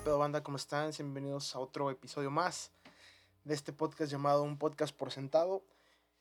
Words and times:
¿Qué 0.00 0.04
pedo 0.04 0.18
banda? 0.18 0.42
¿Cómo 0.42 0.56
están? 0.56 0.90
Bienvenidos 0.96 1.54
a 1.54 1.58
otro 1.58 1.90
episodio 1.90 2.30
más 2.30 2.72
de 3.44 3.52
este 3.52 3.70
podcast 3.70 4.10
llamado 4.10 4.42
Un 4.44 4.56
Podcast 4.56 4.96
por 4.96 5.10
Sentado. 5.10 5.62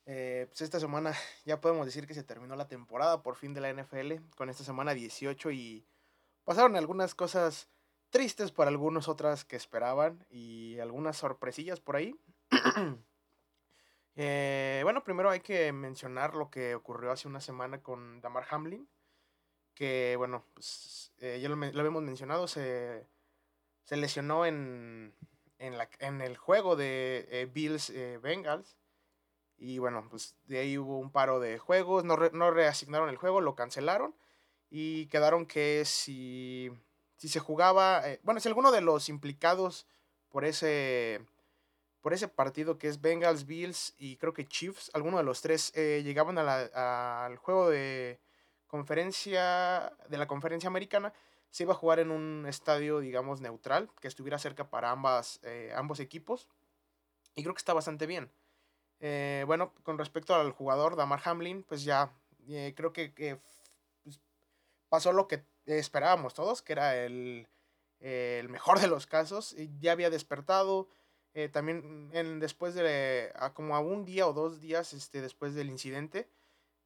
Eh, 0.05 0.47
pues 0.49 0.63
esta 0.63 0.81
semana 0.81 1.13
ya 1.45 1.61
podemos 1.61 1.85
decir 1.85 2.05
que 2.05 2.13
se 2.13 2.23
terminó 2.23 2.57
la 2.57 2.67
temporada 2.67 3.23
por 3.23 3.37
fin 3.37 3.53
de 3.53 3.61
la 3.61 3.71
NFL 3.71 4.15
con 4.35 4.49
esta 4.49 4.65
semana 4.65 4.93
18 4.93 5.51
y 5.51 5.85
pasaron 6.43 6.75
algunas 6.75 7.15
cosas 7.15 7.69
tristes 8.09 8.51
para 8.51 8.69
algunos, 8.69 9.07
otras 9.07 9.45
que 9.45 9.55
esperaban 9.55 10.25
y 10.29 10.77
algunas 10.79 11.15
sorpresillas 11.15 11.79
por 11.79 11.95
ahí. 11.95 12.19
Eh, 14.21 14.81
bueno, 14.83 15.01
primero 15.01 15.29
hay 15.29 15.39
que 15.39 15.71
mencionar 15.71 16.35
lo 16.35 16.49
que 16.49 16.75
ocurrió 16.75 17.13
hace 17.13 17.29
una 17.29 17.39
semana 17.39 17.81
con 17.81 18.19
Damar 18.19 18.45
Hamlin, 18.49 18.85
que 19.73 20.15
bueno, 20.17 20.43
pues, 20.53 21.13
eh, 21.19 21.39
ya 21.41 21.47
lo, 21.47 21.55
lo, 21.55 21.79
habíamos 21.79 22.03
mencionado, 22.03 22.45
se, 22.45 23.07
se 23.89 23.97
lesionó 23.97 24.45
en, 24.45 25.15
en, 25.57 25.79
la, 25.79 25.89
en, 25.97 26.21
el 26.21 26.37
juego 26.37 26.75
de 26.75 27.27
eh, 27.31 27.49
Bills 27.51 27.91
Bengals. 28.21 28.77
Y 29.57 29.79
bueno, 29.79 30.07
pues 30.07 30.35
de 30.45 30.59
ahí 30.59 30.77
hubo 30.77 30.99
un 30.99 31.11
paro 31.11 31.39
de 31.39 31.57
juegos, 31.57 32.03
no, 32.05 32.15
no 32.15 32.51
reasignaron 32.51 33.09
el 33.09 33.17
juego, 33.17 33.41
lo 33.41 33.55
cancelaron 33.55 34.13
y 34.69 35.07
quedaron 35.07 35.47
que 35.47 35.83
si, 35.85 36.69
si 37.17 37.27
se 37.27 37.39
jugaba, 37.39 38.03
bueno, 38.21 38.39
si 38.39 38.47
alguno 38.47 38.71
de 38.71 38.81
los 38.81 39.09
implicados 39.09 39.87
por 40.29 40.45
ese 40.45 41.25
por 42.01 42.13
ese 42.13 42.27
partido 42.27 42.77
que 42.77 42.87
es 42.87 43.01
Bengals, 43.01 43.45
Bills 43.45 43.93
y 43.97 44.17
creo 44.17 44.33
que 44.33 44.47
Chiefs, 44.47 44.89
alguno 44.93 45.17
de 45.17 45.23
los 45.23 45.41
tres 45.41 45.71
eh, 45.75 46.01
llegaban 46.03 46.37
al 46.37 47.37
juego 47.37 47.69
de 47.69 48.19
conferencia 48.67 49.91
de 50.07 50.17
la 50.17 50.27
conferencia 50.27 50.67
americana, 50.67 51.13
se 51.51 51.63
iba 51.63 51.73
a 51.73 51.77
jugar 51.77 51.99
en 51.99 52.11
un 52.11 52.45
estadio, 52.47 52.99
digamos, 52.99 53.41
neutral, 53.41 53.89
que 53.99 54.07
estuviera 54.07 54.37
cerca 54.37 54.69
para 54.69 54.91
ambas, 54.91 55.39
eh, 55.43 55.73
ambos 55.75 55.99
equipos. 55.99 56.47
Y 57.35 57.43
creo 57.43 57.53
que 57.53 57.59
está 57.59 57.73
bastante 57.73 58.05
bien. 58.05 58.31
Eh, 58.99 59.43
bueno, 59.47 59.73
con 59.83 59.97
respecto 59.97 60.35
al 60.35 60.51
jugador 60.51 60.95
Damar 60.95 61.21
Hamlin, 61.23 61.63
pues 61.63 61.83
ya 61.83 62.11
eh, 62.47 62.73
creo 62.75 62.93
que, 62.93 63.39
pues, 64.03 64.19
pasó 64.89 65.11
lo 65.11 65.27
que 65.27 65.43
esperábamos 65.65 66.33
todos, 66.33 66.61
que 66.61 66.73
era 66.73 66.95
el, 66.97 67.47
el 67.99 68.49
mejor 68.49 68.79
de 68.79 68.87
los 68.87 69.07
casos. 69.07 69.55
Ya 69.79 69.93
había 69.93 70.09
despertado, 70.09 70.87
también 71.51 72.09
en, 72.13 72.39
después 72.39 72.75
de 72.75 73.31
como 73.53 73.75
a 73.75 73.79
un 73.79 74.03
día 74.03 74.27
o 74.27 74.33
dos 74.33 74.59
días 74.59 74.93
este, 74.93 75.21
después 75.21 75.55
del 75.55 75.69
incidente, 75.69 76.27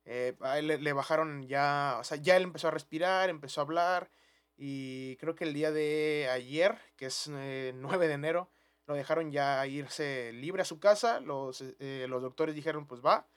le, 0.05 0.77
le, 0.77 0.93
bajaron 0.93 1.47
ya, 1.47 1.97
o 1.99 2.03
sea, 2.03 2.17
ya 2.17 2.37
él 2.37 2.43
empezó 2.43 2.67
a 2.67 2.71
respirar, 2.71 3.29
empezó 3.29 3.61
a 3.61 3.63
hablar 3.63 4.11
y 4.57 5.15
creo 5.17 5.35
que 5.35 5.45
el 5.45 5.53
día 5.53 5.71
de 5.71 6.29
ayer, 6.31 6.77
que 6.95 7.07
es 7.07 7.29
eh, 7.31 7.73
9 7.75 8.07
de 8.07 8.13
enero, 8.13 8.49
lo 8.85 8.95
dejaron 8.95 9.31
ya 9.31 9.65
irse 9.65 10.31
libre 10.33 10.61
a 10.61 10.65
su 10.65 10.79
casa, 10.79 11.19
los, 11.19 11.63
eh, 11.79 12.05
los 12.09 12.21
doctores 12.21 12.55
dijeron 12.55 12.85
pues 12.85 13.01
va, 13.01 13.27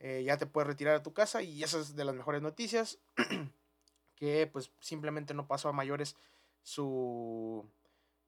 eh, 0.00 0.22
ya 0.24 0.36
te 0.36 0.46
puedes 0.46 0.66
retirar 0.66 0.96
a 0.96 1.02
tu 1.02 1.12
casa 1.12 1.42
y 1.42 1.62
esa 1.62 1.80
es 1.80 1.94
de 1.94 2.04
las 2.04 2.14
mejores 2.14 2.42
noticias, 2.42 2.98
que 4.16 4.46
pues 4.46 4.72
simplemente 4.80 5.34
no 5.34 5.46
pasó 5.46 5.68
a 5.68 5.72
mayores 5.72 6.16
su 6.62 7.64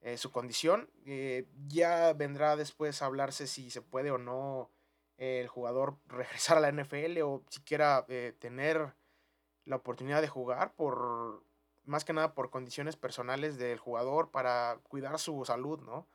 eh, 0.02 0.16
su 0.16 0.30
condición. 0.30 0.88
Ya 1.68 2.12
vendrá 2.14 2.56
después 2.56 3.02
a 3.02 3.06
hablarse 3.06 3.46
si 3.46 3.70
se 3.70 3.82
puede 3.82 4.10
o 4.10 4.18
no 4.18 4.70
el 5.18 5.48
jugador 5.48 5.96
regresar 6.06 6.56
a 6.56 6.60
la 6.60 6.72
NFL 6.72 7.20
o 7.22 7.42
siquiera 7.48 8.06
tener 8.38 8.94
la 9.66 9.76
oportunidad 9.76 10.22
de 10.22 10.28
jugar 10.28 10.72
por 10.74 11.42
más 11.90 12.04
que 12.04 12.12
nada 12.12 12.34
por 12.34 12.50
condiciones 12.50 12.96
personales 12.96 13.58
del 13.58 13.78
jugador 13.78 14.30
para 14.30 14.78
cuidar 14.84 15.18
su 15.18 15.44
salud, 15.44 15.80
¿no? 15.80 16.06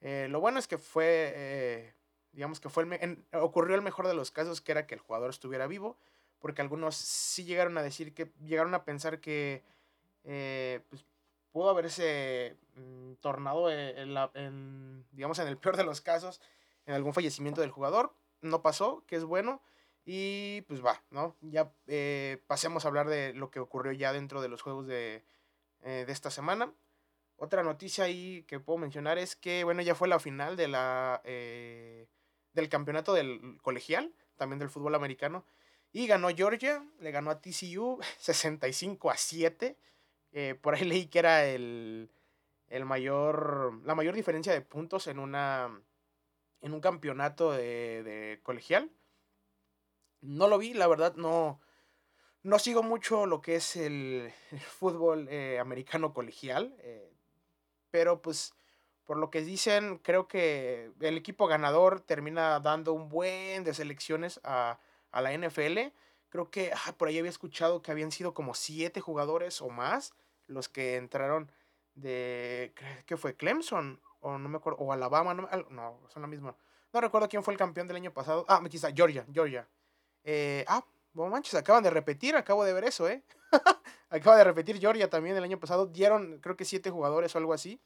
Eh, 0.00 0.26
lo 0.30 0.40
bueno 0.40 0.58
es 0.58 0.66
que 0.66 0.78
fue, 0.78 1.94
digamos 2.32 2.58
que 2.58 2.68
fue 2.68 2.82
el 2.82 3.24
ocurrió 3.32 3.76
el 3.76 3.82
mejor 3.82 4.08
de 4.08 4.14
los 4.14 4.32
casos, 4.32 4.60
que 4.60 4.72
era 4.72 4.86
que 4.86 4.94
el 4.94 5.00
jugador 5.00 5.30
estuviera 5.30 5.66
vivo, 5.66 5.96
porque 6.40 6.62
algunos 6.62 6.96
sí 6.96 7.44
llegaron 7.44 7.78
a 7.78 7.82
decir 7.82 8.12
que, 8.14 8.32
llegaron 8.44 8.74
a 8.74 8.84
pensar 8.84 9.20
que 9.20 9.62
pues, 10.22 11.04
pudo 11.52 11.70
haberse 11.70 12.56
mm, 12.74 13.12
tornado 13.20 13.70
en, 13.70 15.04
digamos, 15.12 15.38
en 15.38 15.46
el 15.46 15.58
peor 15.58 15.76
de 15.76 15.84
los 15.84 16.00
casos, 16.00 16.40
en 16.86 16.94
algún 16.94 17.14
fallecimiento 17.14 17.60
del 17.60 17.70
jugador. 17.70 18.14
No 18.40 18.62
pasó, 18.62 19.04
que 19.06 19.16
es 19.16 19.24
bueno. 19.24 19.62
Y 20.04 20.62
pues 20.62 20.84
va, 20.84 21.02
¿no? 21.10 21.36
Ya 21.40 21.72
eh, 21.86 22.42
pasemos 22.46 22.84
a 22.84 22.88
hablar 22.88 23.08
de 23.08 23.34
lo 23.34 23.50
que 23.50 23.60
ocurrió 23.60 23.92
ya 23.92 24.12
dentro 24.12 24.42
de 24.42 24.48
los 24.48 24.62
juegos 24.62 24.86
de, 24.86 25.24
eh, 25.82 26.04
de 26.06 26.12
esta 26.12 26.30
semana. 26.30 26.72
Otra 27.36 27.64
noticia 27.64 28.04
ahí 28.04 28.44
que 28.44 28.60
puedo 28.60 28.78
mencionar 28.78 29.18
es 29.18 29.34
que, 29.34 29.64
bueno, 29.64 29.82
ya 29.82 29.96
fue 29.96 30.06
la 30.06 30.20
final 30.20 30.56
de 30.56 30.68
la, 30.68 31.20
eh, 31.24 32.08
del 32.52 32.68
campeonato 32.68 33.14
del 33.14 33.58
colegial, 33.62 34.14
también 34.36 34.60
del 34.60 34.70
fútbol 34.70 34.94
americano. 34.94 35.44
Y 35.92 36.06
ganó 36.06 36.28
Georgia, 36.28 36.86
le 37.00 37.10
ganó 37.10 37.30
a 37.30 37.40
TCU 37.40 37.98
65 38.18 39.10
a 39.10 39.16
7. 39.16 39.76
Eh, 40.32 40.54
por 40.60 40.74
ahí 40.74 40.84
leí 40.84 41.06
que 41.06 41.18
era 41.18 41.44
el, 41.44 42.10
el, 42.68 42.84
mayor, 42.84 43.80
la 43.84 43.94
mayor 43.94 44.14
diferencia 44.14 44.52
de 44.52 44.60
puntos 44.62 45.08
en, 45.08 45.18
una, 45.18 45.82
en 46.60 46.72
un 46.72 46.80
campeonato 46.80 47.52
de, 47.52 48.02
de 48.04 48.40
colegial. 48.44 48.90
No 50.22 50.48
lo 50.48 50.58
vi, 50.58 50.72
la 50.72 50.86
verdad 50.86 51.14
no, 51.16 51.60
no 52.42 52.58
sigo 52.58 52.82
mucho 52.82 53.26
lo 53.26 53.42
que 53.42 53.56
es 53.56 53.76
el, 53.76 54.32
fútbol 54.78 55.28
eh, 55.28 55.58
americano 55.58 56.14
colegial, 56.14 56.74
eh, 56.78 57.12
pero 57.90 58.22
pues 58.22 58.54
por 59.04 59.16
lo 59.16 59.30
que 59.30 59.42
dicen, 59.42 59.98
creo 59.98 60.28
que 60.28 60.92
el 61.00 61.16
equipo 61.16 61.46
ganador 61.46 62.00
termina 62.00 62.60
dando 62.60 62.92
un 62.92 63.08
buen 63.08 63.64
de 63.64 63.74
selecciones 63.74 64.40
a, 64.44 64.78
a 65.10 65.20
la 65.20 65.32
NFL. 65.32 65.92
Creo 66.28 66.50
que 66.50 66.72
ah, 66.72 66.94
por 66.96 67.08
ahí 67.08 67.18
había 67.18 67.30
escuchado 67.30 67.82
que 67.82 67.90
habían 67.90 68.12
sido 68.12 68.32
como 68.32 68.54
siete 68.54 69.00
jugadores 69.00 69.60
o 69.60 69.68
más 69.68 70.14
los 70.46 70.68
que 70.68 70.96
entraron 70.96 71.50
de, 71.94 72.72
¿qué 73.06 73.16
fue? 73.16 73.36
Clemson, 73.36 74.00
o 74.20 74.38
no 74.38 74.48
me 74.48 74.56
acuerdo, 74.56 74.78
o 74.78 74.92
Alabama, 74.92 75.34
no, 75.34 75.48
no 75.70 76.00
son 76.08 76.22
la 76.22 76.28
misma. 76.28 76.56
No 76.92 77.00
recuerdo 77.00 77.28
quién 77.28 77.42
fue 77.42 77.54
el 77.54 77.58
campeón 77.58 77.88
del 77.88 77.96
año 77.96 78.12
pasado. 78.12 78.44
Ah, 78.48 78.62
está, 78.70 78.92
Georgia, 78.92 79.26
Georgia. 79.32 79.68
Eh, 80.24 80.64
ah, 80.68 80.84
bueno, 81.12 81.30
manches, 81.32 81.54
acaban 81.54 81.82
de 81.82 81.90
repetir, 81.90 82.36
acabo 82.36 82.64
de 82.64 82.72
ver 82.72 82.84
eso, 82.84 83.08
¿eh? 83.08 83.22
Acaba 84.10 84.36
de 84.36 84.44
repetir 84.44 84.78
Georgia 84.78 85.08
también 85.08 85.36
el 85.36 85.42
año 85.42 85.58
pasado. 85.58 85.86
Dieron, 85.86 86.38
creo 86.40 86.56
que 86.56 86.66
siete 86.66 86.90
jugadores 86.90 87.34
o 87.34 87.38
algo 87.38 87.54
así. 87.54 87.80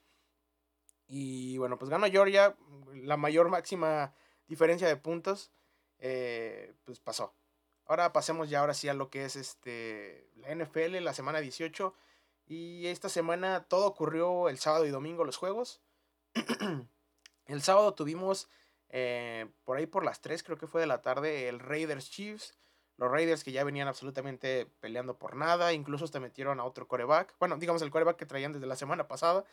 Y 1.06 1.56
bueno, 1.58 1.78
pues 1.78 1.88
ganó 1.88 2.06
Georgia, 2.06 2.56
la 2.94 3.16
mayor 3.16 3.48
máxima 3.48 4.12
diferencia 4.48 4.88
de 4.88 4.96
puntos, 4.96 5.52
eh, 5.98 6.74
pues 6.84 6.98
pasó. 7.00 7.34
Ahora 7.86 8.12
pasemos 8.12 8.50
ya 8.50 8.60
ahora 8.60 8.74
sí 8.74 8.88
a 8.88 8.94
lo 8.94 9.10
que 9.10 9.24
es 9.24 9.36
este 9.36 10.28
la 10.36 10.52
NFL, 10.52 10.96
la 11.04 11.14
semana 11.14 11.40
18. 11.40 11.94
Y 12.48 12.86
esta 12.86 13.08
semana 13.08 13.64
todo 13.64 13.86
ocurrió 13.86 14.48
el 14.48 14.58
sábado 14.58 14.86
y 14.86 14.90
domingo 14.90 15.24
los 15.24 15.36
juegos. 15.36 15.80
el 17.46 17.62
sábado 17.62 17.94
tuvimos 17.94 18.48
eh, 18.90 19.46
por 19.64 19.76
ahí 19.78 19.86
por 19.86 20.04
las 20.04 20.20
3 20.20 20.42
creo 20.42 20.58
que 20.58 20.66
fue 20.66 20.80
de 20.80 20.86
la 20.86 21.02
tarde 21.02 21.48
el 21.48 21.60
Raiders 21.60 22.10
Chiefs. 22.10 22.56
Los 22.96 23.10
Raiders 23.10 23.44
que 23.44 23.52
ya 23.52 23.62
venían 23.64 23.88
absolutamente 23.88 24.66
peleando 24.80 25.18
por 25.18 25.36
nada. 25.36 25.72
Incluso 25.72 26.04
hasta 26.04 26.20
metieron 26.20 26.60
a 26.60 26.64
otro 26.64 26.88
coreback. 26.88 27.34
Bueno, 27.38 27.56
digamos 27.58 27.82
el 27.82 27.90
coreback 27.90 28.16
que 28.16 28.26
traían 28.26 28.52
desde 28.52 28.66
la 28.66 28.76
semana 28.76 29.06
pasada. 29.08 29.44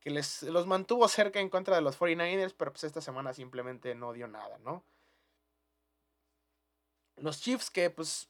Que 0.00 0.10
les, 0.10 0.42
los 0.44 0.66
mantuvo 0.66 1.08
cerca 1.08 1.40
en 1.40 1.50
contra 1.50 1.76
de 1.76 1.82
los 1.82 1.98
49ers. 1.98 2.54
Pero 2.56 2.72
pues 2.72 2.84
esta 2.84 3.00
semana 3.00 3.34
simplemente 3.34 3.94
no 3.94 4.12
dio 4.12 4.28
nada, 4.28 4.58
¿no? 4.58 4.82
Los 7.16 7.40
Chiefs 7.40 7.70
que 7.70 7.90
pues 7.90 8.28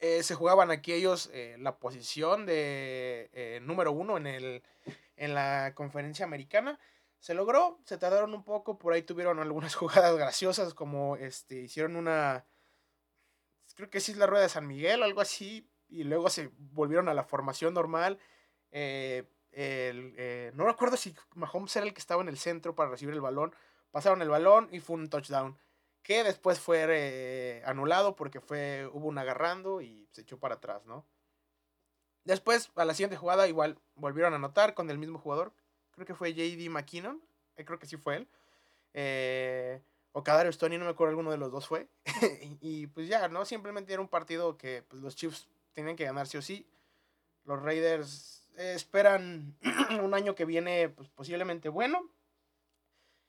eh, 0.00 0.22
se 0.22 0.34
jugaban 0.34 0.70
aquí 0.70 0.92
ellos 0.92 1.28
eh, 1.32 1.56
la 1.58 1.78
posición 1.78 2.46
de 2.46 3.28
eh, 3.34 3.60
número 3.62 3.92
uno 3.92 4.16
en, 4.16 4.26
el, 4.26 4.62
en 5.16 5.34
la 5.34 5.72
conferencia 5.74 6.24
americana. 6.24 6.78
Se 7.20 7.34
logró, 7.34 7.78
se 7.84 7.98
tardaron 7.98 8.34
un 8.34 8.42
poco, 8.42 8.78
por 8.78 8.92
ahí 8.92 9.02
tuvieron 9.02 9.38
algunas 9.38 9.74
jugadas 9.76 10.16
graciosas 10.16 10.74
como 10.74 11.16
este, 11.16 11.62
hicieron 11.62 11.96
una, 11.96 12.44
creo 13.76 13.90
que 13.90 14.00
sí 14.00 14.12
es 14.12 14.18
la 14.18 14.26
rueda 14.26 14.42
de 14.42 14.48
San 14.48 14.66
Miguel, 14.66 15.02
algo 15.02 15.20
así, 15.20 15.70
y 15.88 16.04
luego 16.04 16.30
se 16.30 16.50
volvieron 16.56 17.08
a 17.08 17.14
la 17.14 17.24
formación 17.24 17.74
normal. 17.74 18.18
El, 18.70 20.52
no 20.54 20.64
recuerdo 20.64 20.96
si 20.96 21.14
Mahomes 21.34 21.76
era 21.76 21.86
el 21.86 21.92
que 21.92 22.00
estaba 22.00 22.22
en 22.22 22.28
el 22.28 22.38
centro 22.38 22.74
para 22.74 22.90
recibir 22.90 23.14
el 23.14 23.20
balón, 23.20 23.54
pasaron 23.90 24.22
el 24.22 24.28
balón 24.28 24.68
y 24.72 24.80
fue 24.80 24.96
un 24.96 25.08
touchdown 25.08 25.58
que 26.02 26.24
después 26.24 26.58
fue 26.58 26.86
eh, 26.88 27.62
anulado 27.66 28.16
porque 28.16 28.40
fue, 28.40 28.88
hubo 28.92 29.08
un 29.08 29.18
agarrando 29.18 29.80
y 29.80 30.08
se 30.12 30.22
echó 30.22 30.38
para 30.38 30.56
atrás, 30.56 30.84
¿no? 30.86 31.06
Después, 32.24 32.70
a 32.76 32.84
la 32.84 32.94
siguiente 32.94 33.16
jugada, 33.16 33.48
igual 33.48 33.78
volvieron 33.94 34.32
a 34.32 34.36
anotar 34.36 34.74
con 34.74 34.90
el 34.90 34.98
mismo 34.98 35.18
jugador. 35.18 35.52
Creo 36.00 36.06
que 36.06 36.14
fue 36.14 36.32
JD 36.32 36.70
McKinnon. 36.70 37.20
Eh, 37.58 37.64
creo 37.66 37.78
que 37.78 37.84
sí 37.84 37.98
fue 37.98 38.16
él. 38.16 38.28
Eh, 38.94 39.82
o 40.12 40.24
Cadario 40.24 40.50
Stoney, 40.50 40.78
no 40.78 40.86
me 40.86 40.92
acuerdo 40.92 41.10
alguno 41.10 41.30
de 41.30 41.36
los 41.36 41.52
dos 41.52 41.66
fue. 41.66 41.88
y 42.62 42.86
pues 42.86 43.06
ya, 43.06 43.28
¿no? 43.28 43.44
Simplemente 43.44 43.92
era 43.92 44.00
un 44.00 44.08
partido 44.08 44.56
que 44.56 44.82
pues, 44.88 45.02
los 45.02 45.14
Chiefs 45.14 45.46
tenían 45.74 45.96
que 45.96 46.06
ganar 46.06 46.26
sí 46.26 46.38
o 46.38 46.42
sí. 46.42 46.66
Los 47.44 47.60
Raiders 47.60 48.48
esperan 48.56 49.58
un 50.02 50.14
año 50.14 50.34
que 50.34 50.46
viene 50.46 50.88
pues, 50.88 51.10
posiblemente 51.10 51.68
bueno. 51.68 52.08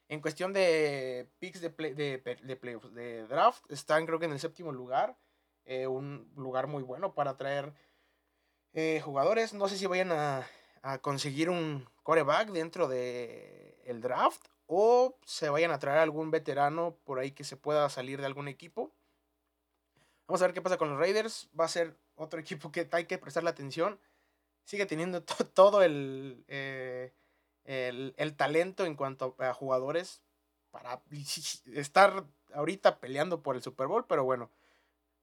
En 0.08 0.22
cuestión 0.22 0.54
de 0.54 1.28
picks 1.40 1.60
de, 1.60 3.26
draft, 3.28 3.70
están 3.70 4.06
creo 4.06 4.18
que 4.18 4.28
en 4.28 4.32
el 4.32 4.40
séptimo 4.40 4.72
lugar. 4.72 5.18
Eh, 5.66 5.88
un 5.88 6.32
lugar 6.38 6.68
muy 6.68 6.84
bueno 6.84 7.14
para 7.14 7.36
traer 7.36 7.74
jugadores. 9.04 9.54
No 9.54 9.68
sé 9.68 9.78
si 9.78 9.88
vayan 9.88 10.14
a, 10.14 10.48
a 10.82 10.98
conseguir 11.00 11.50
un 11.50 11.88
coreback 12.04 12.50
dentro 12.50 12.88
del 12.88 13.76
el 13.86 14.02
draft 14.02 14.48
o 14.68 15.18
se 15.26 15.50
vayan 15.50 15.72
a 15.72 15.80
traer 15.80 16.00
algún 16.00 16.32
veterano 16.32 16.96
por 17.04 17.20
ahí 17.20 17.32
que 17.32 17.44
se 17.44 17.58
pueda 17.58 17.90
salir 17.90 18.20
de 18.20 18.26
algún 18.26 18.48
equipo. 18.48 18.92
Vamos 20.28 20.42
a 20.42 20.46
ver 20.46 20.54
qué 20.54 20.62
pasa 20.62 20.78
con 20.78 20.90
los 20.90 20.98
Raiders. 20.98 21.50
Va 21.60 21.66
a 21.66 21.68
ser 21.68 21.98
otro 22.16 22.40
equipo 22.40 22.72
que 22.72 22.88
hay 22.92 23.06
que 23.06 23.18
prestarle 23.18 23.50
atención. 23.50 24.00
Sigue 24.64 24.86
teniendo 24.86 25.24
todo 25.54 25.82
el, 25.84 26.46
eh, 26.48 27.12
el, 27.66 28.14
el 28.18 28.36
talento 28.36 28.86
en 28.86 28.96
cuanto 28.96 29.36
a 29.40 29.54
jugadores 29.54 30.22
para 30.72 31.02
estar 31.74 32.24
ahorita 32.54 33.00
peleando 33.00 33.42
por 33.44 33.58
el 33.58 33.62
Super 33.62 33.88
Bowl, 33.88 34.06
pero 34.08 34.24
bueno, 34.24 34.50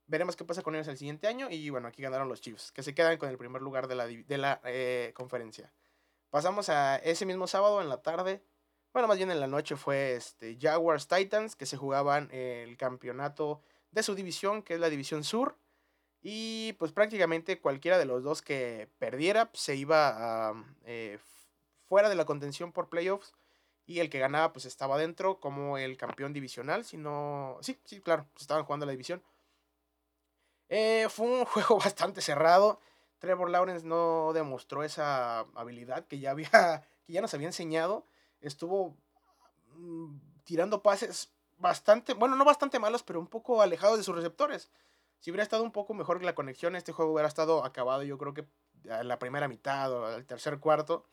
veremos 0.09 0.35
qué 0.35 0.43
pasa 0.43 0.63
con 0.63 0.75
ellos 0.75 0.87
el 0.87 0.97
siguiente 0.97 1.27
año 1.27 1.47
y 1.49 1.69
bueno, 1.69 1.87
aquí 1.87 2.01
ganaron 2.01 2.27
los 2.27 2.41
Chiefs, 2.41 2.71
que 2.71 2.83
se 2.83 2.93
quedan 2.93 3.17
con 3.17 3.29
el 3.29 3.37
primer 3.37 3.61
lugar 3.61 3.87
de 3.87 3.95
la, 3.95 4.07
de 4.07 4.37
la 4.37 4.59
eh, 4.65 5.13
conferencia. 5.15 5.71
Pasamos 6.29 6.69
a 6.69 6.97
ese 6.97 7.25
mismo 7.25 7.47
sábado 7.47 7.81
en 7.81 7.89
la 7.89 8.01
tarde, 8.01 8.43
bueno, 8.91 9.07
más 9.07 9.17
bien 9.17 9.29
en 9.29 9.39
la 9.39 9.47
noche 9.47 9.75
fue 9.75 10.15
este, 10.15 10.57
Jaguars 10.59 11.07
Titans, 11.07 11.55
que 11.55 11.67
se 11.67 11.77
jugaban 11.77 12.29
el 12.31 12.75
campeonato 12.75 13.61
de 13.91 14.01
su 14.03 14.15
división, 14.15 14.63
que 14.63 14.73
es 14.73 14.79
la 14.79 14.89
división 14.89 15.23
sur. 15.23 15.57
Y 16.21 16.73
pues 16.73 16.91
prácticamente 16.91 17.61
cualquiera 17.61 17.97
de 17.97 18.05
los 18.05 18.23
dos 18.23 18.41
que 18.41 18.89
perdiera 18.97 19.51
pues, 19.51 19.61
se 19.61 19.75
iba 19.75 20.49
a, 20.49 20.65
eh, 20.83 21.17
fuera 21.87 22.09
de 22.09 22.15
la 22.15 22.25
contención 22.25 22.73
por 22.73 22.89
playoffs 22.89 23.33
y 23.85 23.99
el 23.99 24.09
que 24.09 24.19
ganaba 24.19 24.51
pues 24.51 24.65
estaba 24.65 24.97
dentro 24.97 25.39
como 25.39 25.77
el 25.77 25.95
campeón 25.95 26.33
divisional, 26.33 26.83
si 26.83 26.97
no... 26.97 27.57
Sí, 27.61 27.79
sí, 27.85 28.01
claro, 28.01 28.25
pues, 28.33 28.41
estaban 28.41 28.65
jugando 28.65 28.85
la 28.85 28.91
división. 28.91 29.21
Eh, 30.69 31.07
fue 31.09 31.27
un 31.27 31.45
juego 31.45 31.77
bastante 31.77 32.21
cerrado. 32.21 32.79
Trevor 33.19 33.49
Lawrence 33.49 33.85
no 33.85 34.31
demostró 34.33 34.83
esa 34.83 35.39
habilidad 35.55 36.05
que 36.07 36.19
ya 36.19 36.31
había, 36.31 36.49
que 37.05 37.13
ya 37.13 37.21
nos 37.21 37.33
había 37.33 37.47
enseñado. 37.47 38.05
Estuvo 38.39 38.95
mm, 39.75 40.15
tirando 40.45 40.81
pases 40.81 41.31
bastante, 41.57 42.13
bueno, 42.13 42.35
no 42.35 42.45
bastante 42.45 42.79
malos, 42.79 43.03
pero 43.03 43.19
un 43.19 43.27
poco 43.27 43.61
alejados 43.61 43.97
de 43.97 44.03
sus 44.03 44.15
receptores. 44.15 44.71
Si 45.19 45.31
hubiera 45.31 45.43
estado 45.43 45.63
un 45.63 45.73
poco 45.73 45.93
mejor 45.93 46.23
la 46.23 46.35
conexión, 46.35 46.75
este 46.75 46.93
juego 46.93 47.11
hubiera 47.11 47.27
estado 47.27 47.65
acabado, 47.65 48.03
yo 48.03 48.17
creo 48.17 48.33
que 48.33 48.47
en 48.85 49.07
la 49.07 49.19
primera 49.19 49.49
mitad 49.49 49.91
o 49.91 50.05
al 50.05 50.25
tercer 50.25 50.59
cuarto. 50.59 51.05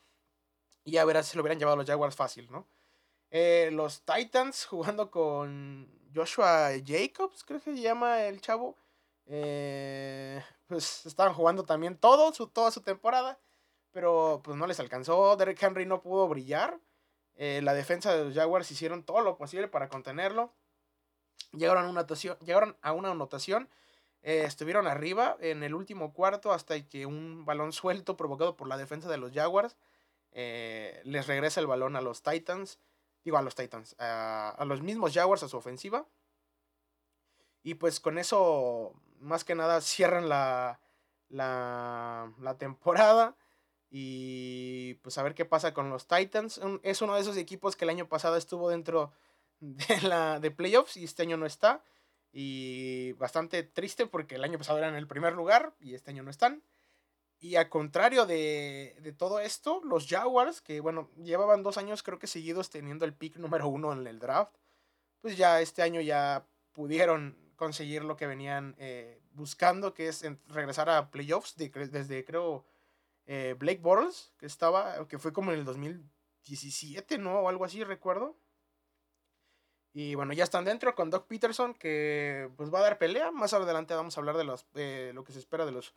Y 0.85 0.99
a 0.99 1.05
ver 1.05 1.23
si 1.25 1.37
lo 1.37 1.43
hubieran 1.43 1.59
llevado 1.59 1.77
los 1.77 1.87
Jaguars 1.87 2.15
fácil, 2.15 2.49
¿no? 2.51 2.69
Eh, 3.31 3.71
los 3.73 4.03
Titans 4.03 4.67
jugando 4.67 5.11
con 5.11 5.91
Joshua 6.15 6.71
Jacobs, 6.85 7.43
creo 7.43 7.61
que 7.61 7.75
se 7.75 7.81
llama 7.81 8.23
el 8.23 8.41
chavo. 8.41 8.77
Eh, 9.27 10.43
pues 10.67 11.07
estaban 11.07 11.35
jugando 11.35 11.65
también 11.65 11.97
todo 11.97 12.33
su, 12.33 12.49
toda 12.49 12.71
su 12.71 12.81
temporada. 12.83 13.39
Pero 13.93 14.41
pues 14.45 14.57
no 14.57 14.67
les 14.67 14.81
alcanzó. 14.81 15.37
Derek 15.37 15.63
Henry 15.63 15.87
no 15.87 16.03
pudo 16.03 16.29
brillar. 16.29 16.81
Eh, 17.35 17.61
la 17.63 17.75
defensa 17.75 18.15
de 18.15 18.25
los 18.25 18.35
Jaguars 18.35 18.71
hicieron 18.71 19.05
todo 19.05 19.21
lo 19.21 19.37
posible 19.37 19.69
para 19.69 19.89
contenerlo. 19.89 20.53
Llegaron 21.53 21.85
a 21.85 21.89
una 21.89 22.01
anotación. 22.01 22.39
Llegaron 22.41 22.77
a 22.83 22.93
una 22.93 23.11
anotación 23.11 23.69
estuvieron 24.23 24.89
arriba 24.89 25.37
en 25.39 25.63
el 25.63 25.73
último 25.73 26.13
cuarto 26.13 26.51
hasta 26.51 26.81
que 26.89 27.07
un 27.07 27.45
balón 27.45 27.73
suelto 27.73 28.17
provocado 28.17 28.57
por 28.57 28.67
la 28.67 28.77
defensa 28.77 29.09
de 29.09 29.19
los 29.19 29.33
Jaguars 29.33 29.77
eh, 30.39 31.01
les 31.05 31.27
regresa 31.27 31.61
el 31.61 31.67
balón 31.67 31.97
a 31.97 32.03
los 32.03 32.23
Titans, 32.23 32.79
digo 33.25 33.39
a 33.39 33.43
los 33.43 33.55
Titans, 33.55 33.97
a, 33.99 34.63
los 34.67 34.83
mismos 34.83 35.15
Jaguars 35.15 35.43
a 35.43 35.49
su 35.49 35.57
ofensiva. 35.57 36.07
Y 37.63 37.75
pues 37.75 38.01
con 38.01 38.19
eso, 38.19 38.93
más 39.21 39.45
que 39.45 39.55
nada, 39.55 39.81
cierran 39.81 40.29
la, 40.29 40.81
la, 41.29 42.33
la 42.41 42.59
temporada. 42.59 43.37
Y 43.91 44.95
pues 45.03 45.17
a 45.19 45.23
ver 45.23 45.35
qué 45.35 45.45
pasa 45.45 45.73
con 45.73 45.91
los 45.91 46.07
Titans. 46.07 46.61
Es 46.83 47.03
uno 47.03 47.15
de 47.15 47.21
esos 47.21 47.37
equipos 47.37 47.77
que 47.77 47.85
el 47.85 47.91
año 47.91 48.09
pasado 48.09 48.37
estuvo 48.37 48.69
dentro 48.69 49.13
de, 49.61 50.01
la, 50.03 50.41
de 50.41 50.51
playoffs 50.51 50.97
y 50.97 51.05
este 51.05 51.23
año 51.23 51.37
no 51.37 51.47
está. 51.47 51.83
Y 52.33 53.13
bastante 53.13 53.63
triste 53.63 54.07
porque 54.07 54.35
el 54.35 54.45
año 54.45 54.59
pasado 54.59 54.79
eran 54.79 54.95
el 54.95 55.07
primer 55.07 55.33
lugar 55.33 55.75
y 55.81 55.95
este 55.95 56.11
año 56.11 56.23
no 56.23 56.31
están. 56.31 56.63
Y 57.39 57.57
a 57.57 57.69
contrario 57.69 58.27
de, 58.27 58.97
de, 59.01 59.13
todo 59.13 59.41
esto, 59.41 59.81
los 59.85 60.07
Jaguars, 60.09 60.63
que 60.63 60.81
bueno, 60.81 61.11
llevaban 61.17 61.63
dos 61.63 61.77
años 61.77 62.03
creo 62.03 62.19
que 62.19 62.27
seguidos 62.27 62.71
teniendo 62.71 63.05
el 63.05 63.13
pick 63.13 63.37
número 63.37 63.69
uno 63.69 63.93
en 63.93 64.07
el 64.07 64.19
draft, 64.19 64.55
pues 65.21 65.37
ya 65.37 65.61
este 65.61 65.83
año 65.83 66.01
ya 66.01 66.47
pudieron 66.73 67.46
conseguir 67.57 68.05
lo 68.05 68.17
que 68.17 68.27
venían 68.27 68.75
eh, 68.79 69.21
buscando, 69.33 69.95
que 69.95 70.09
es 70.09 70.25
regresar 70.49 70.89
a 70.89 71.11
playoffs 71.11 71.57
desde 71.57 72.25
creo 72.25 72.65
eh, 73.27 73.57
Blake 73.59 73.81
Bortles, 73.81 74.33
que 74.39 74.47
estaba, 74.47 75.07
que 75.09 75.19
fue 75.19 75.33
como 75.33 75.53
en 75.53 75.59
el 75.59 75.65
2017, 75.65 77.19
¿no? 77.19 77.41
O 77.41 77.49
algo 77.49 77.65
así, 77.65 77.83
recuerdo. 77.83 78.37
Y 79.93 80.15
bueno, 80.15 80.33
ya 80.33 80.45
están 80.45 80.65
dentro 80.65 80.95
con 80.95 81.11
Doc 81.11 81.27
Peterson, 81.27 81.75
que 81.75 82.51
pues 82.57 82.73
va 82.73 82.81
a 82.81 82.83
dar 82.83 82.99
pelea. 82.99 83.31
Más 83.31 83.53
adelante 83.55 83.95
vamos 83.95 84.17
a 84.17 84.21
hablar 84.21 84.37
de 84.37 84.45
los, 84.45 84.67
eh, 84.75 85.11
lo 85.15 85.25
que 85.25 85.33
se 85.33 85.39
espera 85.39 85.65
de 85.65 85.73
los 85.73 85.95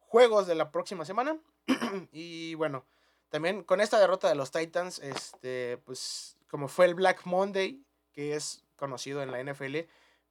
juegos 0.00 0.46
de 0.46 0.54
la 0.54 0.70
próxima 0.70 1.04
semana. 1.04 1.38
y 2.12 2.54
bueno, 2.54 2.86
también 3.28 3.62
con 3.62 3.80
esta 3.80 4.00
derrota 4.00 4.28
de 4.28 4.34
los 4.34 4.50
Titans, 4.50 4.98
este, 4.98 5.76
pues 5.84 6.38
como 6.48 6.68
fue 6.68 6.86
el 6.86 6.94
Black 6.94 7.26
Monday, 7.26 7.84
que 8.12 8.34
es 8.34 8.64
conocido 8.76 9.22
en 9.22 9.30
la 9.30 9.42
NFL 9.42 9.76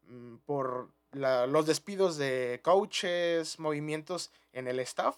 mm, 0.08 0.38
por 0.46 0.90
los 1.12 1.66
despidos 1.66 2.18
de 2.18 2.60
coaches, 2.64 3.60
movimientos 3.60 4.32
en 4.52 4.68
el 4.68 4.80
staff, 4.80 5.18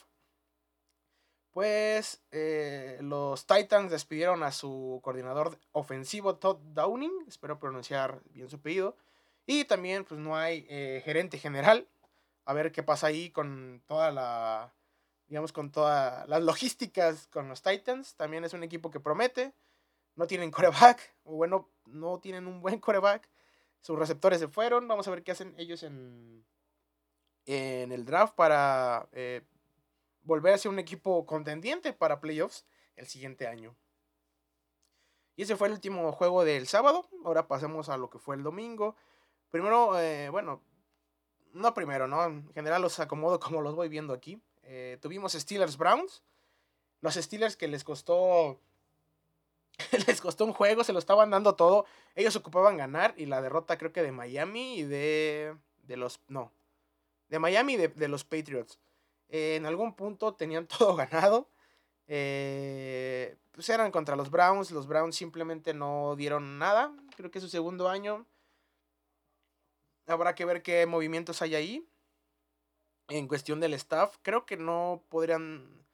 pues 1.52 2.22
eh, 2.32 2.98
los 3.02 3.46
Titans 3.46 3.92
despidieron 3.92 4.44
a 4.44 4.52
su 4.52 5.00
coordinador 5.02 5.58
ofensivo 5.72 6.36
Todd 6.36 6.58
Downing, 6.74 7.14
espero 7.28 7.60
pronunciar 7.60 8.20
bien 8.32 8.50
su 8.50 8.58
apellido, 8.58 8.98
y 9.46 9.64
también 9.64 10.04
pues 10.04 10.20
no 10.20 10.36
hay 10.36 10.66
eh, 10.70 11.02
gerente 11.06 11.38
general, 11.38 11.88
a 12.46 12.54
ver 12.54 12.72
qué 12.72 12.84
pasa 12.84 13.08
ahí 13.08 13.30
con 13.30 13.82
toda 13.88 14.12
la, 14.12 14.74
digamos, 15.28 15.52
con 15.52 15.72
todas 15.72 16.28
las 16.30 16.44
logísticas 16.44 17.28
con 17.28 17.50
los 17.50 17.62
Titans. 17.62 18.16
También 18.16 18.44
es 18.44 18.54
un 18.54 18.64
equipo 18.64 18.92
que 18.92 19.00
promete. 19.00 19.54
No 20.16 20.28
tienen 20.28 20.52
coreback, 20.52 21.16
o 21.26 21.36
bueno, 21.36 21.70
no 21.86 22.20
tienen 22.20 22.48
un 22.48 22.62
buen 22.62 22.80
coreback. 22.80 23.28
Sus 23.86 24.00
receptores 24.00 24.40
se 24.40 24.48
fueron. 24.48 24.88
Vamos 24.88 25.08
a 25.08 25.12
ver 25.12 25.22
qué 25.22 25.32
hacen 25.32 25.54
ellos 25.60 25.84
en, 25.84 26.44
en 27.46 27.92
el 27.92 28.04
draft 28.04 28.34
para 28.34 29.08
eh, 29.12 29.44
volver 30.24 30.56
a 30.56 30.58
ser 30.58 30.72
un 30.72 30.80
equipo 30.80 31.24
contendiente 31.28 31.94
para 31.94 32.20
playoffs 32.20 32.66
el 32.96 33.06
siguiente 33.06 33.46
año. 33.46 33.76
Y 35.36 35.44
ese 35.44 35.56
fue 35.56 35.68
el 35.68 35.76
último 35.76 36.12
juego 36.14 36.44
del 36.44 36.66
sábado. 36.66 37.08
Ahora 37.24 37.48
pasemos 37.48 37.88
a 37.90 37.98
lo 37.98 38.10
que 38.10 38.18
fue 38.18 38.36
el 38.36 38.42
domingo. 38.42 38.96
Primero, 39.52 40.00
eh, 40.00 40.30
bueno, 40.30 40.64
no 41.54 41.76
primero, 41.76 42.08
¿no? 42.08 42.24
En 42.24 42.52
general 42.56 42.82
los 42.82 43.00
acomodo 43.00 43.40
como 43.40 43.62
los 43.62 43.76
voy 43.76 43.88
viendo 43.88 44.16
aquí. 44.16 44.42
Eh, 44.64 44.98
tuvimos 45.00 45.34
Steelers 45.34 45.78
Browns. 45.78 46.24
Los 47.02 47.14
Steelers 47.14 47.56
que 47.56 47.68
les 47.68 47.84
costó. 47.84 48.60
les 50.08 50.22
costó 50.22 50.46
un 50.46 50.54
juego, 50.54 50.84
se 50.84 50.94
lo 50.94 51.00
estaban 51.00 51.30
dando 51.30 51.56
todo. 51.56 51.86
Ellos 52.16 52.36
ocupaban 52.36 52.78
ganar 52.78 53.14
y 53.18 53.26
la 53.26 53.42
derrota 53.42 53.78
creo 53.78 53.92
que 53.92 54.04
de 54.04 54.12
Miami 54.12 54.80
y 54.80 54.84
de. 54.84 55.56
de 55.84 55.98
los. 55.98 56.22
No. 56.28 56.52
De 57.30 57.40
Miami 57.40 57.74
y 57.74 57.78
de, 57.78 58.08
los 58.08 58.24
Patriots. 58.24 58.80
Eh, 59.30 59.56
en 59.56 59.66
algún 59.66 59.96
punto 59.96 60.34
tenían 60.34 60.68
todo 60.80 60.96
ganado. 60.96 61.50
Eh, 62.08 63.38
pues 63.52 63.70
eran 63.70 63.92
contra 63.92 64.16
los 64.16 64.30
Browns. 64.30 64.72
Los 64.72 64.88
Browns 64.88 65.16
simplemente 65.16 65.74
no 65.74 66.16
dieron 66.16 66.60
nada. 66.60 66.94
Creo 67.16 67.32
que 67.32 67.40
es 67.40 67.44
su 67.44 67.50
segundo 67.50 67.90
año. 67.90 68.26
Habrá 70.08 70.36
que 70.36 70.46
ver 70.46 70.62
qué 70.62 70.86
movimientos 70.86 71.42
hay 71.42 71.56
ahí. 71.56 71.88
En 73.08 73.28
cuestión 73.28 73.60
del 73.60 73.74
staff, 73.74 74.18
creo 74.22 74.46
que 74.46 74.58
no 74.58 75.04
podrían. 75.10 75.86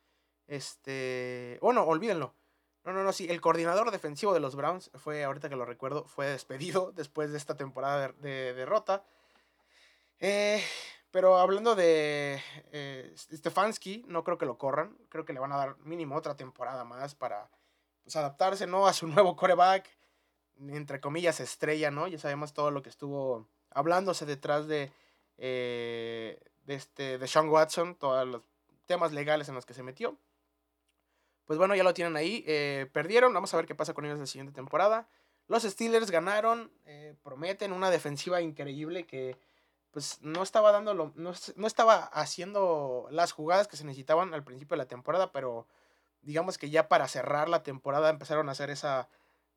Este. 0.47 1.57
Bueno, 1.61 1.83
olvídenlo. 1.83 2.33
No, 2.83 2.93
no, 2.93 3.03
no, 3.03 3.13
sí. 3.13 3.27
El 3.29 3.41
coordinador 3.41 3.91
defensivo 3.91 4.33
de 4.33 4.39
los 4.39 4.55
Browns 4.55 4.89
fue, 4.95 5.23
ahorita 5.23 5.49
que 5.49 5.55
lo 5.55 5.65
recuerdo, 5.65 6.05
fue 6.05 6.27
despedido 6.27 6.91
después 6.95 7.31
de 7.31 7.37
esta 7.37 7.55
temporada 7.55 8.13
de, 8.19 8.53
derrota. 8.53 9.03
Eh, 10.19 10.63
pero 11.11 11.37
hablando 11.37 11.75
de 11.75 12.41
eh, 12.71 13.13
Stefanski, 13.15 14.03
no 14.07 14.23
creo 14.23 14.37
que 14.37 14.45
lo 14.45 14.57
corran. 14.57 14.97
Creo 15.09 15.25
que 15.25 15.33
le 15.33 15.39
van 15.39 15.51
a 15.51 15.57
dar 15.57 15.77
mínimo 15.79 16.15
otra 16.15 16.35
temporada 16.35 16.83
más 16.83 17.15
para 17.15 17.49
pues, 18.03 18.15
adaptarse 18.15 18.65
¿no? 18.65 18.87
a 18.87 18.93
su 18.93 19.07
nuevo 19.07 19.35
coreback. 19.35 19.87
Entre 20.59 20.99
comillas, 20.99 21.39
estrella, 21.39 21.91
¿no? 21.91 22.07
Ya 22.07 22.19
sabemos 22.19 22.53
todo 22.53 22.71
lo 22.71 22.81
que 22.81 22.89
estuvo 22.89 23.47
hablándose 23.71 24.25
detrás 24.25 24.67
de, 24.67 24.91
eh, 25.37 26.39
de, 26.65 26.75
este, 26.75 27.17
de 27.17 27.27
Sean 27.27 27.49
Watson, 27.49 27.95
todos 27.95 28.27
los 28.27 28.43
temas 28.85 29.11
legales 29.11 29.49
en 29.49 29.55
los 29.55 29.65
que 29.65 29.73
se 29.73 29.81
metió. 29.81 30.17
Pues 31.45 31.57
bueno, 31.57 31.75
ya 31.75 31.83
lo 31.83 31.93
tienen 31.93 32.15
ahí. 32.15 32.43
Eh, 32.47 32.89
perdieron, 32.93 33.33
vamos 33.33 33.53
a 33.53 33.57
ver 33.57 33.65
qué 33.65 33.75
pasa 33.75 33.93
con 33.93 34.05
ellos 34.05 34.19
la 34.19 34.25
siguiente 34.25 34.53
temporada. 34.53 35.07
Los 35.47 35.63
Steelers 35.63 36.11
ganaron, 36.11 36.71
eh, 36.85 37.15
prometen 37.23 37.73
una 37.73 37.89
defensiva 37.89 38.41
increíble 38.41 39.05
que 39.05 39.37
pues 39.91 40.19
no 40.21 40.41
estaba 40.41 40.71
dando 40.71 40.93
lo, 40.93 41.11
no, 41.15 41.33
no, 41.55 41.67
estaba 41.67 42.05
haciendo 42.05 43.07
las 43.11 43.33
jugadas 43.33 43.67
que 43.67 43.75
se 43.75 43.83
necesitaban 43.83 44.33
al 44.33 44.45
principio 44.45 44.75
de 44.75 44.83
la 44.83 44.87
temporada, 44.87 45.33
pero 45.33 45.67
digamos 46.21 46.57
que 46.57 46.69
ya 46.69 46.87
para 46.87 47.09
cerrar 47.09 47.49
la 47.49 47.63
temporada 47.63 48.09
empezaron 48.09 48.47
a 48.47 48.53
hacer 48.53 48.69
esa 48.69 49.09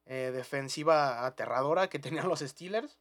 eh, 0.07 0.33
defensiva 0.35 1.25
aterradora 1.27 1.89
que 1.89 1.99
tenían 2.01 2.29
los 2.29 2.41
Steelers. 2.41 2.99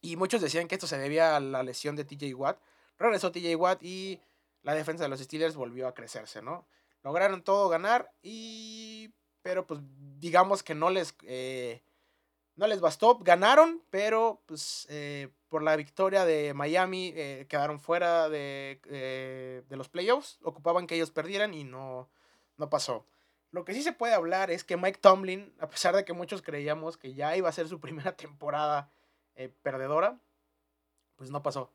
Y 0.00 0.16
muchos 0.16 0.40
decían 0.40 0.68
que 0.68 0.74
esto 0.76 0.86
se 0.86 0.98
debía 0.98 1.36
a 1.36 1.40
la 1.40 1.62
lesión 1.62 1.96
de 1.96 2.04
TJ 2.04 2.34
Watt. 2.34 2.58
Regresó 2.98 3.30
TJ 3.30 3.56
Watt 3.56 3.82
y 3.82 4.20
la 4.62 4.74
defensa 4.74 5.04
de 5.04 5.08
los 5.08 5.20
Steelers 5.20 5.54
volvió 5.54 5.86
a 5.86 5.94
crecerse, 5.94 6.42
¿no? 6.42 6.66
Lograron 7.02 7.42
todo 7.42 7.68
ganar 7.68 8.12
y... 8.22 9.12
Pero 9.42 9.66
pues 9.66 9.80
digamos 10.18 10.62
que 10.62 10.74
no 10.74 10.90
les... 10.90 11.14
Eh, 11.22 11.82
no 12.54 12.66
les 12.66 12.80
bastó, 12.80 13.18
ganaron, 13.18 13.82
pero 13.88 14.42
pues 14.44 14.86
eh, 14.90 15.30
por 15.48 15.62
la 15.62 15.74
victoria 15.74 16.26
de 16.26 16.52
Miami 16.52 17.12
eh, 17.16 17.46
quedaron 17.48 17.80
fuera 17.80 18.28
de, 18.28 19.64
de, 19.66 19.76
los 19.76 19.88
playoffs, 19.88 20.38
ocupaban 20.42 20.86
que 20.86 20.94
ellos 20.94 21.10
perdieran 21.10 21.54
y 21.54 21.64
no, 21.64 22.10
no 22.58 22.68
pasó. 22.68 23.06
Lo 23.52 23.64
que 23.64 23.72
sí 23.72 23.82
se 23.82 23.94
puede 23.94 24.12
hablar 24.12 24.50
es 24.50 24.64
que 24.64 24.76
Mike 24.76 24.98
Tomlin, 25.00 25.54
a 25.60 25.68
pesar 25.70 25.96
de 25.96 26.04
que 26.04 26.12
muchos 26.12 26.42
creíamos 26.42 26.98
que 26.98 27.14
ya 27.14 27.34
iba 27.38 27.48
a 27.48 27.52
ser 27.52 27.68
su 27.68 27.80
primera 27.80 28.16
temporada 28.16 28.90
perdedora, 29.62 30.20
pues 31.16 31.30
no 31.30 31.42
pasó. 31.42 31.72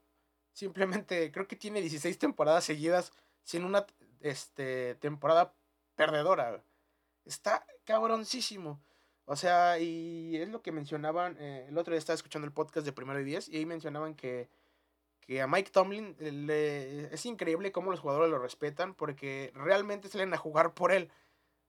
Simplemente 0.53 1.31
creo 1.31 1.47
que 1.47 1.55
tiene 1.55 1.81
16 1.81 2.19
temporadas 2.19 2.63
seguidas 2.63 3.13
sin 3.43 3.63
una 3.63 3.85
este, 4.21 4.95
temporada 4.95 5.53
perdedora. 5.95 6.63
Está 7.25 7.65
cabroncísimo. 7.85 8.81
O 9.25 9.35
sea, 9.35 9.77
y 9.79 10.37
es 10.37 10.47
lo 10.47 10.61
que 10.61 10.71
mencionaban, 10.71 11.35
eh, 11.39 11.65
el 11.67 11.77
otro 11.77 11.91
día 11.91 11.99
estaba 11.99 12.15
escuchando 12.15 12.45
el 12.45 12.53
podcast 12.53 12.85
de 12.85 12.93
Primero 12.93 13.19
y 13.19 13.25
Diez 13.25 13.49
y 13.49 13.57
ahí 13.57 13.65
mencionaban 13.65 14.15
que, 14.15 14.49
que 15.19 15.41
a 15.41 15.47
Mike 15.47 15.71
Tomlin 15.71 16.15
le, 16.19 17.13
es 17.13 17.25
increíble 17.25 17.73
cómo 17.73 17.91
los 17.91 17.99
jugadores 17.99 18.31
lo 18.31 18.39
respetan 18.39 18.93
porque 18.93 19.51
realmente 19.53 20.07
salen 20.07 20.33
a 20.33 20.37
jugar 20.37 20.73
por 20.73 20.93
él. 20.93 21.11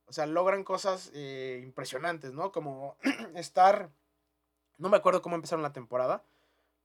O 0.06 0.12
sea, 0.12 0.26
logran 0.26 0.62
cosas 0.62 1.10
eh, 1.14 1.60
impresionantes, 1.64 2.32
¿no? 2.32 2.52
Como 2.52 2.96
estar, 3.34 3.90
no 4.76 4.88
me 4.88 4.96
acuerdo 4.96 5.20
cómo 5.20 5.34
empezaron 5.34 5.62
la 5.64 5.72
temporada, 5.72 6.24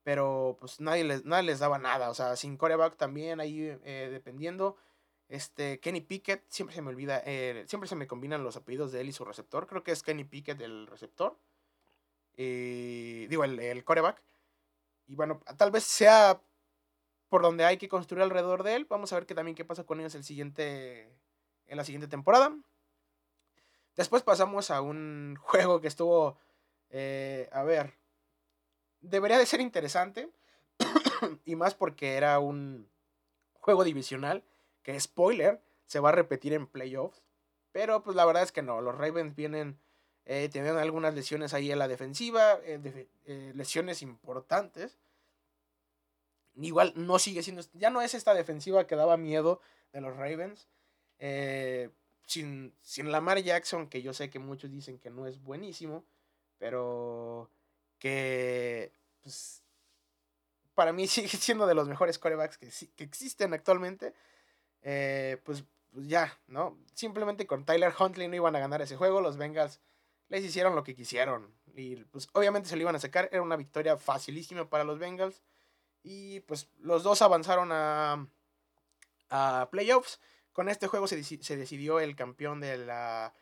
pero 0.03 0.57
pues 0.59 0.79
nadie 0.81 1.03
les, 1.03 1.23
nadie 1.23 1.43
les 1.43 1.59
daba 1.59 1.77
nada. 1.77 2.09
O 2.09 2.15
sea, 2.15 2.35
sin 2.35 2.57
coreback 2.57 2.97
también 2.97 3.39
ahí 3.39 3.77
eh, 3.83 4.09
dependiendo. 4.11 4.75
Este, 5.33 5.79
Kenny 5.79 6.01
Pickett, 6.01 6.45
siempre 6.47 6.75
se 6.75 6.83
me 6.83 6.89
olvida, 6.89 7.23
eh, 7.25 7.63
siempre 7.67 7.89
se 7.89 7.95
me 7.95 8.05
combinan 8.05 8.43
los 8.43 8.55
apellidos 8.55 8.91
de 8.91 9.01
él 9.01 9.09
y 9.09 9.13
su 9.13 9.25
receptor. 9.25 9.65
Creo 9.65 9.83
que 9.83 9.91
es 9.91 10.03
Kenny 10.03 10.25
Pickett 10.25 10.61
el 10.61 10.85
receptor. 10.85 11.39
Eh, 12.37 13.25
digo, 13.27 13.43
el, 13.43 13.59
el 13.59 13.83
coreback. 13.83 14.21
Y 15.07 15.15
bueno, 15.15 15.41
tal 15.57 15.71
vez 15.71 15.85
sea 15.85 16.39
por 17.29 17.41
donde 17.41 17.65
hay 17.65 17.77
que 17.77 17.89
construir 17.89 18.21
alrededor 18.21 18.61
de 18.61 18.75
él. 18.75 18.85
Vamos 18.87 19.11
a 19.11 19.15
ver 19.15 19.25
qué 19.25 19.33
también 19.33 19.55
qué 19.55 19.65
pasa 19.65 19.85
con 19.85 19.99
ellos 19.99 20.13
el 20.13 20.23
siguiente, 20.23 21.11
en 21.65 21.77
la 21.77 21.83
siguiente 21.83 22.07
temporada. 22.07 22.55
Después 23.95 24.21
pasamos 24.21 24.69
a 24.69 24.81
un 24.81 25.35
juego 25.41 25.81
que 25.81 25.87
estuvo, 25.87 26.37
a 26.91 27.63
ver, 27.63 27.95
debería 29.01 29.39
de 29.39 29.47
ser 29.47 29.61
interesante. 29.61 30.29
y 31.43 31.55
más 31.55 31.73
porque 31.73 32.17
era 32.17 32.37
un 32.37 32.87
juego 33.53 33.83
divisional. 33.83 34.43
Que 34.83 34.99
spoiler, 34.99 35.61
se 35.85 35.99
va 35.99 36.09
a 36.09 36.13
repetir 36.13 36.53
en 36.53 36.67
playoffs. 36.67 37.23
Pero 37.71 38.03
pues 38.03 38.15
la 38.15 38.25
verdad 38.25 38.43
es 38.43 38.51
que 38.51 38.61
no. 38.61 38.81
Los 38.81 38.95
Ravens 38.95 39.35
vienen 39.35 39.79
eh, 40.25 40.47
teniendo 40.51 40.79
algunas 40.79 41.13
lesiones 41.13 41.53
ahí 41.53 41.71
en 41.71 41.79
la 41.79 41.87
defensiva. 41.87 42.59
Eh, 42.63 43.07
eh, 43.25 43.51
lesiones 43.55 44.01
importantes. 44.01 44.97
Igual 46.55 46.93
no 46.95 47.17
sigue 47.19 47.41
siendo. 47.41 47.63
Ya 47.73 47.89
no 47.89 48.01
es 48.01 48.13
esta 48.13 48.33
defensiva 48.33 48.85
que 48.85 48.95
daba 48.95 49.17
miedo 49.17 49.59
de 49.91 50.01
los 50.01 50.15
Ravens. 50.15 50.67
sin, 52.27 52.73
sin 52.81 53.11
Lamar 53.11 53.39
Jackson, 53.39 53.87
que 53.89 54.01
yo 54.01 54.13
sé 54.13 54.29
que 54.29 54.39
muchos 54.39 54.71
dicen 54.71 54.99
que 54.99 55.09
no 55.09 55.25
es 55.25 55.41
buenísimo. 55.41 56.05
Pero 56.59 57.49
que 57.97 58.91
pues, 59.23 59.63
para 60.75 60.93
mí 60.93 61.07
sigue 61.07 61.29
siendo 61.29 61.65
de 61.65 61.73
los 61.75 61.87
mejores 61.87 62.19
corebacks 62.19 62.57
que 62.57 63.03
existen 63.03 63.53
actualmente. 63.53 64.13
Eh, 64.83 65.41
pues, 65.43 65.63
pues, 65.91 66.07
ya, 66.07 66.37
¿no? 66.47 66.77
Simplemente 66.93 67.47
con 67.47 67.65
Tyler 67.65 67.93
Huntley 67.97 68.27
no 68.27 68.35
iban 68.35 68.55
a 68.55 68.59
ganar 68.59 68.81
ese 68.81 68.95
juego. 68.95 69.21
Los 69.21 69.37
Bengals 69.37 69.79
les 70.29 70.43
hicieron 70.43 70.75
lo 70.75 70.83
que 70.83 70.95
quisieron. 70.95 71.53
Y 71.75 71.95
pues 71.95 72.29
obviamente 72.33 72.69
se 72.69 72.75
lo 72.75 72.83
iban 72.83 72.95
a 72.95 72.99
sacar. 72.99 73.29
Era 73.31 73.41
una 73.41 73.55
victoria 73.55 73.97
facilísima 73.97 74.69
para 74.69 74.83
los 74.83 74.99
Bengals. 74.99 75.41
Y 76.03 76.41
pues 76.41 76.69
los 76.79 77.03
dos 77.03 77.21
avanzaron 77.21 77.69
a, 77.71 78.27
a 79.29 79.69
playoffs. 79.71 80.19
Con 80.51 80.69
este 80.69 80.87
juego 80.87 81.07
se, 81.07 81.23
se 81.23 81.57
decidió 81.57 81.99
el 81.99 82.15
campeón 82.15 82.59
de 82.59 82.77
la 82.77 83.33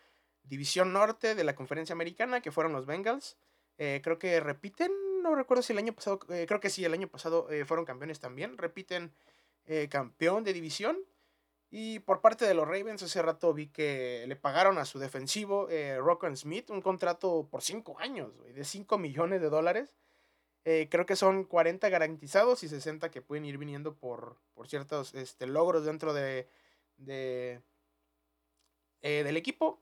División 0.43 0.93
Norte 0.93 1.35
de 1.35 1.43
la 1.43 1.55
Conferencia 1.55 1.93
Americana, 1.93 2.41
que 2.41 2.51
fueron 2.51 2.73
los 2.73 2.85
Bengals. 2.85 3.37
Eh, 3.77 3.99
creo 4.03 4.19
que 4.19 4.39
repiten, 4.39 4.91
no 5.23 5.33
recuerdo 5.35 5.63
si 5.63 5.73
el 5.73 5.79
año 5.79 5.93
pasado, 5.93 6.19
eh, 6.29 6.45
creo 6.47 6.59
que 6.59 6.69
sí, 6.69 6.85
el 6.85 6.93
año 6.93 7.07
pasado 7.07 7.49
eh, 7.49 7.65
fueron 7.65 7.85
campeones 7.85 8.19
también. 8.19 8.57
Repiten 8.57 9.13
campeón 9.89 10.43
de 10.43 10.51
división. 10.51 10.97
Y 11.71 11.99
por 11.99 12.21
parte 12.21 12.45
de 12.45 12.53
los 12.53 12.67
Ravens, 12.67 13.01
hace 13.01 13.21
rato 13.21 13.53
vi 13.53 13.67
que 13.67 14.25
le 14.27 14.35
pagaron 14.35 14.77
a 14.77 14.85
su 14.85 14.99
defensivo, 14.99 15.67
eh, 15.69 15.97
Smith, 16.35 16.69
un 16.69 16.81
contrato 16.81 17.47
por 17.49 17.61
5 17.61 17.97
años, 17.99 18.31
de 18.53 18.63
5 18.63 18.97
millones 18.97 19.41
de 19.41 19.49
dólares. 19.49 19.95
creo 20.63 21.05
que 21.05 21.15
son 21.15 21.45
40 21.45 21.89
garantizados 21.89 22.63
y 22.63 22.69
60 22.69 23.09
que 23.09 23.21
pueden 23.21 23.45
ir 23.45 23.57
viniendo 23.57 23.95
por, 23.95 24.37
por 24.53 24.67
ciertos 24.67 25.15
este, 25.15 25.47
logros 25.47 25.85
dentro 25.85 26.13
de, 26.13 26.47
de 26.97 27.61
del 29.01 29.37
equipo. 29.37 29.81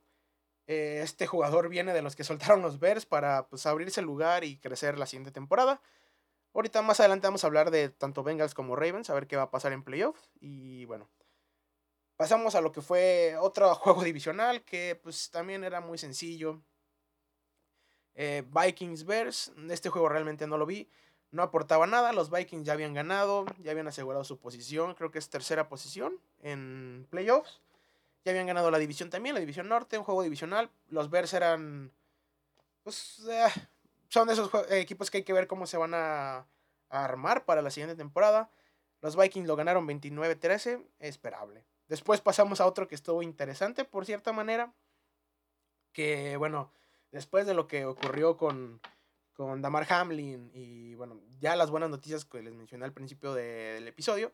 Eh, 0.70 1.02
este 1.04 1.26
jugador 1.26 1.68
viene 1.68 1.94
de 1.94 2.04
los 2.04 2.16
que 2.16 2.24
soltaron 2.24 2.62
los 2.62 2.80
Bears 2.80 3.08
para 3.08 3.48
pues, 3.48 3.66
abrirse 3.66 4.04
lugar 4.04 4.44
y 4.44 4.58
crecer 4.58 5.00
la 5.00 5.08
siguiente 5.08 5.32
temporada. 5.32 5.82
Ahorita 6.54 6.84
más 6.84 7.00
adelante 7.00 7.26
vamos 7.26 7.44
a 7.44 7.48
hablar 7.48 7.72
de 7.72 7.90
tanto 7.90 8.22
Bengals 8.22 8.54
como 8.54 8.76
Ravens, 8.76 9.10
a 9.10 9.16
ver 9.16 9.26
qué 9.26 9.36
va 9.36 9.44
a 9.44 9.52
pasar 9.52 9.74
en 9.74 9.84
playoffs. 9.84 10.30
Y 10.40 10.86
bueno, 10.86 11.10
pasamos 12.20 12.54
a 12.56 12.60
lo 12.60 12.74
que 12.74 12.82
fue 12.82 13.38
otro 13.40 13.74
juego 13.76 14.04
divisional 14.04 14.64
que 14.64 15.00
pues 15.02 15.32
también 15.32 15.64
era 15.64 15.80
muy 15.80 15.98
sencillo. 15.98 16.62
Eh, 18.14 18.44
Vikings 18.46 19.06
Bears, 19.06 19.54
este 19.70 19.90
juego 19.90 20.10
realmente 20.10 20.46
no 20.46 20.58
lo 20.58 20.66
vi, 20.66 20.90
no 21.32 21.44
aportaba 21.44 21.88
nada, 21.88 22.12
los 22.12 22.30
Vikings 22.30 22.66
ya 22.66 22.74
habían 22.74 22.94
ganado, 22.94 23.46
ya 23.60 23.72
habían 23.72 23.88
asegurado 23.88 24.26
su 24.26 24.38
posición, 24.38 24.96
creo 24.96 25.12
que 25.12 25.20
es 25.20 25.30
tercera 25.30 25.70
posición 25.70 26.20
en 26.42 27.08
playoffs. 27.10 27.62
Ya 28.26 28.32
habían 28.34 28.48
ganado 28.48 28.70
la 28.70 28.80
división 28.80 29.10
también, 29.10 29.34
la 29.34 29.40
división 29.40 29.70
norte, 29.70 29.98
un 29.98 30.04
juego 30.04 30.22
divisional. 30.22 30.70
Los 30.90 31.10
Bears 31.10 31.34
eran. 31.34 31.94
Pues. 32.84 33.26
Eh, 33.30 33.48
son 34.10 34.28
de 34.28 34.34
esos 34.34 34.52
equipos 34.72 35.10
que 35.10 35.20
hay 35.20 35.24
que 35.24 35.32
ver 35.32 35.48
cómo 35.48 35.66
se 35.68 35.78
van 35.78 35.94
a, 35.94 36.46
armar 36.90 37.46
para 37.46 37.62
la 37.62 37.70
siguiente 37.70 37.96
temporada. 37.96 38.50
Los 39.00 39.16
Vikings 39.16 39.48
lo 39.48 39.56
ganaron 39.56 39.88
29-13, 39.88 40.86
esperable. 41.00 41.64
Después 41.90 42.22
pasamos 42.22 42.62
a 42.62 42.66
otro 42.66 42.88
que 42.88 42.96
estuvo 42.96 43.22
interesante, 43.22 43.84
por 43.84 44.06
cierta 44.06 44.32
manera. 44.32 44.74
Que, 45.92 46.38
bueno, 46.38 46.72
después 47.12 47.46
de 47.46 47.54
lo 47.54 47.68
que 47.68 47.86
ocurrió 47.86 48.38
con, 48.38 48.80
con 49.34 49.62
Damar 49.62 49.92
Hamlin 49.92 50.52
y, 50.54 50.96
bueno, 50.96 51.20
ya 51.40 51.56
las 51.56 51.72
buenas 51.72 51.90
noticias 51.90 52.24
que 52.24 52.42
les 52.42 52.54
mencioné 52.54 52.86
al 52.86 52.94
principio 52.94 53.34
del 53.34 53.88
episodio 53.88 54.32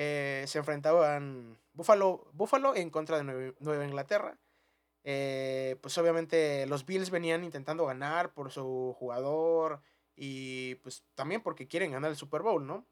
eh, 0.00 0.44
se 0.46 0.58
enfrentaban 0.58 1.58
Buffalo, 1.72 2.30
Buffalo 2.32 2.76
en 2.76 2.88
contra 2.88 3.16
de 3.16 3.24
Nueva, 3.58 3.84
Inglaterra. 3.84 4.38
Eh, 5.02 5.76
pues 5.80 5.98
obviamente 5.98 6.66
los 6.66 6.86
Bills 6.86 7.10
venían 7.10 7.42
intentando 7.42 7.84
ganar 7.84 8.32
por 8.32 8.52
su 8.52 8.94
jugador 8.96 9.80
y 10.14 10.76
pues 10.76 11.02
también 11.16 11.42
porque 11.42 11.66
quieren 11.66 11.90
ganar 11.90 12.10
el 12.12 12.16
Super 12.16 12.42
Bowl, 12.42 12.64
¿no? 12.64 12.86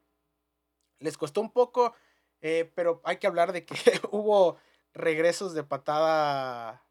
Les 0.99 1.17
costó 1.17 1.39
un 1.39 1.51
poco, 1.51 1.93
eh, 2.41 2.71
pero 2.75 3.01
hay 3.03 3.17
que 3.17 3.27
hablar 3.27 3.51
de 3.51 3.65
que 3.65 3.75
hubo 4.11 4.57
regresos 4.93 5.53
de 5.53 5.63
patada, 5.63 6.83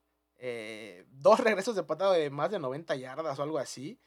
dos 1.11 1.41
regresos 1.41 1.75
de 1.75 1.83
patada 1.83 2.15
de 2.15 2.31
más 2.31 2.50
de 2.50 2.59
90 2.59 2.95
yardas 2.97 3.38
o 3.38 3.43
algo 3.43 3.59
así, 3.59 3.99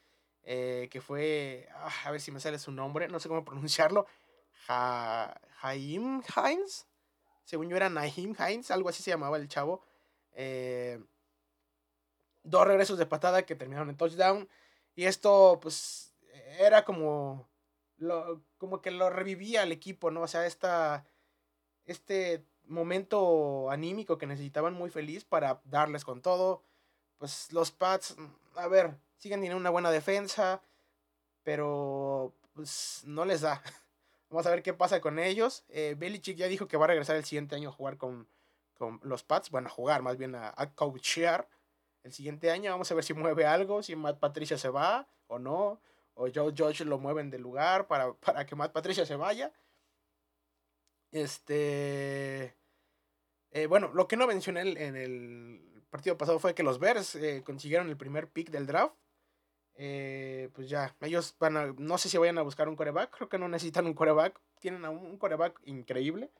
que 0.43 1.01
fue, 1.05 1.67
ah, 1.75 1.91
a 2.05 2.11
ver 2.11 2.21
si 2.21 2.31
me 2.31 2.39
sale 2.39 2.59
su 2.59 2.71
nombre, 2.71 3.07
no 3.07 3.19
sé 3.19 3.27
cómo 3.27 3.43
pronunciarlo, 3.45 4.05
Jaime 4.67 6.21
Hines. 6.35 6.87
Según 7.49 7.67
yo 7.67 7.77
era 7.77 7.89
Naim 7.89 8.35
Hines, 8.37 8.69
algo 8.69 8.89
así 8.89 9.01
se 9.01 9.09
llamaba 9.09 9.37
el 9.37 9.47
chavo. 9.47 9.81
Eh, 10.33 11.03
dos 12.43 12.67
regresos 12.67 12.99
de 12.99 13.07
patada 13.07 13.43
que 13.43 13.55
terminaron 13.55 13.89
en 13.89 13.97
touchdown. 13.97 14.47
Y 14.95 15.05
esto, 15.05 15.59
pues, 15.59 16.13
era 16.59 16.85
como. 16.85 17.49
Lo, 17.97 18.43
como 18.59 18.81
que 18.81 18.91
lo 18.91 19.09
revivía 19.09 19.63
el 19.63 19.71
equipo, 19.71 20.11
¿no? 20.11 20.21
O 20.21 20.27
sea, 20.27 20.45
esta. 20.45 21.05
Este 21.89 22.45
momento 22.67 23.71
anímico 23.71 24.19
que 24.19 24.27
necesitaban 24.27 24.73
muy 24.75 24.91
feliz 24.91 25.25
para 25.25 25.59
darles 25.65 26.05
con 26.05 26.21
todo. 26.21 26.63
Pues 27.17 27.51
los 27.51 27.71
Pats, 27.71 28.15
a 28.55 28.67
ver, 28.67 28.95
siguen 29.17 29.39
teniendo 29.39 29.57
una 29.57 29.71
buena 29.71 29.89
defensa, 29.89 30.61
pero 31.43 32.33
pues 32.53 33.01
no 33.05 33.25
les 33.25 33.41
da. 33.41 33.61
Vamos 34.29 34.45
a 34.45 34.51
ver 34.51 34.61
qué 34.61 34.73
pasa 34.73 35.01
con 35.01 35.17
ellos. 35.17 35.63
Eh, 35.69 35.95
Belichick 35.97 36.37
ya 36.37 36.47
dijo 36.47 36.67
que 36.67 36.77
va 36.77 36.85
a 36.85 36.89
regresar 36.89 37.15
el 37.15 37.25
siguiente 37.25 37.55
año 37.55 37.69
a 37.69 37.73
jugar 37.73 37.97
con, 37.97 38.27
con 38.77 38.99
los 39.03 39.23
Pats. 39.23 39.49
Bueno, 39.49 39.67
a 39.67 39.71
jugar, 39.71 40.03
más 40.03 40.17
bien 40.17 40.35
a, 40.35 40.53
a 40.55 40.71
coachear 40.75 41.49
el 42.03 42.13
siguiente 42.13 42.51
año. 42.51 42.69
Vamos 42.69 42.91
a 42.91 42.95
ver 42.95 43.03
si 43.03 43.15
mueve 43.15 43.47
algo, 43.47 43.81
si 43.81 43.95
Matt 43.95 44.19
Patricia 44.19 44.59
se 44.59 44.69
va 44.69 45.07
o 45.25 45.39
no. 45.39 45.81
O 46.13 46.27
Joe 46.33 46.53
Josh 46.55 46.81
lo 46.81 46.99
mueven 46.99 47.31
del 47.31 47.41
lugar 47.41 47.87
para, 47.87 48.13
para 48.25 48.45
que 48.45 48.55
Matt 48.55 48.73
Patricia 48.73 49.07
se 49.07 49.15
vaya. 49.15 49.51
Este. 51.11 52.55
Eh, 53.51 53.65
bueno, 53.67 53.91
lo 53.93 54.07
que 54.07 54.17
no 54.17 54.27
mencioné 54.27 54.61
en 54.61 54.95
el 54.95 55.83
partido 55.89 56.17
pasado 56.17 56.39
fue 56.39 56.53
que 56.53 56.63
los 56.63 56.79
Bears 56.79 57.15
eh, 57.15 57.41
consiguieron 57.43 57.89
el 57.89 57.97
primer 57.97 58.29
pick 58.29 58.49
del 58.51 58.67
draft. 58.67 58.95
Eh, 59.75 60.49
pues 60.53 60.69
ya, 60.69 60.95
ellos 61.01 61.35
van 61.39 61.57
a. 61.57 61.73
No 61.77 61.97
sé 61.97 62.09
si 62.09 62.17
vayan 62.17 62.37
a 62.37 62.43
buscar 62.43 62.69
un 62.69 62.75
coreback. 62.75 63.15
Creo 63.15 63.29
que 63.29 63.39
no 63.39 63.47
necesitan 63.47 63.87
un 63.87 63.93
coreback. 63.93 64.39
Tienen 64.59 64.85
un 64.85 65.17
coreback 65.17 65.59
increíble 65.65 66.31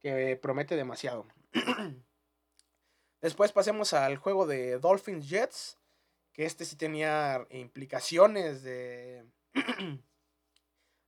que 0.00 0.36
promete 0.40 0.76
demasiado. 0.76 1.26
Después 3.20 3.52
pasemos 3.52 3.92
al 3.94 4.16
juego 4.16 4.46
de 4.46 4.78
Dolphins 4.78 5.28
Jets. 5.28 5.78
Que 6.32 6.46
este 6.46 6.64
sí 6.64 6.76
tenía 6.76 7.46
implicaciones 7.50 8.62
de. 8.62 9.24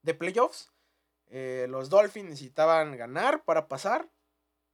de 0.03 0.15
playoffs. 0.15 0.73
Los 1.31 1.89
Dolphins 1.91 2.31
necesitaban 2.31 2.97
ganar 2.97 3.45
para 3.45 3.69
pasar. 3.69 4.09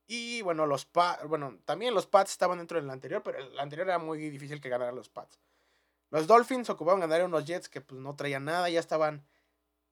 Y 0.06 0.42
bueno, 0.42 0.66
los 0.66 0.88
bueno, 1.26 1.58
también 1.64 1.94
los 1.94 2.06
Pats 2.06 2.32
estaban 2.32 2.58
dentro 2.58 2.80
del 2.80 2.90
anterior, 2.90 3.22
pero 3.22 3.38
el 3.38 3.58
anterior 3.58 3.88
era 3.88 3.98
muy 3.98 4.18
difícil 4.18 4.60
que 4.60 4.68
ganaran 4.68 4.94
los 4.94 5.08
Pats. 5.08 5.38
Los 6.12 6.26
Dolphins 6.26 6.68
ocupaban 6.68 7.00
ganar 7.00 7.24
unos 7.24 7.46
Jets 7.46 7.70
que 7.70 7.80
pues 7.80 7.98
no 7.98 8.14
traían 8.14 8.44
nada, 8.44 8.68
ya 8.68 8.80
estaban 8.80 9.24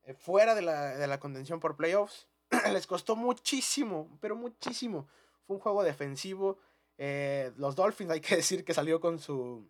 eh, 0.03 0.13
fuera 0.13 0.55
de 0.55 0.61
la, 0.61 1.19
contención 1.19 1.61
por 1.61 1.77
playoffs. 1.77 2.29
Les 2.73 2.87
costó 2.87 3.17
muchísimo, 3.17 4.19
pero 4.21 4.37
muchísimo. 4.37 5.09
Fue 5.47 5.57
un 5.57 5.63
juego 5.63 5.83
defensivo. 5.83 6.59
Eh, 6.99 7.53
los 7.57 7.75
Dolphins, 7.75 8.11
hay 8.11 8.21
que 8.21 8.37
decir 8.37 8.65
que 8.65 8.75
salió 8.75 9.01
con 9.01 9.19
su. 9.19 9.67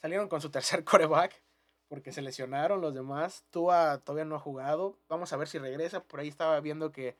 Salieron 0.00 0.28
con 0.28 0.40
su 0.40 0.50
tercer 0.50 0.82
coreback. 0.84 1.40
Porque 1.88 2.12
se 2.12 2.22
lesionaron 2.22 2.80
los 2.80 2.94
demás. 2.94 3.44
Tua 3.50 3.98
todavía 3.98 4.24
no 4.24 4.36
ha 4.36 4.40
jugado. 4.40 4.98
Vamos 5.08 5.32
a 5.32 5.36
ver 5.36 5.48
si 5.48 5.58
regresa. 5.58 6.02
Por 6.02 6.20
ahí 6.20 6.28
estaba 6.28 6.60
viendo 6.60 6.92
que 6.92 7.16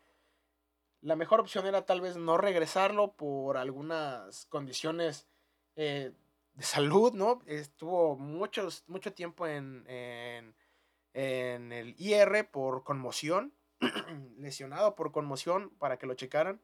la 1.01 1.17
mejor 1.17 1.41
opción 1.41 1.67
era 1.67 1.87
tal 1.87 2.01
vez 2.01 2.17
no 2.17 2.37
regresarlo 2.37 3.13
por 3.13 3.57
algunas 3.57 4.47
condiciones 4.47 5.29
eh, 5.77 6.13
de 6.55 6.63
salud, 6.65 7.13
¿no? 7.13 7.43
Estuvo 7.47 8.17
muchos, 8.17 8.83
mucho 8.89 9.13
tiempo 9.13 9.47
en, 9.47 9.85
en, 11.13 11.73
el 11.73 11.95
IR 11.99 12.51
por 12.51 12.83
conmoción, 12.83 13.53
lesionado 14.39 14.97
por 14.97 15.13
conmoción 15.13 15.71
para 15.79 15.99
que 15.99 16.07
lo 16.07 16.15
checaran. 16.15 16.61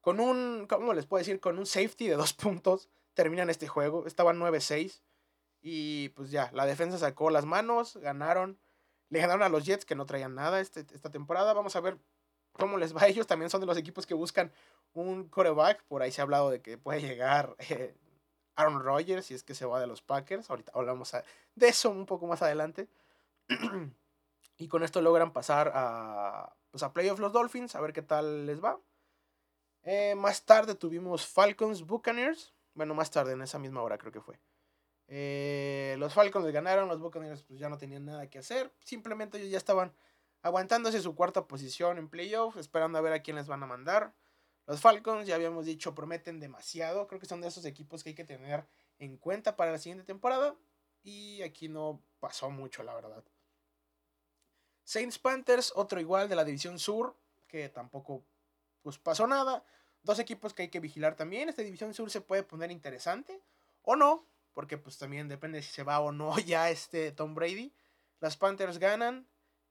Con 0.00 0.18
un, 0.18 0.66
¿cómo 0.68 0.94
les 0.94 1.06
puedo 1.06 1.20
decir? 1.20 1.38
Con 1.38 1.58
un 1.58 1.66
safety 1.66 2.08
de 2.08 2.16
dos 2.16 2.32
puntos 2.32 2.88
terminan 3.14 3.50
este 3.50 3.68
juego. 3.68 4.06
Estaban 4.06 4.40
9-6 4.40 5.00
y 5.62 6.08
pues 6.10 6.30
ya, 6.32 6.50
la 6.52 6.66
defensa 6.66 6.98
sacó 6.98 7.30
las 7.30 7.46
manos, 7.46 7.96
ganaron. 7.96 8.58
Le 9.10 9.20
ganaron 9.20 9.42
a 9.42 9.48
los 9.48 9.64
Jets 9.64 9.84
que 9.84 9.94
no 9.94 10.06
traían 10.06 10.34
nada 10.34 10.60
este, 10.60 10.80
esta 10.92 11.10
temporada. 11.10 11.52
Vamos 11.52 11.76
a 11.76 11.80
ver 11.80 11.98
cómo 12.52 12.78
les 12.78 12.96
va. 12.96 13.06
Ellos 13.06 13.28
también 13.28 13.48
son 13.48 13.60
de 13.60 13.66
los 13.66 13.76
equipos 13.76 14.06
que 14.06 14.14
buscan 14.14 14.52
un 14.92 15.28
coreback. 15.28 15.84
Por 15.84 16.02
ahí 16.02 16.10
se 16.10 16.20
ha 16.20 16.24
hablado 16.24 16.50
de 16.50 16.60
que 16.60 16.78
puede 16.78 17.00
llegar 17.00 17.54
eh, 17.58 17.94
Aaron 18.56 18.82
Rodgers 18.82 19.26
si 19.26 19.34
es 19.34 19.44
que 19.44 19.54
se 19.54 19.64
va 19.64 19.80
de 19.80 19.86
los 19.86 20.02
Packers. 20.02 20.50
Ahorita 20.50 20.72
hablamos 20.74 21.12
de 21.54 21.68
eso 21.68 21.90
un 21.90 22.06
poco 22.06 22.26
más 22.26 22.42
adelante. 22.42 22.88
y 24.58 24.66
con 24.66 24.82
esto 24.82 25.00
logran 25.00 25.32
pasar 25.32 25.70
a, 25.74 26.56
pues 26.72 26.82
a 26.82 26.92
Playoff 26.92 27.20
los 27.20 27.32
Dolphins, 27.32 27.76
a 27.76 27.80
ver 27.80 27.92
qué 27.92 28.02
tal 28.02 28.46
les 28.46 28.62
va. 28.62 28.80
Eh, 29.84 30.14
más 30.16 30.44
tarde 30.44 30.74
tuvimos 30.74 31.26
Falcons 31.26 31.86
Buccaneers. 31.86 32.52
Bueno, 32.74 32.94
más 32.94 33.10
tarde, 33.10 33.32
en 33.32 33.42
esa 33.42 33.58
misma 33.58 33.82
hora 33.82 33.98
creo 33.98 34.12
que 34.12 34.20
fue. 34.20 34.40
Eh, 35.08 35.96
los 35.98 36.14
Falcons 36.14 36.50
ganaron, 36.52 36.88
los 36.88 37.00
Buccaneers 37.00 37.42
pues 37.42 37.58
ya 37.58 37.68
no 37.68 37.78
tenían 37.78 38.04
nada 38.04 38.28
que 38.28 38.38
hacer. 38.38 38.72
Simplemente 38.84 39.38
ellos 39.38 39.50
ya 39.50 39.58
estaban 39.58 39.92
aguantándose 40.42 41.00
su 41.00 41.14
cuarta 41.14 41.46
posición 41.46 41.98
en 41.98 42.08
playoff, 42.08 42.56
esperando 42.56 42.98
a 42.98 43.02
ver 43.02 43.12
a 43.12 43.22
quién 43.22 43.36
les 43.36 43.46
van 43.46 43.62
a 43.62 43.66
mandar. 43.66 44.14
Los 44.66 44.80
Falcons, 44.80 45.26
ya 45.26 45.34
habíamos 45.34 45.66
dicho, 45.66 45.94
prometen 45.94 46.40
demasiado. 46.40 47.06
Creo 47.08 47.20
que 47.20 47.26
son 47.26 47.40
de 47.40 47.48
esos 47.48 47.64
equipos 47.64 48.02
que 48.02 48.10
hay 48.10 48.14
que 48.14 48.24
tener 48.24 48.64
en 48.98 49.16
cuenta 49.16 49.56
para 49.56 49.72
la 49.72 49.78
siguiente 49.78 50.04
temporada. 50.04 50.54
Y 51.02 51.42
aquí 51.42 51.68
no 51.68 52.00
pasó 52.20 52.50
mucho, 52.50 52.82
la 52.82 52.94
verdad. 52.94 53.24
Saints 54.84 55.18
Panthers, 55.18 55.72
otro 55.74 56.00
igual 56.00 56.28
de 56.28 56.36
la 56.36 56.44
División 56.44 56.78
Sur, 56.78 57.16
que 57.48 57.68
tampoco 57.68 58.24
pues, 58.82 58.98
pasó 58.98 59.26
nada. 59.26 59.64
Dos 60.02 60.18
equipos 60.18 60.54
que 60.54 60.62
hay 60.62 60.68
que 60.68 60.80
vigilar 60.80 61.16
también. 61.16 61.48
Esta 61.48 61.62
División 61.62 61.92
Sur 61.92 62.10
se 62.10 62.20
puede 62.20 62.42
poner 62.42 62.70
interesante 62.70 63.40
o 63.82 63.96
no, 63.96 64.24
porque 64.54 64.78
pues 64.78 64.98
también 64.98 65.28
depende 65.28 65.62
si 65.62 65.72
se 65.72 65.82
va 65.82 66.00
o 66.00 66.12
no 66.12 66.38
ya 66.38 66.70
este 66.70 67.12
Tom 67.12 67.34
Brady. 67.34 67.72
Las 68.20 68.36
Panthers 68.36 68.78
ganan, 68.78 69.26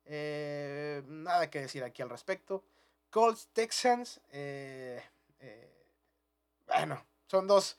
eh, 0.06 1.04
nada 1.08 1.50
que 1.50 1.62
decir 1.62 1.84
aquí 1.84 2.02
al 2.02 2.10
respecto. 2.10 2.66
Colts 3.10 3.50
Texans. 3.54 4.20
Eh, 4.32 5.02
eh, 5.40 5.86
bueno, 6.68 7.04
son 7.28 7.48
dos, 7.48 7.78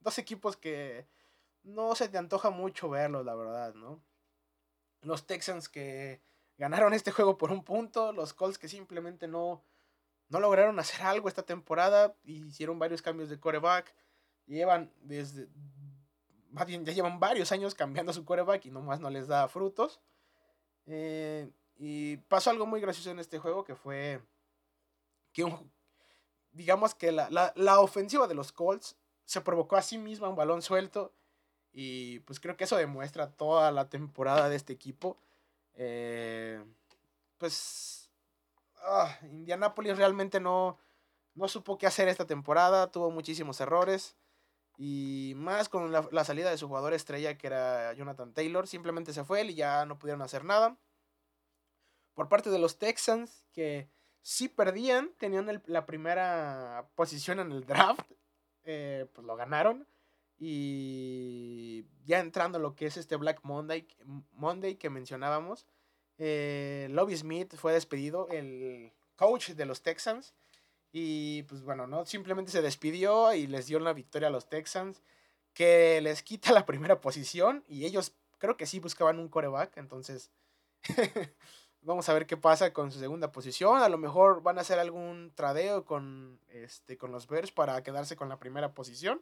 dos 0.00 0.18
equipos 0.18 0.56
que 0.56 1.06
no 1.62 1.94
se 1.94 2.08
te 2.08 2.18
antoja 2.18 2.50
mucho 2.50 2.90
verlos, 2.90 3.24
la 3.24 3.34
verdad, 3.34 3.74
¿no? 3.74 4.00
Los 5.00 5.26
Texans 5.26 5.68
que 5.68 6.20
ganaron 6.58 6.94
este 6.94 7.10
juego 7.10 7.38
por 7.38 7.52
un 7.52 7.64
punto. 7.64 8.12
Los 8.12 8.34
Colts 8.34 8.58
que 8.58 8.68
simplemente 8.68 9.28
no, 9.28 9.62
no 10.28 10.40
lograron 10.40 10.78
hacer 10.78 11.02
algo 11.02 11.28
esta 11.28 11.42
temporada. 11.42 12.14
Hicieron 12.24 12.78
varios 12.78 13.02
cambios 13.02 13.28
de 13.30 13.40
coreback. 13.40 13.94
Llevan 14.46 14.92
desde. 15.02 15.48
Ya 16.66 16.92
llevan 16.92 17.18
varios 17.18 17.50
años 17.50 17.74
cambiando 17.74 18.12
su 18.12 18.24
coreback 18.24 18.66
y 18.66 18.70
nomás 18.70 19.00
no 19.00 19.10
les 19.10 19.26
da 19.26 19.48
frutos. 19.48 20.00
Eh, 20.86 21.50
y 21.76 22.18
pasó 22.28 22.50
algo 22.50 22.66
muy 22.66 22.80
gracioso 22.80 23.10
en 23.10 23.18
este 23.18 23.38
juego 23.38 23.64
que 23.64 23.74
fue 23.74 24.20
que 25.32 25.44
digamos 26.52 26.94
que 26.94 27.12
la, 27.12 27.80
ofensiva 27.80 28.26
de 28.28 28.34
los 28.34 28.52
Colts 28.52 28.96
se 29.24 29.40
provocó 29.40 29.76
a 29.76 29.82
sí 29.82 29.98
misma 29.98 30.28
un 30.28 30.36
balón 30.36 30.62
suelto 30.62 31.12
y 31.72 32.20
pues 32.20 32.38
creo 32.38 32.56
que 32.56 32.64
eso 32.64 32.76
demuestra 32.76 33.32
toda 33.32 33.72
la 33.72 33.88
temporada 33.88 34.48
de 34.48 34.56
este 34.56 34.72
equipo. 34.72 35.18
Eh, 35.74 36.64
pues 37.38 38.08
ah, 38.84 39.18
Indianapolis 39.24 39.96
realmente 39.96 40.38
no, 40.38 40.78
no 41.34 41.48
supo 41.48 41.76
qué 41.76 41.88
hacer 41.88 42.06
esta 42.06 42.26
temporada, 42.26 42.92
tuvo 42.92 43.10
muchísimos 43.10 43.60
errores. 43.60 44.14
Y 44.76 45.34
más 45.36 45.68
con 45.68 45.92
la, 45.92 46.24
salida 46.24 46.50
de 46.50 46.58
su 46.58 46.66
jugador 46.66 46.94
estrella, 46.94 47.38
que 47.38 47.46
era 47.46 47.92
Jonathan 47.92 48.32
Taylor, 48.32 48.66
simplemente 48.66 49.12
se 49.12 49.24
fue 49.24 49.40
él 49.40 49.50
y 49.50 49.54
ya 49.54 49.86
no 49.86 49.98
pudieron 49.98 50.22
hacer 50.22 50.44
nada. 50.44 50.76
Por 52.14 52.28
parte 52.28 52.50
de 52.50 52.58
los 52.58 52.78
Texans, 52.78 53.44
que 53.52 53.88
sí 54.22 54.48
perdían, 54.48 55.12
tenían 55.18 55.62
la 55.66 55.86
primera 55.86 56.88
posición 56.94 57.40
en 57.40 57.52
el 57.52 57.64
draft, 57.66 58.10
eh, 58.64 59.06
pues 59.12 59.26
lo 59.26 59.36
ganaron. 59.36 59.86
Y 60.38 61.86
ya 62.04 62.18
entrando 62.18 62.58
lo 62.58 62.74
que 62.74 62.86
es 62.86 62.96
este 62.96 63.16
Black 63.16 63.40
Monday, 63.44 63.86
Monday 64.32 64.74
que 64.76 64.90
mencionábamos, 64.90 65.66
eh, 66.18 66.88
Lobby 66.90 67.16
Smith 67.16 67.54
fue 67.56 67.72
despedido, 67.72 68.28
el 68.28 68.92
coach 69.16 69.50
de 69.50 69.66
los 69.66 69.82
Texans. 69.82 70.34
Y 70.96 71.42
pues 71.42 71.64
bueno, 71.64 71.88
¿no? 71.88 72.06
Simplemente 72.06 72.52
se 72.52 72.62
despidió 72.62 73.34
y 73.34 73.48
les 73.48 73.66
dio 73.66 73.78
una 73.78 73.92
victoria 73.92 74.28
a 74.28 74.30
los 74.30 74.48
Texans, 74.48 75.02
que 75.52 76.00
les 76.00 76.22
quita 76.22 76.52
la 76.52 76.66
primera 76.66 77.00
posición 77.00 77.64
y 77.66 77.84
ellos 77.84 78.14
creo 78.38 78.56
que 78.56 78.64
sí 78.64 78.78
buscaban 78.78 79.18
un 79.18 79.28
coreback, 79.28 79.76
entonces 79.76 80.30
vamos 81.82 82.08
a 82.08 82.14
ver 82.14 82.26
qué 82.28 82.36
pasa 82.36 82.72
con 82.72 82.92
su 82.92 83.00
segunda 83.00 83.32
posición. 83.32 83.82
A 83.82 83.88
lo 83.88 83.98
mejor 83.98 84.40
van 84.44 84.56
a 84.56 84.60
hacer 84.60 84.78
algún 84.78 85.32
tradeo 85.34 85.84
con, 85.84 86.38
este, 86.46 86.96
con 86.96 87.10
los 87.10 87.26
Bears 87.26 87.50
para 87.50 87.82
quedarse 87.82 88.14
con 88.14 88.28
la 88.28 88.38
primera 88.38 88.72
posición. 88.72 89.20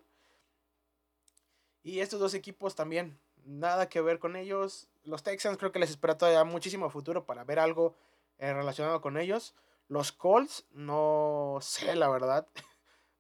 Y 1.83 2.01
estos 2.01 2.21
dos 2.21 2.35
equipos 2.35 2.75
también, 2.75 3.19
nada 3.47 3.89
que 3.89 4.03
ver 4.03 4.19
con 4.19 4.37
ellos. 4.37 4.91
Los 5.05 5.23
Texans 5.23 5.57
creo 5.57 5.73
que 5.73 5.79
les 5.79 5.89
espera 5.89 6.19
todavía 6.19 6.45
muchísimo 6.45 6.91
futuro 6.91 7.25
para 7.25 7.45
ver 7.45 7.59
algo 7.59 7.97
eh, 8.37 8.53
relacionado 8.53 9.01
con 9.01 9.17
ellos. 9.17 9.55
Los 9.89 10.13
Colts, 10.13 10.67
no 10.71 11.59
sé, 11.61 11.95
la 11.95 12.09
verdad. 12.09 12.47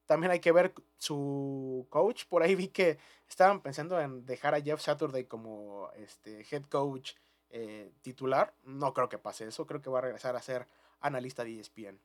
También 0.06 0.32
hay 0.32 0.40
que 0.40 0.52
ver 0.52 0.74
su 0.98 1.86
coach. 1.90 2.24
Por 2.26 2.42
ahí 2.42 2.54
vi 2.54 2.68
que 2.68 2.98
estaban 3.28 3.60
pensando 3.60 4.00
en 4.00 4.24
dejar 4.24 4.54
a 4.54 4.60
Jeff 4.60 4.80
Saturday 4.80 5.24
como 5.24 5.90
este, 5.96 6.46
head 6.50 6.64
coach 6.64 7.12
eh, 7.50 7.92
titular. 8.02 8.54
No 8.62 8.92
creo 8.94 9.08
que 9.08 9.18
pase 9.18 9.46
eso. 9.46 9.66
Creo 9.66 9.80
que 9.80 9.90
va 9.90 9.98
a 9.98 10.02
regresar 10.02 10.36
a 10.36 10.42
ser 10.42 10.66
analista 11.00 11.44
de 11.44 11.60
ESPN. 11.60 12.00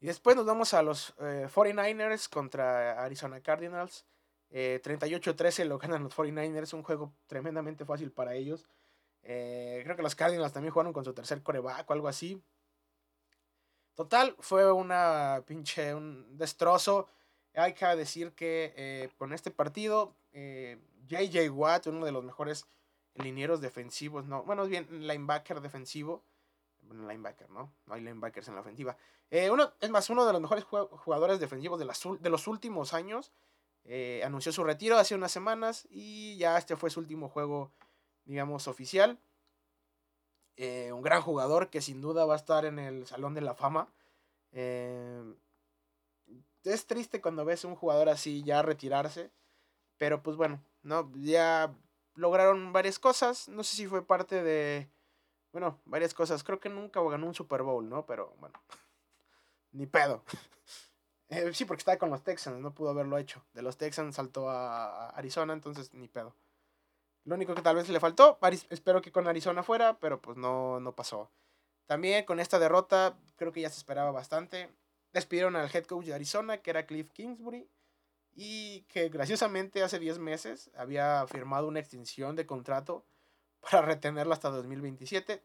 Y 0.00 0.06
después 0.06 0.36
nos 0.36 0.46
vamos 0.46 0.74
a 0.74 0.82
los 0.82 1.16
49ers 1.16 2.28
contra 2.28 3.02
Arizona 3.02 3.40
Cardinals. 3.40 4.04
38-13 4.50 5.64
lo 5.64 5.78
ganan 5.78 6.02
los 6.02 6.14
49ers. 6.14 6.74
Un 6.74 6.82
juego 6.82 7.14
tremendamente 7.26 7.84
fácil 7.84 8.12
para 8.12 8.34
ellos. 8.34 8.66
creo 9.22 9.96
que 9.96 10.02
los 10.02 10.14
Cardinals 10.14 10.52
también 10.52 10.72
jugaron 10.72 10.92
con 10.92 11.04
su 11.04 11.14
tercer 11.14 11.42
coreback 11.42 11.88
o 11.88 11.92
algo 11.94 12.08
así. 12.08 12.42
Total, 13.96 14.36
fue 14.40 14.70
una 14.70 15.42
pinche, 15.46 15.94
un 15.94 16.36
destrozo. 16.36 17.08
Hay 17.54 17.72
que 17.72 17.86
decir 17.96 18.32
que 18.32 18.74
eh, 18.76 19.08
con 19.16 19.32
este 19.32 19.50
partido, 19.50 20.14
JJ 20.34 21.44
eh, 21.44 21.50
Watt, 21.50 21.86
uno 21.86 22.04
de 22.04 22.12
los 22.12 22.22
mejores 22.22 22.66
linieros 23.14 23.62
defensivos, 23.62 24.26
no, 24.26 24.42
bueno, 24.42 24.64
es 24.64 24.68
bien, 24.68 24.86
linebacker 24.90 25.62
defensivo. 25.62 26.22
Bueno, 26.82 27.08
linebacker, 27.08 27.48
¿no? 27.48 27.72
No 27.86 27.94
hay 27.94 28.02
linebackers 28.02 28.48
en 28.48 28.56
la 28.56 28.60
ofensiva. 28.60 28.98
Eh, 29.30 29.50
uno, 29.50 29.72
es 29.80 29.88
más, 29.88 30.10
uno 30.10 30.26
de 30.26 30.32
los 30.34 30.42
mejores 30.42 30.64
jugadores 30.64 31.40
defensivos 31.40 31.78
de, 31.78 32.18
de 32.20 32.30
los 32.30 32.46
últimos 32.46 32.92
años. 32.92 33.32
anunció 34.22 34.52
su 34.52 34.62
retiro 34.62 34.98
hace 34.98 35.14
unas 35.14 35.32
semanas 35.32 35.88
y 35.88 36.36
ya 36.36 36.58
este 36.58 36.76
fue 36.76 36.90
su 36.90 37.00
último 37.00 37.30
juego, 37.30 37.72
digamos, 38.26 38.68
oficial. 38.68 39.18
Eh, 40.56 40.90
un 40.92 41.02
gran 41.02 41.20
jugador 41.20 41.68
que 41.68 41.82
sin 41.82 42.00
duda 42.00 42.24
va 42.24 42.34
a 42.34 42.38
estar 42.38 42.64
en 42.64 42.78
el 42.78 43.06
Salón 43.06 43.34
de 43.34 43.42
la 43.42 43.54
Fama. 43.54 43.88
Eh, 44.52 45.34
es 46.64 46.86
triste 46.86 47.20
cuando 47.20 47.44
ves 47.44 47.64
a 47.64 47.68
un 47.68 47.76
jugador 47.76 48.08
así 48.08 48.42
ya 48.42 48.62
retirarse. 48.62 49.30
Pero 49.98 50.22
pues 50.22 50.36
bueno, 50.36 50.62
¿no? 50.82 51.10
Ya 51.16 51.74
lograron 52.14 52.72
varias 52.72 52.98
cosas. 52.98 53.48
No 53.48 53.62
sé 53.64 53.76
si 53.76 53.86
fue 53.86 54.06
parte 54.06 54.42
de. 54.42 54.88
Bueno, 55.52 55.78
varias 55.84 56.14
cosas. 56.14 56.42
Creo 56.42 56.60
que 56.60 56.68
nunca 56.68 57.00
ganó 57.02 57.26
un 57.26 57.34
Super 57.34 57.62
Bowl, 57.62 57.88
¿no? 57.88 58.06
Pero 58.06 58.34
bueno. 58.40 58.60
Ni 59.72 59.86
pedo. 59.86 60.22
Eh, 61.28 61.52
sí, 61.54 61.64
porque 61.64 61.80
estaba 61.80 61.98
con 61.98 62.10
los 62.10 62.22
Texans, 62.22 62.60
no 62.60 62.72
pudo 62.72 62.90
haberlo 62.90 63.18
hecho. 63.18 63.44
De 63.52 63.60
los 63.60 63.76
Texans 63.76 64.14
saltó 64.14 64.48
a 64.48 65.08
Arizona, 65.08 65.54
entonces 65.54 65.92
ni 65.92 66.06
pedo. 66.06 66.36
Lo 67.26 67.34
único 67.34 67.56
que 67.56 67.62
tal 67.62 67.74
vez 67.74 67.88
le 67.88 67.98
faltó, 67.98 68.38
espero 68.70 69.02
que 69.02 69.10
con 69.10 69.26
Arizona 69.26 69.64
fuera, 69.64 69.98
pero 69.98 70.22
pues 70.22 70.36
no, 70.36 70.78
no 70.78 70.94
pasó. 70.94 71.28
También 71.86 72.24
con 72.24 72.38
esta 72.38 72.60
derrota, 72.60 73.18
creo 73.34 73.50
que 73.50 73.62
ya 73.62 73.68
se 73.68 73.78
esperaba 73.78 74.12
bastante. 74.12 74.70
Despidieron 75.12 75.56
al 75.56 75.68
head 75.74 75.86
coach 75.86 76.06
de 76.06 76.14
Arizona, 76.14 76.58
que 76.58 76.70
era 76.70 76.86
Cliff 76.86 77.10
Kingsbury, 77.10 77.68
y 78.32 78.82
que 78.82 79.08
graciosamente 79.08 79.82
hace 79.82 79.98
10 79.98 80.20
meses 80.20 80.70
había 80.76 81.26
firmado 81.26 81.66
una 81.66 81.80
extensión 81.80 82.36
de 82.36 82.46
contrato 82.46 83.04
para 83.60 83.82
retenerlo 83.82 84.32
hasta 84.32 84.50
2027. 84.50 85.42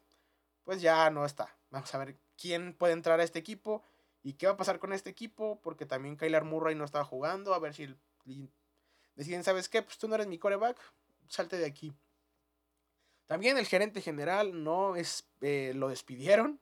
Pues 0.63 0.81
ya 0.81 1.09
no 1.09 1.25
está. 1.25 1.57
Vamos 1.71 1.93
a 1.95 1.97
ver 1.97 2.15
quién 2.37 2.75
puede 2.75 2.93
entrar 2.93 3.19
a 3.19 3.23
este 3.23 3.39
equipo 3.39 3.81
y 4.21 4.33
qué 4.33 4.45
va 4.45 4.53
a 4.53 4.57
pasar 4.57 4.77
con 4.77 4.93
este 4.93 5.09
equipo, 5.09 5.59
porque 5.63 5.87
también 5.87 6.15
Kyler 6.15 6.43
Murray 6.43 6.75
no 6.75 6.85
estaba 6.85 7.05
jugando. 7.05 7.55
A 7.55 7.59
ver 7.59 7.73
si 7.73 7.95
deciden, 9.15 9.43
¿sabes 9.43 9.67
qué? 9.67 9.81
Pues 9.81 9.97
tú 9.97 10.07
no 10.07 10.13
eres 10.13 10.27
mi 10.27 10.37
coreback, 10.37 10.77
salte 11.31 11.57
de 11.57 11.65
aquí. 11.65 11.93
También 13.25 13.57
el 13.57 13.65
gerente 13.65 14.01
general 14.01 14.63
no 14.63 14.95
es, 14.95 15.25
eh, 15.41 15.71
lo 15.75 15.89
despidieron. 15.89 16.59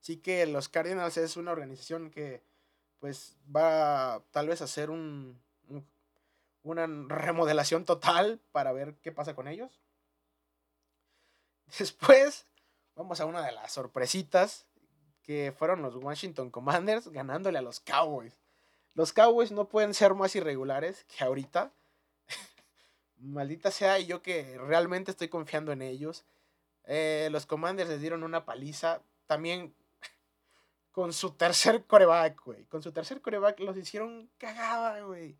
Así 0.00 0.16
que 0.16 0.46
los 0.46 0.68
Cardinals 0.68 1.16
es 1.16 1.36
una 1.36 1.52
organización 1.52 2.10
que 2.10 2.42
pues 2.98 3.36
va 3.54 4.22
tal 4.32 4.48
vez 4.48 4.60
a 4.60 4.64
hacer 4.64 4.90
un, 4.90 5.40
una 6.62 6.86
remodelación 6.86 7.84
total 7.84 8.40
para 8.50 8.72
ver 8.72 8.96
qué 8.96 9.12
pasa 9.12 9.34
con 9.34 9.46
ellos. 9.46 9.80
Después 11.78 12.46
vamos 12.96 13.20
a 13.20 13.26
una 13.26 13.44
de 13.44 13.52
las 13.52 13.72
sorpresitas 13.72 14.66
que 15.22 15.54
fueron 15.56 15.82
los 15.82 15.94
Washington 15.94 16.50
Commanders 16.50 17.08
ganándole 17.08 17.58
a 17.58 17.62
los 17.62 17.78
Cowboys. 17.80 18.36
Los 18.94 19.12
Cowboys 19.12 19.52
no 19.52 19.68
pueden 19.68 19.94
ser 19.94 20.14
más 20.14 20.34
irregulares 20.34 21.04
que 21.04 21.22
ahorita 21.22 21.72
maldita 23.20 23.70
sea, 23.70 23.98
y 23.98 24.06
yo 24.06 24.22
que 24.22 24.58
realmente 24.58 25.10
estoy 25.10 25.28
confiando 25.28 25.72
en 25.72 25.82
ellos. 25.82 26.24
Eh, 26.84 27.28
los 27.30 27.46
Commanders 27.46 27.90
les 27.90 28.00
dieron 28.00 28.22
una 28.22 28.44
paliza. 28.44 29.02
También 29.26 29.74
con 30.92 31.12
su 31.12 31.32
tercer 31.32 31.84
coreback, 31.84 32.42
güey. 32.44 32.64
Con 32.64 32.82
su 32.82 32.92
tercer 32.92 33.20
coreback 33.20 33.60
los 33.60 33.76
hicieron 33.76 34.30
cagada, 34.38 35.00
güey. 35.02 35.36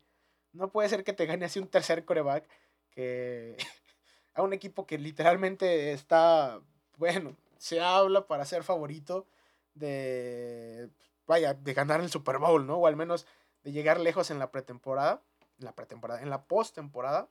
No 0.53 0.71
puede 0.71 0.89
ser 0.89 1.03
que 1.03 1.13
te 1.13 1.25
gane 1.25 1.45
así 1.45 1.59
un 1.59 1.67
tercer 1.67 2.05
coreback 2.05 2.47
que 2.91 3.57
a 4.33 4.41
un 4.41 4.53
equipo 4.53 4.85
que 4.85 4.97
literalmente 4.97 5.91
está, 5.91 6.61
bueno, 6.97 7.35
se 7.57 7.81
habla 7.81 8.27
para 8.27 8.45
ser 8.45 8.63
favorito 8.63 9.27
de, 9.75 10.89
vaya, 11.27 11.53
de 11.53 11.73
ganar 11.73 12.01
el 12.01 12.09
Super 12.09 12.37
Bowl, 12.37 12.65
¿no? 12.65 12.77
O 12.77 12.87
al 12.87 12.95
menos 12.95 13.25
de 13.63 13.71
llegar 13.71 13.99
lejos 13.99 14.31
en 14.31 14.39
la 14.39 14.51
pretemporada, 14.51 15.21
en 15.59 15.65
la 15.65 15.75
pretemporada, 15.75 16.21
en 16.21 16.29
la 16.29 16.43
postemporada. 16.45 17.27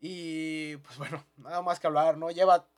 Y 0.00 0.76
pues 0.76 0.98
bueno, 0.98 1.24
nada 1.36 1.62
más 1.62 1.80
que 1.80 1.86
hablar, 1.86 2.16
¿no? 2.16 2.30
Lleva. 2.30 2.68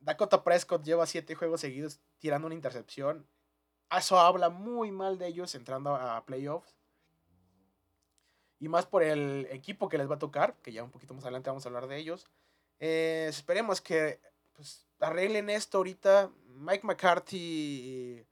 Dakota 0.00 0.44
Prescott 0.44 0.84
lleva 0.84 1.06
siete 1.06 1.34
juegos 1.34 1.62
seguidos 1.62 1.98
tirando 2.18 2.46
una 2.46 2.54
intercepción. 2.54 3.26
Eso 3.90 4.18
habla 4.18 4.50
muy 4.50 4.90
mal 4.90 5.18
de 5.18 5.28
ellos 5.28 5.54
entrando 5.54 5.94
a 5.94 6.24
playoffs. 6.26 6.76
Y 8.58 8.68
más 8.68 8.86
por 8.86 9.02
el 9.02 9.46
equipo 9.50 9.88
que 9.88 9.98
les 9.98 10.10
va 10.10 10.16
a 10.16 10.18
tocar, 10.18 10.56
que 10.62 10.72
ya 10.72 10.82
un 10.82 10.90
poquito 10.90 11.14
más 11.14 11.24
adelante 11.24 11.50
vamos 11.50 11.64
a 11.64 11.68
hablar 11.68 11.86
de 11.86 11.96
ellos. 11.96 12.26
Eh, 12.80 13.26
esperemos 13.28 13.80
que 13.80 14.20
pues, 14.52 14.86
arreglen 15.00 15.50
esto 15.50 15.78
ahorita. 15.78 16.30
Mike 16.48 16.86
McCarthy, 16.86 18.24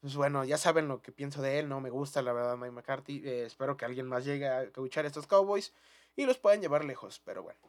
pues 0.00 0.16
bueno, 0.16 0.44
ya 0.44 0.58
saben 0.58 0.88
lo 0.88 1.00
que 1.00 1.12
pienso 1.12 1.42
de 1.42 1.58
él, 1.58 1.68
no 1.68 1.80
me 1.80 1.90
gusta 1.90 2.22
la 2.22 2.32
verdad 2.32 2.56
Mike 2.56 2.72
McCarthy. 2.72 3.22
Eh, 3.24 3.44
espero 3.44 3.76
que 3.76 3.84
alguien 3.84 4.06
más 4.06 4.24
llegue 4.24 4.48
a 4.48 4.58
a 4.58 5.00
estos 5.06 5.26
Cowboys 5.26 5.72
y 6.16 6.24
los 6.24 6.38
pueden 6.38 6.62
llevar 6.62 6.84
lejos, 6.84 7.20
pero 7.24 7.42
bueno. 7.42 7.60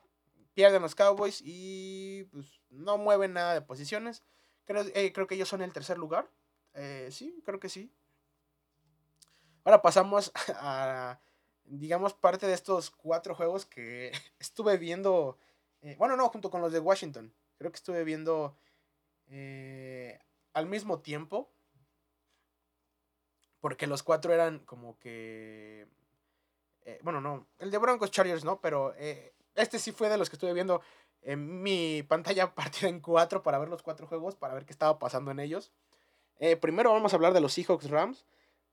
Pierden 0.53 0.81
los 0.81 0.95
Cowboys 0.95 1.41
y 1.45 2.23
pues 2.31 2.59
no 2.69 2.97
mueven 2.97 3.33
nada 3.33 3.53
de 3.53 3.61
posiciones. 3.61 4.23
Creo, 4.65 4.83
eh, 4.95 5.13
creo 5.13 5.27
que 5.27 5.35
ellos 5.35 5.49
son 5.49 5.61
el 5.61 5.73
tercer 5.73 5.97
lugar. 5.97 6.31
Eh, 6.73 7.09
sí, 7.11 7.41
creo 7.45 7.59
que 7.59 7.69
sí. 7.69 7.93
Ahora 9.63 9.81
pasamos 9.81 10.31
a, 10.55 11.19
digamos, 11.65 12.13
parte 12.13 12.47
de 12.47 12.53
estos 12.53 12.89
cuatro 12.89 13.35
juegos 13.35 13.65
que 13.65 14.11
estuve 14.39 14.77
viendo. 14.77 15.37
Eh, 15.81 15.95
bueno, 15.99 16.15
no, 16.15 16.27
junto 16.29 16.49
con 16.49 16.61
los 16.61 16.71
de 16.71 16.79
Washington. 16.79 17.33
Creo 17.57 17.71
que 17.71 17.77
estuve 17.77 18.03
viendo 18.03 18.57
al 20.53 20.65
mismo 20.65 21.01
tiempo. 21.01 21.51
Porque 23.59 23.87
los 23.87 24.03
cuatro 24.03 24.33
eran 24.33 24.59
como 24.59 24.97
que 24.99 25.87
eh, 26.87 26.99
bueno, 27.03 27.19
no, 27.19 27.45
el 27.59 27.69
de 27.69 27.77
Broncos 27.79 28.11
Chargers 28.11 28.45
no, 28.45 28.61
pero 28.61 28.93
eh, 28.95 29.33
este 29.55 29.77
sí 29.77 29.91
fue 29.91 30.07
de 30.07 30.17
los 30.17 30.29
que 30.29 30.37
estuve 30.37 30.53
viendo 30.53 30.81
en 31.21 31.61
mi 31.61 32.01
pantalla 32.03 32.55
partida 32.55 32.87
en 32.87 33.01
cuatro 33.01 33.43
para 33.43 33.59
ver 33.59 33.67
los 33.67 33.83
cuatro 33.83 34.07
juegos, 34.07 34.35
para 34.35 34.53
ver 34.53 34.65
qué 34.65 34.71
estaba 34.71 34.97
pasando 34.97 35.31
en 35.31 35.41
ellos. 35.41 35.73
Eh, 36.39 36.55
primero 36.55 36.93
vamos 36.93 37.11
a 37.11 37.17
hablar 37.17 37.33
de 37.33 37.41
los 37.41 37.51
Seahawks 37.51 37.89
Rams, 37.89 38.25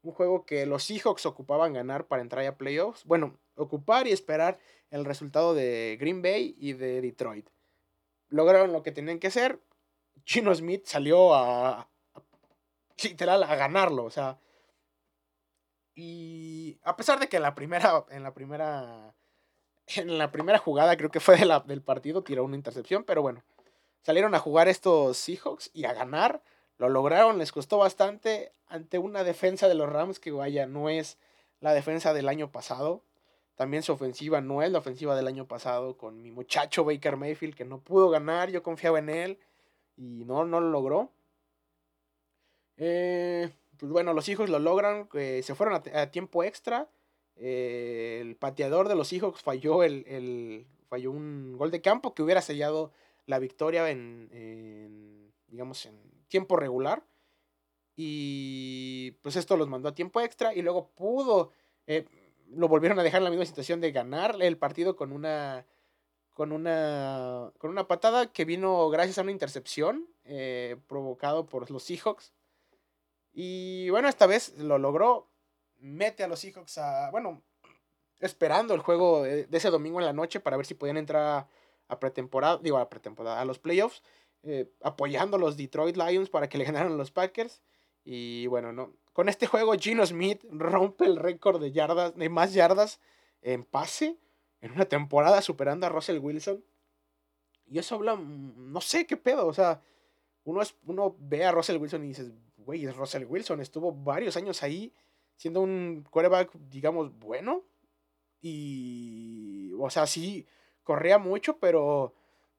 un 0.03 0.12
juego 0.12 0.46
que 0.46 0.64
los 0.64 0.85
Seahawks 0.85 1.27
ocupaban 1.27 1.72
ganar 1.72 2.07
para 2.07 2.22
entrar 2.22 2.46
a 2.46 2.57
playoffs. 2.57 3.05
Bueno, 3.05 3.37
ocupar 3.57 4.07
y 4.07 4.12
esperar 4.12 4.61
el 4.92 5.05
resultado 5.05 5.53
de 5.53 5.96
Green 5.98 6.22
Bay 6.22 6.55
y 6.57 6.74
de 6.74 7.00
Detroit. 7.00 7.48
Lograron 8.29 8.72
lo 8.72 8.85
que 8.85 8.92
tenían 8.92 9.18
que 9.18 9.27
hacer. 9.27 9.59
Chino 10.24 10.55
Smith 10.55 10.87
salió 10.87 11.35
a, 11.35 11.88
literal 13.03 13.42
a 13.42 13.57
ganarlo, 13.57 14.05
o 14.05 14.11
sea, 14.11 14.38
y 15.95 16.79
a 16.83 16.97
pesar 16.97 17.21
de 17.21 17.29
que 17.29 17.37
en 17.37 17.43
la 17.43 17.55
primera, 17.55 18.05
en 18.11 18.23
la 18.23 18.35
primera, 18.35 19.15
en 19.97 20.19
la 20.19 20.31
primera 20.31 20.59
jugada 20.59 20.97
creo 20.97 21.11
que 21.11 21.21
fue 21.21 21.37
de 21.37 21.45
la, 21.45 21.61
del 21.61 21.83
partido, 21.83 22.23
tiró 22.23 22.45
una 22.45 22.57
intercepción, 22.57 23.05
pero 23.05 23.23
bueno, 23.23 23.43
salieron 24.03 24.35
a 24.35 24.41
jugar 24.41 24.69
estos 24.69 25.17
Seahawks 25.19 25.71
y 25.73 25.85
a 25.85 25.93
ganar, 25.93 26.43
lo 26.79 26.89
lograron, 26.89 27.39
les 27.39 27.53
costó 27.53 27.79
bastante 27.79 28.53
ante 28.67 28.99
una 28.99 29.25
defensa 29.25 29.69
de 29.69 29.75
los 29.75 29.89
Rams 29.89 30.19
que 30.19 30.33
vaya, 30.33 30.67
no 30.67 30.89
es 30.89 31.19
la 31.61 31.73
defensa 31.73 32.13
del 32.13 32.29
año 32.29 32.51
pasado. 32.51 33.03
También 33.55 33.85
su 33.85 33.93
ofensiva 33.93 34.41
no 34.41 34.63
es 34.63 34.73
la 34.73 34.79
ofensiva 34.79 35.15
del 35.15 35.29
año 35.29 35.47
pasado 35.47 35.97
con 35.97 36.21
mi 36.21 36.33
muchacho 36.33 36.85
Baker 36.85 37.17
Mayfield 37.17 37.55
que 37.55 37.65
no 37.65 37.79
pudo 37.79 38.11
ganar, 38.11 38.51
yo 38.51 38.65
confiaba 38.65 38.99
en 38.99 39.09
él 39.09 39.39
y 39.97 40.25
no, 40.25 40.45
no 40.45 40.61
lo 40.61 40.71
logró. 40.71 41.13
Eh, 42.77 43.49
pues 43.79 43.93
bueno, 43.93 44.13
los 44.13 44.29
hijos 44.29 44.51
lo 44.51 44.59
logran, 44.59 45.09
eh, 45.15 45.43
se 45.43 45.55
fueron 45.55 45.83
a, 45.93 46.11
tiempo 46.11 46.45
extra. 46.45 46.89
Eh, 47.37 48.19
el 48.21 48.37
pateador 48.37 48.89
de 48.89 48.95
los 48.95 49.13
hijos 49.13 49.41
falló, 49.41 49.83
el, 49.83 50.67
falló 50.89 51.11
un 51.11 51.57
gol 51.57 51.71
de 51.71 51.81
campo 51.81 52.15
que 52.15 52.23
hubiera 52.23 52.43
sellado 52.43 52.93
la 53.27 53.39
victoria 53.39 53.91
en, 53.91 55.33
digamos, 55.49 55.87
en 55.87 55.99
tiempo 56.29 56.57
regular. 56.57 57.05
Y 57.97 59.13
pues 59.23 59.37
esto 59.37 59.57
los 59.57 59.69
mandó 59.69 59.89
a 59.89 59.95
tiempo 59.95 60.21
extra 60.21 60.53
y 60.55 60.63
luego 60.63 60.91
pudo, 60.97 61.53
eh, 61.87 62.07
lo 62.49 62.69
volvieron 62.69 62.99
a 62.99 63.03
dejar 63.03 63.21
en 63.21 63.25
la 63.25 63.31
misma 63.31 63.47
situación 63.47 63.81
de 63.81 63.93
ganar 63.93 64.37
el 64.41 64.59
partido 64.59 64.97
con 64.97 65.13
una, 65.13 65.65
con 66.33 66.51
una, 66.51 67.53
con 67.59 67.71
una 67.71 67.87
patada 67.87 68.33
que 68.33 68.45
vino 68.45 68.89
gracias 68.91 69.19
a 69.19 69.23
una 69.23 69.31
intercepción 69.31 70.09
eh, 70.25 70.77
provocado 70.89 71.47
por 71.47 71.71
los 71.71 71.85
Seahawks. 71.85 72.33
Y 73.35 73.90
bueno, 73.90 74.09
esta 74.09 74.27
vez 74.27 74.57
lo 74.59 74.79
logró. 74.79 75.29
Mete 75.81 76.23
a 76.23 76.29
los 76.29 76.40
Seahawks 76.40 76.79
a. 76.79 77.11
Bueno, 77.11 77.42
esperando 78.20 78.73
el 78.75 78.81
juego 78.81 79.25
de, 79.25 79.49
ese 79.51 79.70
domingo 79.70 80.01
en 80.01 80.07
la 80.07 80.12
noche 80.12 80.40
para 80.40 80.57
ver 80.57 80.64
si 80.64 80.75
podían 80.75 80.97
entrar 80.97 81.49
a, 81.88 82.01
pretemporada. 82.01 82.59
Digo, 82.59 82.79
a 82.79 82.88
pretemporada, 82.88 83.40
a 83.40 83.44
los 83.44 83.59
playoffs. 83.59 84.03
Eh, 84.44 84.70
apoyando 84.83 85.37
a 85.37 85.40
los 85.40 85.57
Detroit 85.57 85.97
Lions 85.97 86.31
para 86.31 86.49
que 86.49 86.59
le 86.59 86.64
ganaran 86.70 86.97
los 86.97 87.11
Packers. 87.11 87.61
Y 88.05 88.47
bueno, 88.47 88.73
no. 88.73 88.94
Con 89.12 89.29
este 89.29 89.47
juego, 89.47 89.75
Gino 89.75 90.07
Smith 90.07 90.44
rompe 90.51 91.05
el 91.05 91.16
récord 91.16 91.61
de 91.61 91.73
yardas, 91.73 92.16
de 92.16 92.29
más 92.29 92.53
yardas 92.53 93.01
en 93.42 93.64
pase 93.64 94.18
en 94.61 94.73
una 94.73 94.87
temporada, 94.87 95.42
superando 95.42 95.87
a 95.87 95.90
Russell 95.90 96.18
Wilson. 96.18 96.64
Y 97.66 97.79
eso 97.79 97.97
habla, 97.97 98.16
mm, 98.16 98.73
no 98.73 98.81
sé 98.81 99.07
qué 99.07 99.16
pedo, 99.16 99.47
o 99.47 99.53
sea, 99.53 99.83
uno, 100.44 100.62
es, 100.62 100.75
uno 100.85 101.16
ve 101.18 101.44
a 101.44 101.53
Russell 101.53 101.77
Wilson 101.77 102.05
y 102.05 102.09
dices, 102.09 102.33
güey, 102.64 102.85
es 102.85 102.96
Russell 102.96 103.24
Wilson, 103.24 103.61
estuvo 103.61 103.92
varios 103.92 104.37
años 104.37 104.62
ahí 104.62 104.92
siendo 105.37 105.61
un 105.61 106.05
quarterback, 106.11 106.53
digamos, 106.70 107.16
bueno. 107.18 107.62
Y, 108.40 109.72
o 109.79 109.90
sea, 109.90 110.07
sí, 110.07 110.46
corría 110.83 111.18
mucho, 111.18 111.59
pero 111.59 112.14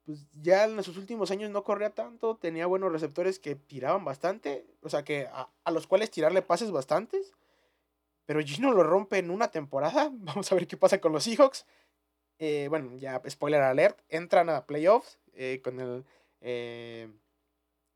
pues 0.05 0.27
ya 0.33 0.65
en 0.65 0.83
sus 0.83 0.97
últimos 0.97 1.31
años 1.31 1.49
no 1.49 1.63
corría 1.63 1.89
tanto, 1.89 2.37
tenía 2.37 2.67
buenos 2.67 2.91
receptores 2.91 3.39
que 3.39 3.55
tiraban 3.55 4.05
bastante, 4.05 4.67
o 4.81 4.89
sea, 4.89 5.03
que 5.03 5.27
a, 5.31 5.71
los 5.71 5.87
cuales 5.87 6.11
tirarle 6.11 6.41
pases 6.41 6.71
bastantes. 6.71 7.33
Pero 8.25 8.41
Gino 8.41 8.71
lo 8.71 8.83
rompe 8.83 9.19
en 9.19 9.29
una 9.29 9.49
temporada. 9.49 10.09
Vamos 10.13 10.51
a 10.51 10.55
ver 10.55 10.67
qué 10.67 10.77
pasa 10.77 10.99
con 10.99 11.11
los 11.11 11.23
Seahawks. 11.23 11.65
Eh, 12.39 12.67
bueno, 12.69 12.97
ya 12.97 13.21
spoiler 13.29 13.61
alert. 13.61 13.99
Entran 14.09 14.49
a 14.49 14.65
playoffs 14.65 15.19
eh, 15.33 15.61
con 15.63 15.79
el, 15.79 16.05
eh, 16.41 17.11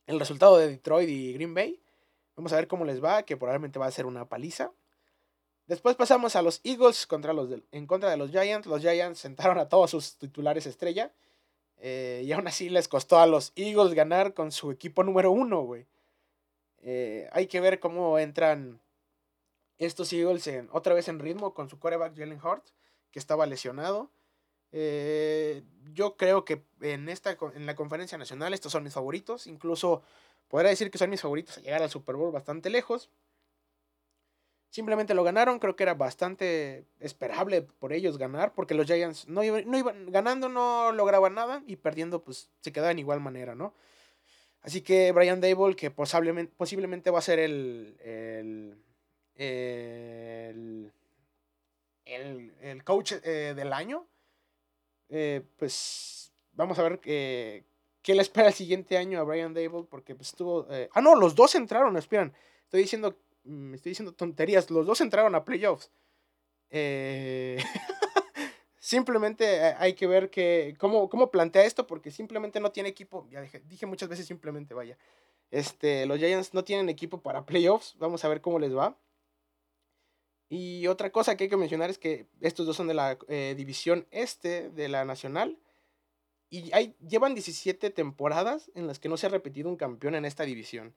el 0.05 0.19
resultado 0.19 0.57
de 0.57 0.69
Detroit 0.69 1.09
y 1.09 1.33
Green 1.33 1.53
Bay. 1.53 1.81
Vamos 2.39 2.53
a 2.53 2.55
ver 2.55 2.69
cómo 2.69 2.85
les 2.85 3.03
va, 3.03 3.23
que 3.23 3.35
probablemente 3.35 3.79
va 3.79 3.87
a 3.87 3.91
ser 3.91 4.05
una 4.05 4.23
paliza. 4.29 4.71
Después 5.67 5.97
pasamos 5.97 6.37
a 6.37 6.41
los 6.41 6.61
Eagles 6.63 7.05
contra 7.05 7.33
los 7.33 7.49
en 7.73 7.85
contra 7.85 8.09
de 8.09 8.15
los 8.15 8.31
Giants. 8.31 8.65
Los 8.65 8.79
Giants 8.79 9.19
sentaron 9.19 9.57
a 9.57 9.67
todos 9.67 9.91
sus 9.91 10.15
titulares 10.15 10.65
estrella. 10.65 11.11
y 11.83 12.31
aún 12.31 12.47
así 12.47 12.69
les 12.69 12.87
costó 12.87 13.19
a 13.19 13.27
los 13.27 13.51
Eagles 13.57 13.93
ganar 13.93 14.33
con 14.33 14.53
su 14.53 14.71
equipo 14.71 15.03
número 15.03 15.31
uno, 15.31 15.63
güey. 15.63 15.85
hay 17.33 17.47
que 17.47 17.59
ver 17.59 17.81
cómo 17.81 18.17
entran 18.17 18.79
estos 19.77 20.13
Eagles 20.13 20.47
en, 20.47 20.69
otra 20.71 20.93
vez 20.93 21.09
en 21.09 21.19
ritmo 21.19 21.53
con 21.53 21.67
su 21.67 21.77
quarterback 21.77 22.17
Jalen 22.17 22.39
Hart, 22.41 22.63
que 23.11 23.19
estaba 23.19 23.47
lesionado. 23.47 24.09
Eh, 24.71 25.63
yo 25.93 26.15
creo 26.15 26.45
que 26.45 26.63
en, 26.79 27.09
esta, 27.09 27.37
en 27.53 27.65
la 27.65 27.75
conferencia 27.75 28.17
nacional 28.17 28.53
estos 28.53 28.71
son 28.71 28.85
mis 28.85 28.93
favoritos. 28.93 29.45
Incluso 29.45 30.03
podría 30.49 30.71
decir 30.71 30.91
que 30.91 30.97
son 30.97 31.09
mis 31.09 31.21
favoritos 31.21 31.57
a 31.57 31.61
llegar 31.61 31.81
al 31.81 31.89
Super 31.89 32.15
Bowl 32.15 32.31
bastante 32.33 32.69
lejos. 32.69 33.09
Simplemente 34.69 35.13
lo 35.13 35.23
ganaron, 35.23 35.57
creo 35.59 35.75
que 35.75 35.83
era 35.83 35.93
bastante 35.95 36.85
esperable 36.99 37.61
por 37.63 37.93
ellos 37.93 38.17
ganar, 38.17 38.53
porque 38.53 38.75
los 38.75 38.85
Giants 38.85 39.27
no 39.27 39.43
iban, 39.43 40.11
ganando, 40.11 40.49
no 40.49 40.91
lograban 40.91 41.33
nada 41.33 41.63
y 41.65 41.77
perdiendo 41.77 42.23
pues 42.23 42.49
se 42.59 42.71
quedaban 42.71 42.97
de 42.97 43.01
igual 43.01 43.19
manera, 43.19 43.55
¿no? 43.55 43.73
Así 44.61 44.81
que 44.81 45.11
Brian 45.13 45.39
Dable, 45.41 45.75
que 45.75 45.89
posiblemente, 45.89 46.53
posiblemente 46.55 47.09
va 47.09 47.19
a 47.19 47.23
ser 47.23 47.39
el, 47.39 47.97
el 48.03 48.77
el, 52.05 52.53
el, 52.61 52.83
coach 52.83 53.13
eh, 53.23 53.53
del 53.55 53.71
año, 53.71 54.05
eh, 55.07 55.41
pues 55.57 56.33
vamos 56.51 56.77
a 56.77 56.83
ver 56.83 56.99
qué 58.01 58.15
le 58.15 58.21
espera 58.21 58.47
el 58.47 58.53
siguiente 58.53 58.97
año 58.97 59.19
a 59.19 59.23
Brian 59.23 59.53
Dable, 59.53 59.85
porque 59.89 60.15
pues 60.15 60.29
estuvo... 60.29 60.67
Eh, 60.71 60.89
ah, 60.93 61.01
no, 61.01 61.15
los 61.15 61.35
dos 61.35 61.55
entraron, 61.55 61.97
esperan. 61.97 62.33
Estoy 62.63 62.81
diciendo, 62.81 63.17
mm, 63.43 63.73
estoy 63.73 63.91
diciendo 63.91 64.13
tonterías, 64.13 64.69
los 64.71 64.85
dos 64.85 65.01
entraron 65.01 65.35
a 65.35 65.43
playoffs. 65.45 65.91
simplemente 68.79 69.61
hay 69.77 69.93
que 69.93 70.07
ver 70.07 70.29
que, 70.29 70.75
cómo, 70.79 71.09
cómo 71.09 71.31
plantea 71.31 71.63
esto, 71.65 71.87
porque 71.87 72.11
simplemente 72.11 72.59
no 72.59 72.71
tiene 72.71 72.89
equipo. 72.89 73.27
Ya 73.29 73.41
dije, 73.41 73.85
muchas 73.85 74.09
veces 74.09 74.25
simplemente, 74.25 74.73
vaya. 74.73 74.97
Este, 75.51 76.05
los 76.05 76.19
Giants 76.19 76.53
no 76.53 76.63
tienen 76.63 76.89
equipo 76.89 77.21
para 77.21 77.45
playoffs. 77.45 77.95
Vamos 77.97 78.23
a 78.23 78.29
ver 78.29 78.41
cómo 78.41 78.59
les 78.59 78.75
va. 78.75 78.97
Y 80.49 80.87
otra 80.87 81.11
cosa 81.11 81.37
que 81.37 81.45
hay 81.45 81.49
que 81.49 81.57
mencionar 81.57 81.89
es 81.89 81.99
que 81.99 82.25
estos 82.41 82.65
dos 82.65 82.75
son 82.75 82.87
de 82.87 82.95
la 82.95 83.17
eh, 83.27 83.53
división 83.55 84.07
este 84.09 84.69
de 84.71 84.89
la 84.89 85.05
nacional. 85.05 85.59
Y 86.49 86.71
hay, 86.73 86.95
llevan 87.07 87.35
17 87.35 87.91
temporadas 87.91 88.71
en 88.73 88.87
las 88.87 88.99
que 88.99 89.09
no 89.09 89.17
se 89.17 89.27
ha 89.27 89.29
repetido 89.29 89.69
un 89.69 89.75
campeón 89.75 90.15
en 90.15 90.25
esta 90.25 90.43
división. 90.43 90.95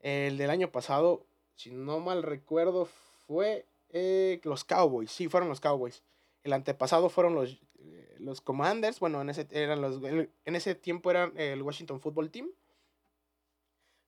El 0.00 0.36
del 0.36 0.50
año 0.50 0.70
pasado, 0.70 1.24
si 1.54 1.70
no 1.70 2.00
mal 2.00 2.22
recuerdo, 2.22 2.88
fue 3.26 3.66
eh, 3.90 4.40
los 4.44 4.64
Cowboys. 4.64 5.10
Sí, 5.10 5.28
fueron 5.28 5.48
los 5.48 5.60
Cowboys. 5.60 6.02
El 6.44 6.52
antepasado 6.52 7.08
fueron 7.08 7.34
los, 7.34 7.60
eh, 7.78 8.16
los 8.18 8.40
Commanders. 8.40 9.00
Bueno, 9.00 9.22
en 9.22 9.30
ese, 9.30 9.46
eran 9.50 9.80
los, 9.80 10.02
en 10.02 10.56
ese 10.56 10.74
tiempo 10.74 11.10
eran 11.10 11.32
el 11.36 11.62
Washington 11.62 12.00
Football 12.00 12.30
Team. 12.30 12.50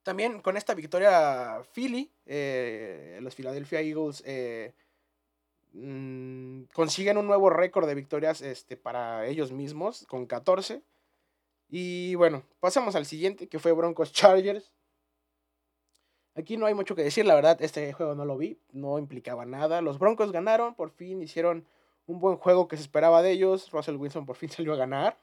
También 0.03 0.41
con 0.43 0.59
esta 0.59 0.75
victoria 0.75 1.63
Philly, 1.73 2.11
eh, 2.27 3.19
los 3.23 3.35
Philadelphia 3.35 3.81
Eagles 3.81 4.23
mm, 5.75 6.65
consiguen 6.73 7.19
un 7.19 7.27
nuevo 7.27 7.51
récord 7.51 7.87
de 7.87 7.95
victorias 7.95 8.41
este, 8.41 8.77
para 8.77 9.27
ellos 9.27 9.53
mismos, 9.53 10.07
con 10.09 10.27
14. 10.27 10.83
Y 11.69 12.15
bueno, 12.15 12.45
pasamos 12.61 12.97
al 12.97 13.07
siguiente, 13.07 13.49
que 13.49 13.59
fue 13.59 13.73
Broncos 13.73 14.13
Chargers. 14.13 14.73
Aquí 16.37 16.57
no 16.57 16.67
hay 16.67 16.75
mucho 16.75 16.97
que 16.97 17.05
decir, 17.05 17.27
la 17.27 17.35
verdad, 17.35 17.61
este 17.63 17.93
juego 17.93 18.15
no 18.15 18.25
lo 18.25 18.37
vi, 18.37 18.59
no 18.73 18.99
implicaba 18.99 19.45
nada. 19.45 19.81
Los 19.83 19.99
Broncos 19.99 20.33
ganaron, 20.33 20.75
por 20.75 20.91
fin 20.91 21.23
hicieron 21.23 21.67
un 22.07 22.19
buen 22.19 22.37
juego 22.37 22.69
que 22.69 22.77
se 22.77 22.83
esperaba 22.83 23.23
de 23.23 23.31
ellos. 23.31 23.71
Russell 23.71 23.97
Wilson 23.97 24.27
por 24.27 24.37
fin 24.37 24.49
salió 24.51 24.73
a 24.73 24.77
ganar. 24.77 25.19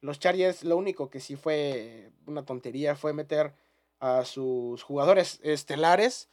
Los 0.00 0.18
Chargers, 0.18 0.62
lo 0.62 0.76
único 0.76 1.08
que 1.08 1.20
sí 1.20 1.36
fue 1.36 2.10
una 2.26 2.44
tontería 2.44 2.96
fue 2.96 3.12
meter 3.12 3.54
a 3.98 4.24
sus 4.24 4.82
jugadores 4.82 5.40
estelares 5.42 6.28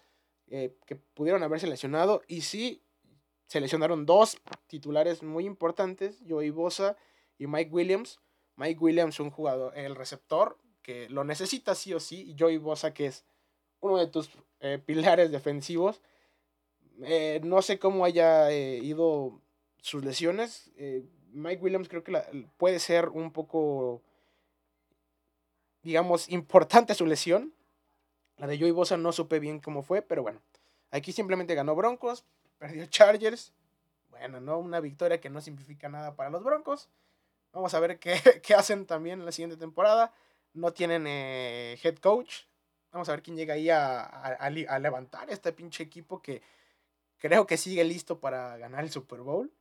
eh, 0.48 0.76
que 0.86 0.96
pudieron 0.96 1.44
haber 1.44 1.62
seleccionado. 1.62 2.22
Y 2.28 2.42
sí, 2.42 2.84
seleccionaron 3.48 4.06
dos 4.06 4.38
titulares 4.68 5.24
muy 5.24 5.46
importantes, 5.46 6.22
Joey 6.28 6.50
Bosa 6.50 6.98
y 7.38 7.48
Mike 7.48 7.72
Williams. 7.72 8.20
Mike 8.56 8.80
Williams, 8.80 9.20
un 9.20 9.32
jugador, 9.32 9.76
el 9.78 9.96
receptor, 9.96 10.60
que 10.82 11.10
lo 11.10 11.24
necesita 11.24 11.74
sí 11.74 11.94
o 11.94 12.00
sí, 12.00 12.30
y 12.30 12.36
Joey 12.38 12.58
Bosa, 12.58 12.94
que 12.94 13.08
es 13.08 13.26
uno 13.80 13.98
de 13.98 14.08
tus 14.08 14.30
eh, 14.60 14.80
pilares 14.86 15.32
defensivos. 15.32 16.02
Eh, 17.04 17.42
no 17.44 17.62
sé 17.62 17.80
cómo 17.80 18.06
haya 18.06 18.52
ido 18.52 19.42
sus 19.82 20.06
lesiones. 20.06 20.72
Mike 21.32 21.64
Williams 21.64 21.90
creo 21.90 22.04
que 22.04 22.14
puede 22.58 22.80
ser 22.80 23.10
un 23.10 23.32
poco 23.32 24.04
digamos, 25.84 26.30
importante 26.30 26.96
su 26.96 27.06
lesión. 27.06 27.54
La 28.38 28.48
de 28.48 28.58
Joey 28.58 28.72
Bosa 28.72 28.98
no 28.98 29.12
supe 29.12 29.40
bien 29.40 29.60
cómo 29.60 29.84
fue, 29.84 30.02
pero 30.02 30.24
bueno. 30.24 30.42
Aquí 30.90 31.12
simplemente 31.12 31.56
ganó 31.56 31.76
Broncos, 31.76 32.26
perdió 32.64 32.86
Chargers. 32.86 33.52
Bueno, 34.10 34.40
no 34.40 34.58
una 34.58 34.80
victoria 34.80 35.20
que 35.20 35.30
no 35.30 35.42
simplifica 35.42 35.90
nada 35.90 36.16
para 36.16 36.30
los 36.30 36.46
Broncos. 36.46 36.88
Vamos 37.52 37.74
a 37.74 37.80
ver 37.82 38.00
qué, 38.00 38.56
hacen 38.56 38.86
también 38.86 39.20
en 39.20 39.26
la 39.26 39.34
siguiente 39.34 39.58
temporada. 39.58 40.14
No 40.54 40.72
tienen 40.72 41.06
eh, 41.06 41.78
head 41.84 41.98
coach. 41.98 42.44
Vamos 42.94 43.10
a 43.10 43.12
ver 43.12 43.22
quién 43.22 43.36
llega 43.36 43.56
ahí 43.56 43.70
a, 43.70 44.02
a, 44.02 44.80
levantar 44.80 45.30
este 45.30 45.52
pinche 45.52 45.84
equipo 45.84 46.22
que 46.22 46.42
creo 47.18 47.46
que 47.46 47.58
sigue 47.58 47.84
listo 47.84 48.20
para 48.20 48.56
ganar 48.58 48.86
el 48.86 48.92
Super 48.92 49.20
Bowl. 49.20 49.52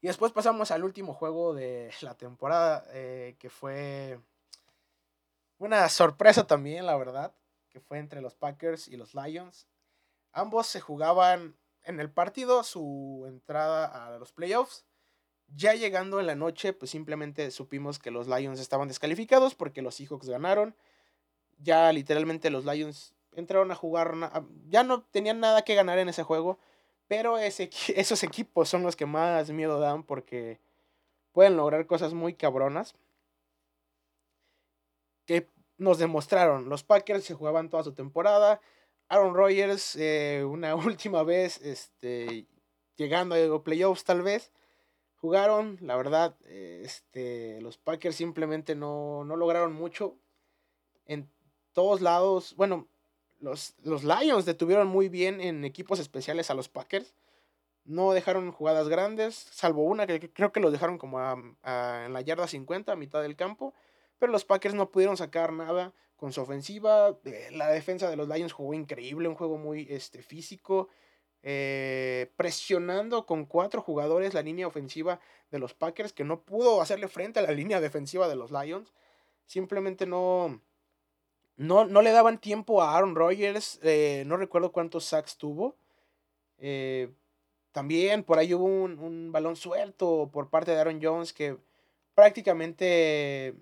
Y 0.00 0.06
después 0.06 0.32
pasamos 0.32 0.70
al 0.70 0.84
último 0.84 1.12
juego 1.12 1.52
de 1.52 1.92
la 2.00 2.14
temporada, 2.14 2.86
eh, 2.92 3.36
que 3.38 3.50
fue 3.50 4.18
una 5.58 5.86
sorpresa 5.90 6.46
también, 6.46 6.86
la 6.86 6.96
verdad, 6.96 7.34
que 7.68 7.80
fue 7.80 7.98
entre 7.98 8.22
los 8.22 8.34
Packers 8.34 8.88
y 8.88 8.96
los 8.96 9.14
Lions. 9.14 9.66
Ambos 10.38 10.68
se 10.68 10.80
jugaban 10.80 11.56
en 11.82 11.98
el 11.98 12.10
partido 12.10 12.62
su 12.62 13.24
entrada 13.26 13.86
a 13.86 14.18
los 14.18 14.30
playoffs. 14.30 14.84
Ya 15.48 15.74
llegando 15.74 16.20
en 16.20 16.28
la 16.28 16.36
noche, 16.36 16.72
pues 16.72 16.92
simplemente 16.92 17.50
supimos 17.50 17.98
que 17.98 18.12
los 18.12 18.28
Lions 18.28 18.60
estaban 18.60 18.86
descalificados 18.86 19.56
porque 19.56 19.82
los 19.82 19.96
Seahawks 19.96 20.28
ganaron. 20.28 20.76
Ya 21.58 21.90
literalmente 21.92 22.50
los 22.50 22.64
Lions 22.64 23.14
entraron 23.32 23.72
a 23.72 23.74
jugar, 23.74 24.14
ya 24.68 24.84
no 24.84 25.02
tenían 25.02 25.40
nada 25.40 25.62
que 25.62 25.74
ganar 25.74 25.98
en 25.98 26.08
ese 26.08 26.22
juego, 26.22 26.60
pero 27.08 27.36
esos 27.38 28.22
equipos 28.22 28.68
son 28.68 28.84
los 28.84 28.94
que 28.94 29.06
más 29.06 29.50
miedo 29.50 29.80
dan 29.80 30.04
porque 30.04 30.60
pueden 31.32 31.56
lograr 31.56 31.86
cosas 31.86 32.14
muy 32.14 32.34
cabronas 32.34 32.94
que 35.26 35.48
nos 35.78 35.98
demostraron. 35.98 36.68
Los 36.68 36.84
Packers 36.84 37.24
se 37.24 37.34
jugaban 37.34 37.70
toda 37.70 37.82
su 37.82 37.92
temporada. 37.92 38.60
Aaron 39.08 39.34
Rodgers 39.34 39.96
eh, 39.96 40.44
una 40.44 40.74
última 40.76 41.22
vez 41.22 41.60
este, 41.62 42.46
llegando 42.96 43.34
a 43.34 43.38
los 43.38 43.62
playoffs 43.62 44.04
tal 44.04 44.22
vez. 44.22 44.52
jugaron, 45.16 45.78
la 45.80 45.96
verdad, 45.96 46.36
este, 46.44 47.60
los 47.60 47.78
Packers 47.78 48.16
simplemente 48.16 48.74
no, 48.74 49.24
no 49.24 49.36
lograron 49.36 49.72
mucho. 49.72 50.16
En 51.06 51.28
todos 51.72 52.00
lados, 52.00 52.54
bueno, 52.56 52.86
los, 53.40 53.74
los 53.82 54.04
Lions 54.04 54.44
detuvieron 54.44 54.88
muy 54.88 55.08
bien 55.08 55.40
en 55.40 55.64
equipos 55.64 55.98
especiales 55.98 56.50
a 56.50 56.54
los 56.54 56.68
Packers. 56.68 57.14
No 57.84 58.12
dejaron 58.12 58.52
jugadas 58.52 58.88
grandes, 58.88 59.34
salvo 59.34 59.84
una 59.84 60.06
que 60.06 60.30
creo 60.30 60.52
que 60.52 60.60
los 60.60 60.72
dejaron 60.72 60.98
como 60.98 61.18
en 61.20 62.12
la 62.12 62.20
yarda 62.20 62.46
50, 62.46 62.92
a 62.92 62.96
mitad 62.96 63.22
del 63.22 63.36
campo. 63.36 63.72
Pero 64.18 64.30
los 64.30 64.44
Packers 64.44 64.74
no 64.74 64.90
pudieron 64.90 65.16
sacar 65.16 65.52
nada 65.52 65.94
con 66.18 66.32
su 66.32 66.42
ofensiva. 66.42 67.16
Eh, 67.24 67.48
la 67.52 67.68
defensa 67.68 68.10
de 68.10 68.16
los 68.16 68.28
Lions 68.28 68.52
jugó 68.52 68.74
increíble, 68.74 69.28
un 69.28 69.36
juego 69.36 69.56
muy 69.56 69.86
este, 69.88 70.22
físico. 70.22 70.88
Eh, 71.42 72.32
presionando 72.36 73.24
con 73.24 73.46
cuatro 73.46 73.80
jugadores 73.80 74.34
la 74.34 74.42
línea 74.42 74.66
ofensiva 74.66 75.20
de 75.52 75.60
los 75.60 75.72
Packers, 75.72 76.12
que 76.12 76.24
no 76.24 76.42
pudo 76.42 76.82
hacerle 76.82 77.06
frente 77.06 77.38
a 77.38 77.42
la 77.42 77.52
línea 77.52 77.80
defensiva 77.80 78.28
de 78.28 78.36
los 78.36 78.50
Lions. 78.50 78.92
Simplemente 79.46 80.04
no, 80.04 80.60
no, 81.56 81.84
no 81.86 82.02
le 82.02 82.10
daban 82.10 82.38
tiempo 82.38 82.82
a 82.82 82.96
Aaron 82.96 83.14
Rodgers. 83.14 83.78
Eh, 83.82 84.24
no 84.26 84.36
recuerdo 84.36 84.72
cuántos 84.72 85.04
sacks 85.04 85.38
tuvo. 85.38 85.76
También 87.72 88.24
por 88.24 88.40
ahí 88.40 88.52
hubo 88.54 88.64
un, 88.64 89.30
balón 89.30 89.54
suelto 89.54 90.28
por 90.32 90.50
parte 90.50 90.72
de 90.72 90.80
Aaron 90.80 90.98
Jones 91.00 91.32
que 91.32 91.56
prácticamente 92.16 93.54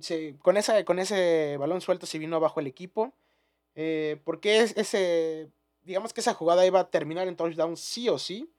se, 0.00 0.36
con, 0.38 0.56
esa, 0.56 0.84
con 0.84 0.98
ese 0.98 1.56
balón 1.58 1.80
suelto 1.80 2.06
se 2.06 2.18
vino 2.18 2.36
abajo 2.36 2.60
el 2.60 2.66
equipo. 2.66 3.12
porque 4.24 4.60
es, 4.60 4.76
ese 4.76 5.50
digamos 5.84 6.12
que 6.12 6.20
esa 6.20 6.34
jugada 6.34 6.66
iba 6.66 6.80
a 6.80 6.90
terminar 6.90 7.28
en 7.28 7.36
touchdown 7.36 7.76
sí 7.76 8.08
o 8.08 8.18
sí. 8.18 8.52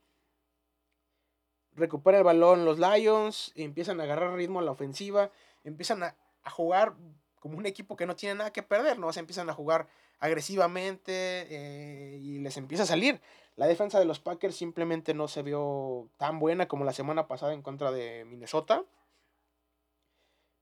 Recupera 1.76 2.20
el 2.20 2.24
balón 2.24 2.66
los 2.66 2.78
Lions, 2.78 3.52
empiezan 3.56 4.00
a 4.00 4.04
agarrar 4.04 4.36
ritmo 4.36 4.60
a 4.60 4.64
la 4.64 4.72
ofensiva, 4.72 5.32
empiezan 5.64 6.04
a, 6.04 6.16
jugar 6.52 6.94
como 7.40 7.58
un 7.58 7.66
equipo 7.66 7.96
que 7.96 8.06
no 8.06 8.16
tiene 8.16 8.36
nada 8.36 8.52
que 8.52 8.64
perder, 8.64 9.00
¿no? 9.00 9.12
Se 9.14 9.22
empiezan 9.22 9.50
a 9.50 9.54
jugar 9.54 9.88
agresivamente 10.20 11.14
eh, 11.50 12.20
y 12.22 12.40
les 12.40 12.58
empieza 12.58 12.84
a 12.84 12.88
salir. 12.88 13.22
La 13.56 13.66
defensa 13.66 13.98
de 13.98 14.06
los 14.06 14.20
Packers 14.20 14.56
simplemente 14.56 15.14
no 15.14 15.28
se 15.28 15.42
vio 15.42 16.10
tan 16.18 16.40
buena 16.40 16.68
como 16.68 16.86
la 16.86 16.94
semana 16.94 17.28
pasada 17.28 17.54
en 17.54 17.62
contra 17.62 17.92
de 17.92 18.26
Minnesota. 18.26 18.84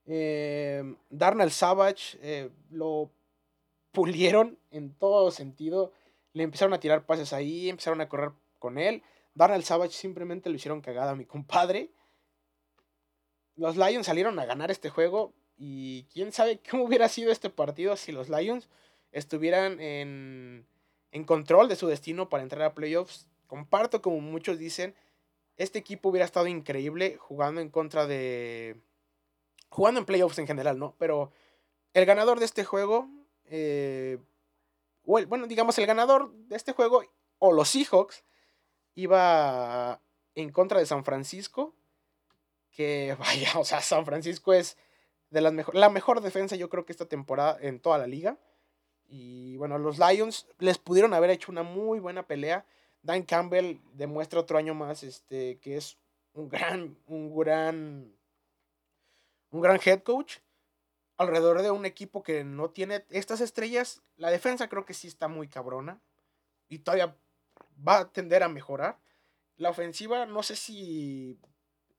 Eh, 0.05 0.95
Darnell 1.09 1.51
Savage 1.51 2.17
eh, 2.21 2.49
lo 2.69 3.11
pulieron 3.91 4.57
en 4.71 4.93
todo 4.93 5.31
sentido. 5.31 5.91
Le 6.33 6.43
empezaron 6.43 6.73
a 6.73 6.79
tirar 6.79 7.05
pases 7.05 7.33
ahí, 7.33 7.69
empezaron 7.69 8.01
a 8.01 8.09
correr 8.09 8.31
con 8.59 8.77
él. 8.77 9.03
Darnell 9.33 9.63
Savage 9.63 9.93
simplemente 9.93 10.49
lo 10.49 10.55
hicieron 10.55 10.81
cagada 10.81 11.11
a 11.11 11.15
mi 11.15 11.25
compadre. 11.25 11.91
Los 13.55 13.77
Lions 13.77 14.05
salieron 14.05 14.39
a 14.39 14.45
ganar 14.45 14.71
este 14.71 14.89
juego 14.89 15.33
y 15.57 16.03
quién 16.13 16.31
sabe 16.31 16.59
cómo 16.69 16.85
hubiera 16.85 17.09
sido 17.09 17.31
este 17.31 17.49
partido 17.49 17.95
si 17.95 18.11
los 18.11 18.29
Lions 18.29 18.69
estuvieran 19.11 19.79
en, 19.79 20.65
en 21.11 21.23
control 21.25 21.67
de 21.67 21.75
su 21.75 21.87
destino 21.87 22.29
para 22.29 22.43
entrar 22.43 22.63
a 22.63 22.73
playoffs. 22.73 23.27
Comparto 23.47 24.01
como 24.01 24.21
muchos 24.21 24.57
dicen, 24.57 24.95
este 25.57 25.79
equipo 25.79 26.09
hubiera 26.09 26.25
estado 26.25 26.47
increíble 26.47 27.17
jugando 27.17 27.61
en 27.61 27.69
contra 27.69 28.07
de... 28.07 28.77
jugando 29.71 29.99
en 29.99 30.05
playoffs 30.05 30.37
en 30.37 30.45
general, 30.45 30.77
¿no? 30.77 30.93
Pero 30.99 31.31
el 31.95 32.05
ganador 32.05 32.37
de 32.37 32.45
este 32.45 32.63
juego 32.63 33.09
eh, 33.45 34.19
bueno, 35.03 35.47
digamos, 35.47 35.77
el 35.77 35.85
ganador 35.85 36.33
de 36.33 36.55
este 36.55 36.73
juego, 36.73 37.03
o 37.39 37.51
los 37.51 37.69
Seahawks, 37.69 38.23
iba 38.95 40.01
en 40.35 40.51
contra 40.51 40.79
de 40.79 40.85
San 40.85 41.03
Francisco. 41.03 41.75
Que 42.71 43.15
vaya, 43.19 43.59
o 43.59 43.65
sea, 43.65 43.81
San 43.81 44.05
Francisco 44.05 44.53
es 44.53 44.77
de 45.29 45.41
las 45.41 45.53
mejor, 45.53 45.75
la 45.75 45.89
mejor 45.89 46.21
defensa, 46.21 46.55
yo 46.55 46.69
creo 46.69 46.85
que 46.85 46.91
esta 46.91 47.07
temporada 47.07 47.57
en 47.61 47.79
toda 47.79 47.97
la 47.97 48.07
liga. 48.07 48.37
Y 49.07 49.57
bueno, 49.57 49.77
los 49.77 49.99
Lions 49.99 50.47
les 50.59 50.77
pudieron 50.77 51.13
haber 51.13 51.31
hecho 51.31 51.51
una 51.51 51.63
muy 51.63 51.99
buena 51.99 52.27
pelea. 52.27 52.65
Dan 53.01 53.23
Campbell 53.23 53.79
demuestra 53.93 54.39
otro 54.39 54.57
año 54.57 54.73
más 54.73 55.03
este, 55.03 55.57
que 55.59 55.75
es 55.75 55.97
un 56.33 56.47
gran, 56.47 56.97
un 57.07 57.35
gran, 57.35 58.15
un 59.51 59.61
gran 59.61 59.79
head 59.83 60.03
coach 60.03 60.37
alrededor 61.17 61.61
de 61.61 61.71
un 61.71 61.85
equipo 61.85 62.23
que 62.23 62.43
no 62.43 62.71
tiene 62.71 63.05
estas 63.09 63.41
estrellas, 63.41 64.01
la 64.17 64.31
defensa 64.31 64.67
creo 64.67 64.85
que 64.85 64.93
sí 64.93 65.07
está 65.07 65.27
muy 65.27 65.47
cabrona 65.47 66.01
y 66.67 66.79
todavía 66.79 67.15
va 67.87 67.99
a 67.99 68.11
tender 68.11 68.43
a 68.43 68.49
mejorar. 68.49 68.97
La 69.57 69.69
ofensiva, 69.69 70.25
no 70.25 70.41
sé 70.41 70.55
si 70.55 71.37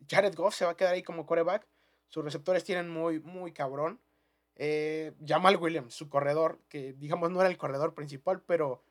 Jared 0.08 0.34
Goff 0.34 0.54
se 0.54 0.64
va 0.64 0.72
a 0.72 0.76
quedar 0.76 0.94
ahí 0.94 1.02
como 1.02 1.26
coreback. 1.26 1.66
Sus 2.08 2.24
receptores 2.24 2.64
tienen 2.64 2.88
muy, 2.88 3.20
muy 3.20 3.52
cabrón. 3.52 4.00
Eh, 4.56 5.12
Jamal 5.24 5.56
Williams, 5.56 5.94
su 5.94 6.08
corredor, 6.08 6.58
que 6.68 6.92
digamos 6.94 7.30
no 7.30 7.40
era 7.40 7.48
el 7.48 7.56
corredor 7.56 7.94
principal, 7.94 8.42
pero 8.42 8.82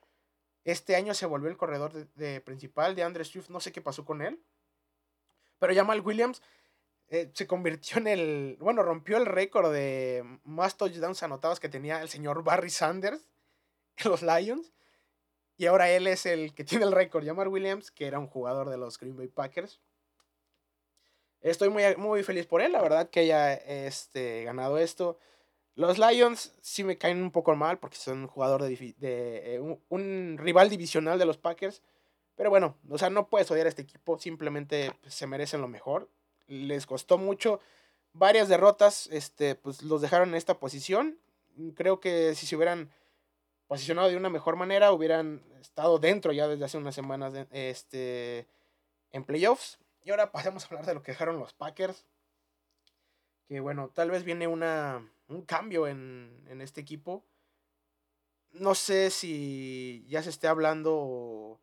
este 0.63 0.95
año 0.95 1.13
se 1.13 1.25
volvió 1.25 1.49
el 1.49 1.57
corredor 1.57 1.93
de, 1.93 2.41
principal 2.41 2.95
de 2.95 3.03
Andre 3.03 3.25
Swift. 3.25 3.49
No 3.49 3.59
sé 3.59 3.71
qué 3.71 3.81
pasó 3.81 4.05
con 4.05 4.21
él. 4.21 4.39
Pero 5.59 5.75
Jamal 5.75 6.01
Williams 6.01 6.41
eh, 7.13 7.29
se 7.33 7.45
convirtió 7.45 7.97
en 7.97 8.07
el, 8.07 8.57
bueno, 8.61 8.83
rompió 8.83 9.17
el 9.17 9.25
récord 9.25 9.73
de 9.73 10.23
más 10.45 10.77
touchdowns 10.77 11.21
anotados 11.23 11.59
que 11.59 11.67
tenía 11.67 12.01
el 12.01 12.07
señor 12.07 12.41
Barry 12.41 12.69
Sanders 12.69 13.27
en 13.97 14.07
los 14.11 14.21
Lions. 14.21 14.71
Y 15.57 15.65
ahora 15.65 15.91
él 15.91 16.07
es 16.07 16.25
el 16.25 16.53
que 16.55 16.63
tiene 16.63 16.85
el 16.85 16.93
récord, 16.93 17.25
Jamar 17.25 17.49
Williams, 17.49 17.91
que 17.91 18.07
era 18.07 18.17
un 18.17 18.27
jugador 18.27 18.69
de 18.69 18.77
los 18.77 18.97
Green 18.97 19.17
Bay 19.17 19.27
Packers. 19.27 19.81
Estoy 21.41 21.69
muy, 21.69 21.83
muy 21.97 22.23
feliz 22.23 22.45
por 22.45 22.61
él, 22.61 22.71
la 22.71 22.81
verdad 22.81 23.09
que 23.09 23.19
haya 23.19 23.55
este, 23.55 24.45
ganado 24.45 24.77
esto. 24.77 25.17
Los 25.75 25.97
Lions 25.97 26.53
sí 26.61 26.85
me 26.85 26.97
caen 26.97 27.21
un 27.21 27.31
poco 27.31 27.53
mal 27.57 27.77
porque 27.77 27.97
son 27.97 28.19
un 28.19 28.27
jugador 28.27 28.63
de, 28.63 28.95
eh, 29.01 29.59
un, 29.89 30.37
rival 30.39 30.69
divisional 30.69 31.19
de 31.19 31.25
los 31.25 31.37
Packers. 31.37 31.83
Pero 32.35 32.49
bueno, 32.49 32.77
o 32.89 32.97
sea, 32.97 33.09
no 33.09 33.27
puedes 33.27 33.51
odiar 33.51 33.65
a 33.65 33.69
este 33.69 33.81
equipo, 33.81 34.17
simplemente 34.17 34.93
pues, 35.01 35.13
se 35.13 35.27
merecen 35.27 35.59
lo 35.59 35.67
mejor 35.67 36.09
les 36.51 36.85
costó 36.85 37.17
mucho. 37.17 37.59
Varias 38.13 38.49
derrotas, 38.49 39.07
este, 39.07 39.55
pues 39.55 39.83
los 39.83 40.01
dejaron 40.01 40.29
en 40.29 40.35
esta 40.35 40.59
posición. 40.59 41.17
Creo 41.75 41.99
que 41.99 42.35
si 42.35 42.45
se 42.45 42.55
hubieran 42.55 42.91
posicionado 43.67 44.09
de 44.09 44.17
una 44.17 44.29
mejor 44.29 44.57
manera, 44.57 44.91
hubieran 44.91 45.41
estado 45.61 45.97
dentro 45.97 46.33
ya 46.33 46.47
desde 46.47 46.65
hace 46.65 46.77
unas 46.77 46.93
semanas 46.93 47.33
este, 47.51 48.47
en 49.11 49.23
playoffs. 49.23 49.79
Y 50.03 50.11
ahora 50.11 50.31
pasemos 50.31 50.63
a 50.63 50.67
hablar 50.67 50.85
de 50.85 50.93
lo 50.93 51.01
que 51.01 51.13
dejaron 51.13 51.39
los 51.39 51.53
Packers. 51.53 52.05
Que 53.47 53.61
bueno, 53.61 53.89
tal 53.93 54.11
vez 54.11 54.23
viene 54.25 54.47
una, 54.47 55.09
un 55.27 55.43
cambio 55.43 55.87
en, 55.87 56.43
en 56.49 56.61
este 56.61 56.81
equipo. 56.81 57.23
No 58.51 58.75
sé 58.75 59.09
si 59.09 60.05
ya 60.09 60.21
se 60.21 60.29
esté 60.29 60.47
hablando, 60.49 60.93
o 60.93 61.59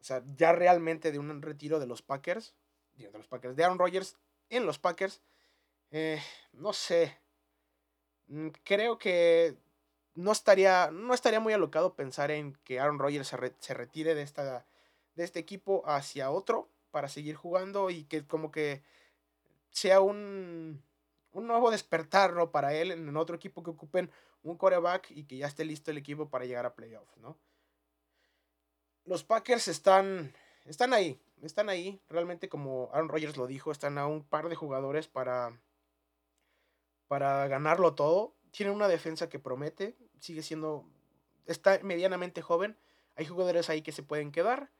sea, 0.00 0.22
ya 0.36 0.52
realmente 0.52 1.12
de 1.12 1.18
un 1.18 1.42
retiro 1.42 1.78
de 1.78 1.86
los 1.86 2.00
Packers. 2.00 2.54
De 2.96 3.10
los 3.12 3.28
Packers, 3.28 3.56
de 3.56 3.64
Aaron 3.64 3.78
Rodgers 3.78 4.16
en 4.50 4.66
los 4.66 4.78
Packers. 4.78 5.22
Eh, 5.90 6.22
no 6.52 6.72
sé. 6.72 7.18
Mm, 8.26 8.48
creo 8.64 8.98
que 8.98 9.56
no 10.14 10.32
estaría, 10.32 10.90
no 10.92 11.14
estaría 11.14 11.40
muy 11.40 11.52
alocado 11.52 11.94
pensar 11.94 12.30
en 12.30 12.54
que 12.64 12.78
Aaron 12.80 12.98
Rodgers 12.98 13.28
se, 13.28 13.74
retire 13.74 14.14
de, 14.14 14.22
esta, 14.22 14.66
de 15.14 15.24
este 15.24 15.38
equipo 15.38 15.82
hacia 15.86 16.30
otro 16.30 16.68
para 16.90 17.08
seguir 17.08 17.36
jugando 17.36 17.90
y 17.90 18.04
que 18.04 18.26
como 18.26 18.50
que 18.50 18.82
sea 19.70 20.00
un, 20.00 20.82
un 21.32 21.46
nuevo 21.46 21.70
despertar 21.70 22.50
para 22.50 22.74
él 22.74 22.90
en 22.90 23.16
otro 23.16 23.36
equipo 23.36 23.62
que 23.62 23.70
ocupen 23.70 24.10
un 24.42 24.56
coreback 24.56 25.10
y 25.10 25.24
que 25.24 25.36
ya 25.36 25.46
esté 25.46 25.64
listo 25.64 25.90
el 25.90 25.98
equipo 25.98 26.28
para 26.28 26.44
llegar 26.44 26.66
a 26.66 26.74
playoffs, 26.74 27.16
¿no? 27.18 27.38
Los 29.04 29.24
Packers 29.24 29.68
están, 29.68 30.32
están 30.64 30.92
ahí, 30.92 31.20
están 31.42 31.68
ahí, 31.68 32.00
realmente 32.08 32.48
como 32.48 32.90
Aaron 32.92 33.08
Rodgers 33.08 33.36
lo 33.36 33.46
dijo, 33.46 33.70
están 33.70 33.98
a 33.98 34.06
un 34.06 34.24
par 34.24 34.48
de 34.48 34.56
jugadores 34.56 35.08
para, 35.08 35.58
para 37.08 37.46
ganarlo 37.48 37.94
todo. 37.94 38.34
Tienen 38.50 38.74
una 38.74 38.88
defensa 38.88 39.28
que 39.28 39.38
promete, 39.38 39.96
sigue 40.18 40.42
siendo, 40.42 40.84
está 41.46 41.78
medianamente 41.82 42.42
joven. 42.42 42.76
Hay 43.16 43.26
jugadores 43.26 43.70
ahí 43.70 43.82
que 43.82 43.92
se 43.92 44.02
pueden 44.02 44.32
quedar. 44.32 44.70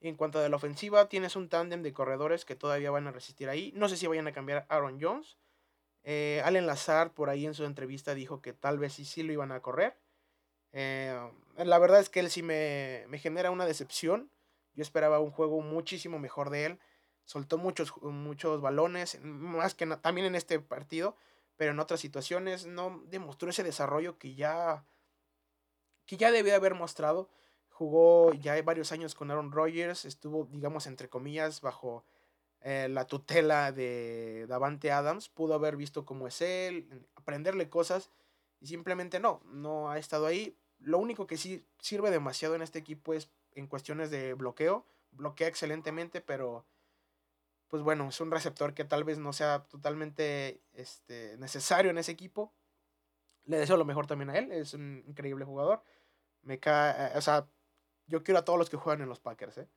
En 0.00 0.14
cuanto 0.14 0.38
a 0.38 0.48
la 0.48 0.56
ofensiva, 0.56 1.08
tienes 1.08 1.36
un 1.36 1.48
tándem 1.48 1.82
de 1.82 1.92
corredores 1.92 2.44
que 2.44 2.54
todavía 2.54 2.90
van 2.90 3.06
a 3.06 3.12
resistir 3.12 3.48
ahí. 3.48 3.72
No 3.74 3.88
sé 3.88 3.96
si 3.96 4.06
vayan 4.06 4.26
a 4.26 4.32
cambiar 4.32 4.66
a 4.68 4.76
Aaron 4.76 4.98
Jones. 5.00 5.38
Eh, 6.04 6.40
Allen 6.44 6.66
Lazard 6.66 7.12
por 7.12 7.30
ahí 7.30 7.46
en 7.46 7.54
su 7.54 7.64
entrevista 7.64 8.14
dijo 8.14 8.40
que 8.40 8.52
tal 8.52 8.78
vez 8.78 8.92
sí, 8.92 9.04
sí 9.04 9.22
lo 9.22 9.32
iban 9.32 9.50
a 9.52 9.60
correr. 9.60 9.96
Eh, 10.72 11.18
la 11.56 11.78
verdad 11.78 12.00
es 12.00 12.10
que 12.10 12.20
él 12.20 12.30
sí 12.30 12.42
me, 12.42 13.06
me 13.08 13.18
genera 13.18 13.50
una 13.50 13.66
decepción 13.66 14.30
yo 14.76 14.82
esperaba 14.82 15.18
un 15.20 15.30
juego 15.30 15.60
muchísimo 15.62 16.18
mejor 16.18 16.50
de 16.50 16.66
él. 16.66 16.78
Soltó 17.24 17.58
muchos, 17.58 17.92
muchos 18.02 18.60
balones, 18.60 19.18
más 19.22 19.74
que 19.74 19.86
también 19.86 20.28
en 20.28 20.36
este 20.36 20.60
partido, 20.60 21.16
pero 21.56 21.72
en 21.72 21.80
otras 21.80 21.98
situaciones 21.98 22.66
no 22.66 23.02
demostró 23.06 23.50
ese 23.50 23.64
desarrollo 23.64 24.18
que 24.18 24.34
ya, 24.34 24.84
que 26.04 26.16
ya 26.16 26.30
debía 26.30 26.54
haber 26.54 26.74
mostrado. 26.74 27.28
Jugó 27.70 28.32
ya 28.34 28.60
varios 28.62 28.92
años 28.92 29.14
con 29.14 29.30
Aaron 29.30 29.50
Rodgers, 29.50 30.04
estuvo, 30.04 30.44
digamos, 30.44 30.86
entre 30.86 31.08
comillas, 31.08 31.60
bajo 31.62 32.04
eh, 32.60 32.88
la 32.88 33.06
tutela 33.06 33.72
de 33.72 34.46
Davante 34.48 34.92
Adams, 34.92 35.28
pudo 35.28 35.54
haber 35.54 35.76
visto 35.76 36.04
cómo 36.04 36.26
es 36.26 36.40
él, 36.40 37.06
aprenderle 37.14 37.68
cosas 37.68 38.10
y 38.60 38.66
simplemente 38.66 39.20
no, 39.20 39.40
no 39.46 39.90
ha 39.90 39.98
estado 39.98 40.26
ahí. 40.26 40.56
Lo 40.78 40.98
único 40.98 41.26
que 41.26 41.36
sí 41.36 41.64
sirve 41.78 42.10
demasiado 42.10 42.54
en 42.54 42.62
este 42.62 42.78
equipo 42.78 43.14
es 43.14 43.30
en 43.56 43.66
cuestiones 43.66 44.10
de 44.10 44.34
bloqueo, 44.34 44.86
bloquea 45.10 45.48
excelentemente, 45.48 46.20
pero 46.20 46.66
pues 47.68 47.82
bueno, 47.82 48.08
es 48.08 48.20
un 48.20 48.30
receptor 48.30 48.74
que 48.74 48.84
tal 48.84 49.02
vez 49.02 49.18
no 49.18 49.32
sea 49.32 49.64
totalmente 49.64 50.62
este, 50.72 51.36
necesario 51.38 51.90
en 51.90 51.98
ese 51.98 52.12
equipo. 52.12 52.54
Le 53.44 53.58
deseo 53.58 53.76
lo 53.76 53.84
mejor 53.84 54.06
también 54.06 54.30
a 54.30 54.38
él, 54.38 54.52
es 54.52 54.74
un 54.74 55.02
increíble 55.06 55.44
jugador. 55.44 55.82
Me 56.42 56.60
cae, 56.60 57.16
o 57.16 57.20
sea, 57.20 57.48
yo 58.06 58.22
quiero 58.22 58.38
a 58.40 58.44
todos 58.44 58.58
los 58.58 58.70
que 58.70 58.76
juegan 58.76 59.02
en 59.02 59.08
los 59.08 59.20
Packers, 59.20 59.58
¿eh? 59.58 59.68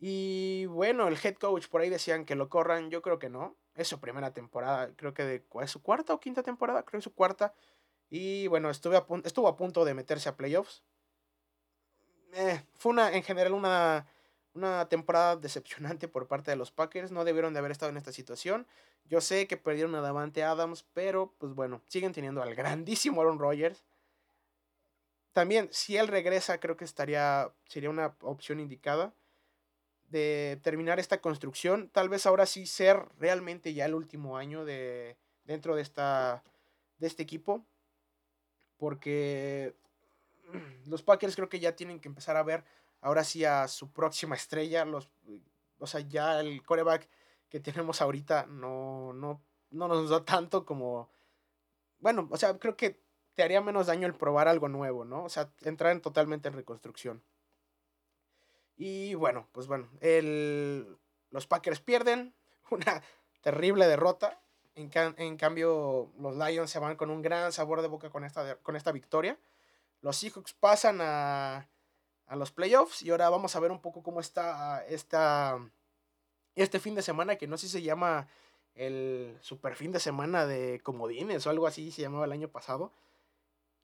Y 0.00 0.66
bueno, 0.66 1.08
el 1.08 1.18
head 1.22 1.34
coach 1.36 1.66
por 1.68 1.80
ahí 1.80 1.90
decían 1.90 2.24
que 2.24 2.36
lo 2.36 2.48
corran, 2.48 2.90
yo 2.90 3.02
creo 3.02 3.18
que 3.18 3.28
no. 3.28 3.56
Es 3.74 3.88
su 3.88 4.00
primera 4.00 4.32
temporada, 4.32 4.94
creo 4.96 5.12
que 5.14 5.24
de, 5.24 5.46
¿es 5.62 5.70
su 5.70 5.82
cuarta 5.82 6.14
o 6.14 6.20
quinta 6.20 6.42
temporada? 6.42 6.82
Creo 6.84 6.92
que 6.92 6.98
es 6.98 7.04
su 7.04 7.14
cuarta. 7.14 7.54
Y 8.08 8.46
bueno, 8.48 8.70
estuve 8.70 8.96
a 8.96 9.06
estuvo 9.24 9.48
a 9.48 9.56
punto 9.56 9.84
de 9.84 9.94
meterse 9.94 10.28
a 10.28 10.36
playoffs. 10.36 10.84
Eh, 12.34 12.62
fue 12.76 12.92
una, 12.92 13.12
en 13.12 13.22
general 13.22 13.52
una, 13.52 14.06
una 14.54 14.88
temporada 14.88 15.36
decepcionante 15.36 16.08
por 16.08 16.26
parte 16.26 16.50
de 16.50 16.56
los 16.56 16.70
Packers. 16.70 17.12
No 17.12 17.24
debieron 17.24 17.52
de 17.52 17.60
haber 17.60 17.70
estado 17.70 17.90
en 17.90 17.96
esta 17.96 18.12
situación. 18.12 18.66
Yo 19.08 19.20
sé 19.20 19.46
que 19.46 19.56
perdieron 19.56 19.94
a 19.94 20.00
Davante 20.00 20.44
Adams, 20.44 20.84
pero 20.92 21.32
pues 21.38 21.54
bueno, 21.54 21.80
siguen 21.86 22.12
teniendo 22.12 22.42
al 22.42 22.54
grandísimo 22.54 23.20
Aaron 23.20 23.38
Rodgers. 23.38 23.82
También, 25.32 25.68
si 25.70 25.96
él 25.96 26.08
regresa, 26.08 26.58
creo 26.58 26.76
que 26.76 26.84
estaría, 26.84 27.52
sería 27.66 27.90
una 27.90 28.16
opción 28.22 28.60
indicada 28.60 29.14
de 30.10 30.58
terminar 30.62 30.98
esta 30.98 31.20
construcción. 31.20 31.88
Tal 31.90 32.08
vez 32.08 32.26
ahora 32.26 32.44
sí 32.46 32.66
ser 32.66 33.04
realmente 33.18 33.72
ya 33.72 33.84
el 33.84 33.94
último 33.94 34.36
año 34.36 34.64
de, 34.64 35.16
dentro 35.44 35.76
de, 35.76 35.82
esta, 35.82 36.42
de 36.98 37.06
este 37.06 37.22
equipo. 37.22 37.64
Porque 38.78 39.74
los 40.86 41.02
Packers 41.02 41.36
creo 41.36 41.48
que 41.48 41.60
ya 41.60 41.76
tienen 41.76 42.00
que 42.00 42.08
empezar 42.08 42.36
a 42.36 42.42
ver 42.42 42.64
ahora 43.00 43.24
sí 43.24 43.44
a 43.44 43.68
su 43.68 43.90
próxima 43.92 44.34
estrella. 44.34 44.84
Los, 44.84 45.08
o 45.78 45.86
sea, 45.86 46.00
ya 46.00 46.40
el 46.40 46.62
coreback 46.62 47.08
que 47.48 47.60
tenemos 47.60 48.00
ahorita 48.02 48.46
no, 48.46 49.12
no, 49.12 49.40
no 49.70 49.88
nos 49.88 50.10
da 50.10 50.24
tanto 50.24 50.64
como... 50.64 51.10
Bueno, 52.00 52.28
o 52.30 52.36
sea, 52.36 52.58
creo 52.58 52.76
que 52.76 53.00
te 53.34 53.42
haría 53.42 53.60
menos 53.60 53.86
daño 53.86 54.06
el 54.06 54.14
probar 54.14 54.48
algo 54.48 54.68
nuevo, 54.68 55.04
¿no? 55.04 55.24
O 55.24 55.28
sea, 55.28 55.50
entrar 55.62 55.92
en, 55.92 56.00
totalmente 56.00 56.48
en 56.48 56.54
reconstrucción. 56.54 57.22
Y 58.76 59.14
bueno, 59.14 59.48
pues 59.52 59.66
bueno, 59.66 59.88
el, 60.00 60.96
los 61.30 61.46
Packers 61.46 61.80
pierden 61.80 62.34
una 62.70 63.02
terrible 63.40 63.86
derrota. 63.86 64.40
En, 64.76 64.90
en, 64.94 65.36
cambio, 65.36 66.12
los 66.20 66.36
Lions 66.36 66.70
se 66.70 66.78
van 66.78 66.96
con 66.96 67.10
un 67.10 67.20
gran 67.20 67.50
sabor 67.52 67.82
de 67.82 67.88
boca 67.88 68.10
con 68.10 68.24
esta, 68.24 68.56
con 68.56 68.76
esta 68.76 68.92
victoria. 68.92 69.36
Los 70.00 70.16
Seahawks 70.16 70.54
pasan 70.54 71.00
a, 71.00 71.68
a 72.26 72.36
los 72.36 72.52
playoffs. 72.52 73.02
Y 73.02 73.10
ahora 73.10 73.28
vamos 73.30 73.56
a 73.56 73.60
ver 73.60 73.70
un 73.70 73.80
poco 73.80 74.02
cómo 74.02 74.20
está 74.20 74.84
esta, 74.86 75.58
este 76.54 76.80
fin 76.80 76.94
de 76.94 77.02
semana, 77.02 77.36
que 77.36 77.46
no 77.46 77.58
sé 77.58 77.66
si 77.66 77.72
se 77.72 77.82
llama 77.82 78.28
el 78.74 79.36
super 79.40 79.74
fin 79.74 79.90
de 79.90 79.98
semana 79.98 80.46
de 80.46 80.80
comodines 80.80 81.44
o 81.46 81.50
algo 81.50 81.66
así 81.66 81.90
se 81.90 82.02
llamaba 82.02 82.26
el 82.26 82.32
año 82.32 82.48
pasado. 82.48 82.92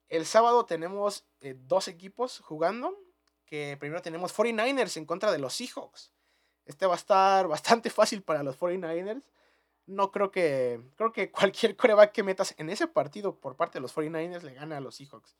El 0.08 0.24
sábado 0.24 0.66
tenemos 0.66 1.24
eh, 1.40 1.56
dos 1.58 1.88
equipos 1.88 2.40
jugando, 2.40 2.96
que 3.44 3.76
primero 3.80 4.02
tenemos 4.02 4.36
49ers 4.36 4.96
en 4.96 5.06
contra 5.06 5.32
de 5.32 5.38
los 5.38 5.54
Seahawks. 5.54 6.12
Este 6.64 6.86
va 6.86 6.94
a 6.94 6.96
estar 6.96 7.48
bastante 7.48 7.90
fácil 7.90 8.22
para 8.22 8.42
los 8.42 8.58
49ers. 8.58 9.24
No 9.86 10.12
creo 10.12 10.30
que. 10.30 10.80
Creo 10.96 11.12
que 11.12 11.30
cualquier 11.30 11.76
coreback 11.76 12.12
que 12.12 12.22
metas 12.22 12.54
en 12.56 12.70
ese 12.70 12.86
partido 12.86 13.38
por 13.38 13.56
parte 13.56 13.78
de 13.78 13.82
los 13.82 13.94
49ers 13.94 14.42
le 14.42 14.54
gana 14.54 14.78
a 14.78 14.80
los 14.80 14.94
Seahawks. 14.94 15.34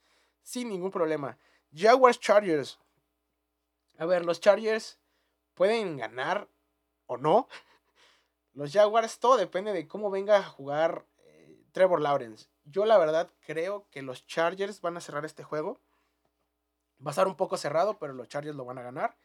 Sin 0.44 0.68
ningún 0.68 0.90
problema. 0.90 1.38
Jaguars 1.74 2.20
Chargers. 2.20 2.78
A 3.98 4.06
ver, 4.06 4.24
los 4.24 4.40
Chargers 4.40 5.00
pueden 5.54 5.96
ganar 5.96 6.48
o 7.06 7.16
no. 7.16 7.48
Los 8.52 8.72
Jaguars, 8.72 9.18
todo 9.18 9.36
depende 9.36 9.72
de 9.72 9.88
cómo 9.88 10.12
venga 10.12 10.36
a 10.36 10.44
jugar 10.44 11.06
eh, 11.24 11.64
Trevor 11.72 12.00
Lawrence. 12.00 12.46
Yo 12.62 12.84
la 12.84 12.98
verdad 12.98 13.28
creo 13.44 13.88
que 13.90 14.00
los 14.00 14.24
Chargers 14.28 14.80
van 14.80 14.96
a 14.96 15.00
cerrar 15.00 15.24
este 15.24 15.42
juego. 15.42 15.80
Va 17.04 17.10
a 17.10 17.10
estar 17.10 17.26
un 17.26 17.36
poco 17.36 17.56
cerrado, 17.56 17.98
pero 17.98 18.12
los 18.12 18.28
Chargers 18.28 18.54
lo 18.54 18.64
van 18.64 18.78
a 18.78 18.82
ganar. 18.82 19.16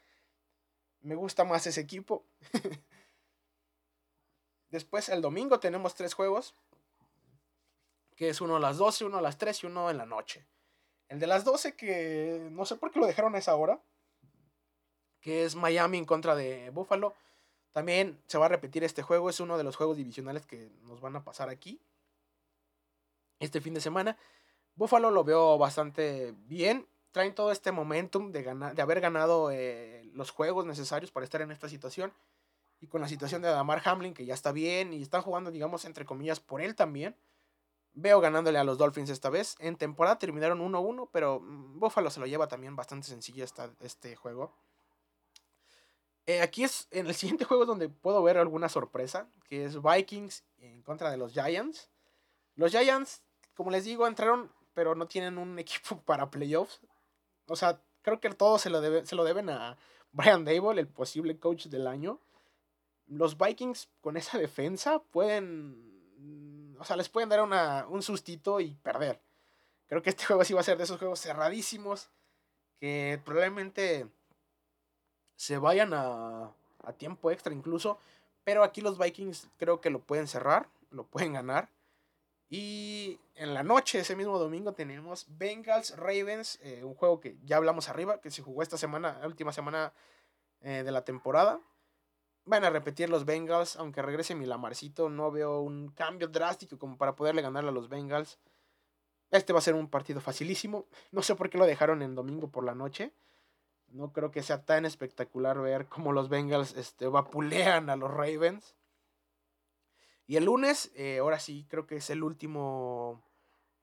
Me 1.01 1.13
gusta 1.13 1.43
más 1.43 1.67
ese 1.67 1.82
equipo. 1.82 2.26
Después 4.72 5.09
el 5.09 5.22
domingo 5.22 5.59
tenemos 5.59 5.93
tres 5.93 6.15
juegos. 6.15 6.55
Que 8.15 8.30
es 8.30 8.41
uno 8.41 8.55
a 8.55 8.59
las 8.59 8.78
12, 8.78 9.05
uno 9.05 9.20
a 9.20 9.22
las 9.22 9.38
3 9.38 9.63
y 9.63 9.67
uno 9.67 9.91
en 9.91 9.97
la 9.97 10.07
noche. 10.07 10.47
El 11.10 11.20
de 11.20 11.28
las 11.28 11.43
12 11.43 11.76
que 11.76 12.47
no 12.51 12.66
sé 12.66 12.78
por 12.78 12.91
qué 12.91 12.99
lo 12.99 13.07
dejaron 13.07 13.36
a 13.36 13.39
esa 13.39 13.55
hora 13.55 13.82
que 15.22 15.43
es 15.43 15.55
Miami 15.55 15.97
en 15.97 16.05
contra 16.05 16.36
de 16.36 16.70
Buffalo. 16.70 17.14
También 17.72 18.22
se 18.28 18.38
va 18.38 18.45
a 18.45 18.49
repetir 18.49 18.84
este 18.84 19.03
juego, 19.03 19.30
es 19.30 19.39
uno 19.39 19.57
de 19.57 19.64
los 19.64 19.76
juegos 19.76 19.97
divisionales 19.97 20.45
que 20.45 20.72
nos 20.84 21.01
van 21.01 21.16
a 21.16 21.24
pasar 21.24 21.49
aquí 21.49 21.82
este 23.39 23.62
fin 23.62 23.74
de 23.74 23.82
semana. 23.82 24.18
Buffalo 24.76 25.12
lo 25.12 25.24
veo 25.24 25.57
bastante 25.57 26.34
bien. 26.45 26.88
Traen 27.12 27.34
todo 27.34 27.51
este 27.51 27.72
momentum 27.72 28.32
de, 28.32 28.43
ganar, 28.43 28.76
de 28.76 28.82
haber 28.82 29.01
ganado 29.01 29.51
eh, 29.51 30.10
los 30.14 30.32
juegos 30.32 30.66
necesarios 30.66 31.12
para 31.12 31.24
estar 31.24 31.41
en 31.41 31.51
esta 31.51 31.70
situación. 31.70 32.14
Y 32.82 32.88
con 32.88 33.01
la 33.01 33.07
situación 33.07 33.41
de 33.41 33.49
Damar 33.49 33.82
Hamlin, 33.84 34.14
que 34.14 34.26
ya 34.26 34.34
está 34.34 34.51
bien 34.51 34.93
y 34.93 35.01
están 35.01 35.22
jugando, 35.22 35.51
digamos, 35.51 35.84
entre 35.86 36.05
comillas, 36.05 36.39
por 36.39 36.62
él 36.62 36.76
también. 36.76 37.16
Veo 37.94 38.22
ganándole 38.22 38.60
a 38.60 38.64
los 38.64 38.78
Dolphins 38.78 39.10
esta 39.10 39.30
vez. 39.30 39.56
En 39.60 39.76
temporada 39.76 40.20
terminaron 40.20 40.60
1-1, 40.60 41.10
pero 41.12 41.40
mm, 41.40 41.80
Buffalo 41.80 42.10
se 42.10 42.20
lo 42.20 42.28
lleva 42.28 42.48
también 42.48 42.76
bastante 42.76 43.08
sencillo 43.08 43.44
esta, 43.44 43.72
este 43.82 44.16
juego. 44.16 44.54
Eh, 46.30 46.42
aquí 46.42 46.64
es 46.64 46.88
en 46.92 47.08
el 47.08 47.16
siguiente 47.16 47.46
juego 47.46 47.66
donde 47.66 47.90
puedo 47.90 48.22
ver 48.22 48.38
alguna 48.38 48.70
sorpresa, 48.70 49.28
que 49.50 49.66
es 49.66 49.82
Vikings 49.82 50.44
en 50.60 50.84
contra 50.84 51.10
de 51.10 51.18
los 51.18 51.34
Giants. 51.34 51.90
Los 52.56 52.72
Giants, 52.72 53.24
como 53.56 53.72
les 53.72 53.84
digo, 53.86 54.06
entraron, 54.06 54.52
pero 54.74 54.94
no 54.94 55.08
tienen 55.08 55.38
un 55.40 55.58
equipo 55.60 56.00
para 56.02 56.30
playoffs. 56.30 56.82
O 57.48 57.56
sea, 57.56 57.82
creo 58.04 58.20
que 58.20 58.30
todo 58.30 58.60
se 58.60 58.70
lo, 58.70 59.06
se 59.06 59.16
lo 59.16 59.24
deben 59.24 59.50
a 59.50 59.78
Brian 60.12 60.46
Dable, 60.46 60.80
el 60.80 60.88
posible 60.88 61.40
coach 61.40 61.66
del 61.66 61.88
año. 61.88 62.20
Los 63.08 63.38
Vikings 63.38 63.90
con 64.02 64.16
esa 64.18 64.38
defensa 64.38 65.00
pueden, 65.00 65.99
o 66.80 66.86
sea, 66.86 66.96
les 66.96 67.10
pueden 67.10 67.30
dar 67.30 67.42
una, 67.42 67.86
un 67.88 68.02
sustito 68.02 68.60
y 68.60 68.76
perder. 68.76 69.22
Creo 69.88 70.02
que 70.02 70.10
este 70.10 70.26
juego 70.26 70.44
sí 70.44 70.54
va 70.54 70.62
a 70.62 70.64
ser 70.64 70.78
de 70.78 70.86
esos 70.86 71.00
juegos 71.00 71.22
cerradísimos 71.22 72.10
que 72.80 73.22
probablemente 73.26 74.08
se 75.36 75.58
vayan 75.58 75.94
a, 75.94 76.52
a 76.84 76.94
tiempo 76.94 77.32
extra 77.32 77.54
incluso. 77.54 78.00
Pero 78.44 78.64
aquí 78.64 78.82
los 78.82 78.98
Vikings 78.98 79.50
creo 79.58 79.82
que 79.82 79.90
lo 79.90 80.00
pueden 80.00 80.28
cerrar, 80.28 80.70
lo 80.90 81.06
pueden 81.06 81.34
ganar. 81.34 81.70
Y 82.50 83.20
en 83.36 83.54
la 83.54 83.62
noche, 83.62 84.00
ese 84.00 84.16
mismo 84.16 84.40
domingo, 84.40 84.74
tenemos 84.74 85.28
Bengals 85.30 85.96
Ravens, 85.98 86.60
eh, 86.64 86.84
un 86.84 86.96
juego 86.96 87.20
que 87.20 87.38
ya 87.44 87.58
hablamos 87.58 87.90
arriba, 87.90 88.22
que 88.22 88.32
se 88.32 88.42
jugó 88.42 88.64
esta 88.64 88.78
semana, 88.78 89.20
la 89.22 89.28
última 89.28 89.54
semana 89.54 89.94
eh, 90.62 90.82
de 90.84 90.92
la 90.92 91.06
temporada. 91.06 91.60
Van 92.50 92.64
a 92.64 92.72
repetir 92.72 93.12
los 93.12 93.26
Bengals, 93.26 93.76
aunque 93.76 94.02
regrese 94.02 94.34
mi 94.34 94.47
Lamarcito, 94.47 95.08
no 95.08 95.30
veo 95.30 95.62
un 95.62 95.89
cambio 95.89 96.28
drástico 96.28 96.80
como 96.80 96.97
para 96.97 97.16
poderle 97.16 97.43
ganar 97.43 97.64
a 97.64 97.70
los 97.70 97.89
Bengals. 97.89 98.39
Este 99.30 99.54
va 99.54 99.60
a 99.60 99.62
ser 99.62 99.76
un 99.76 99.88
partido 99.88 100.20
facilísimo. 100.20 100.88
No 101.12 101.22
sé 101.22 101.36
por 101.36 101.52
qué 101.52 101.60
lo 101.60 101.68
dejaron 101.68 102.02
en 102.02 102.16
domingo 102.16 102.50
por 102.50 102.64
la 102.64 102.74
noche. 102.74 103.14
No 103.89 104.12
creo 104.14 104.32
que 104.32 104.41
sea 104.41 104.66
tan 104.66 104.88
espectacular 104.88 105.60
ver 105.62 105.86
cómo 105.86 106.12
los 106.12 106.28
Bengals 106.28 106.76
este, 106.76 107.06
vapulean 107.06 107.88
a 107.91 107.95
los 107.95 108.10
Ravens. 108.10 108.74
Y 110.26 110.38
el 110.38 110.45
lunes, 110.45 110.91
eh, 110.95 111.20
ahora 111.20 111.38
sí, 111.38 111.68
creo 111.70 111.86
que 111.86 111.97
es 111.97 112.10
el 112.10 112.24
último, 112.24 113.22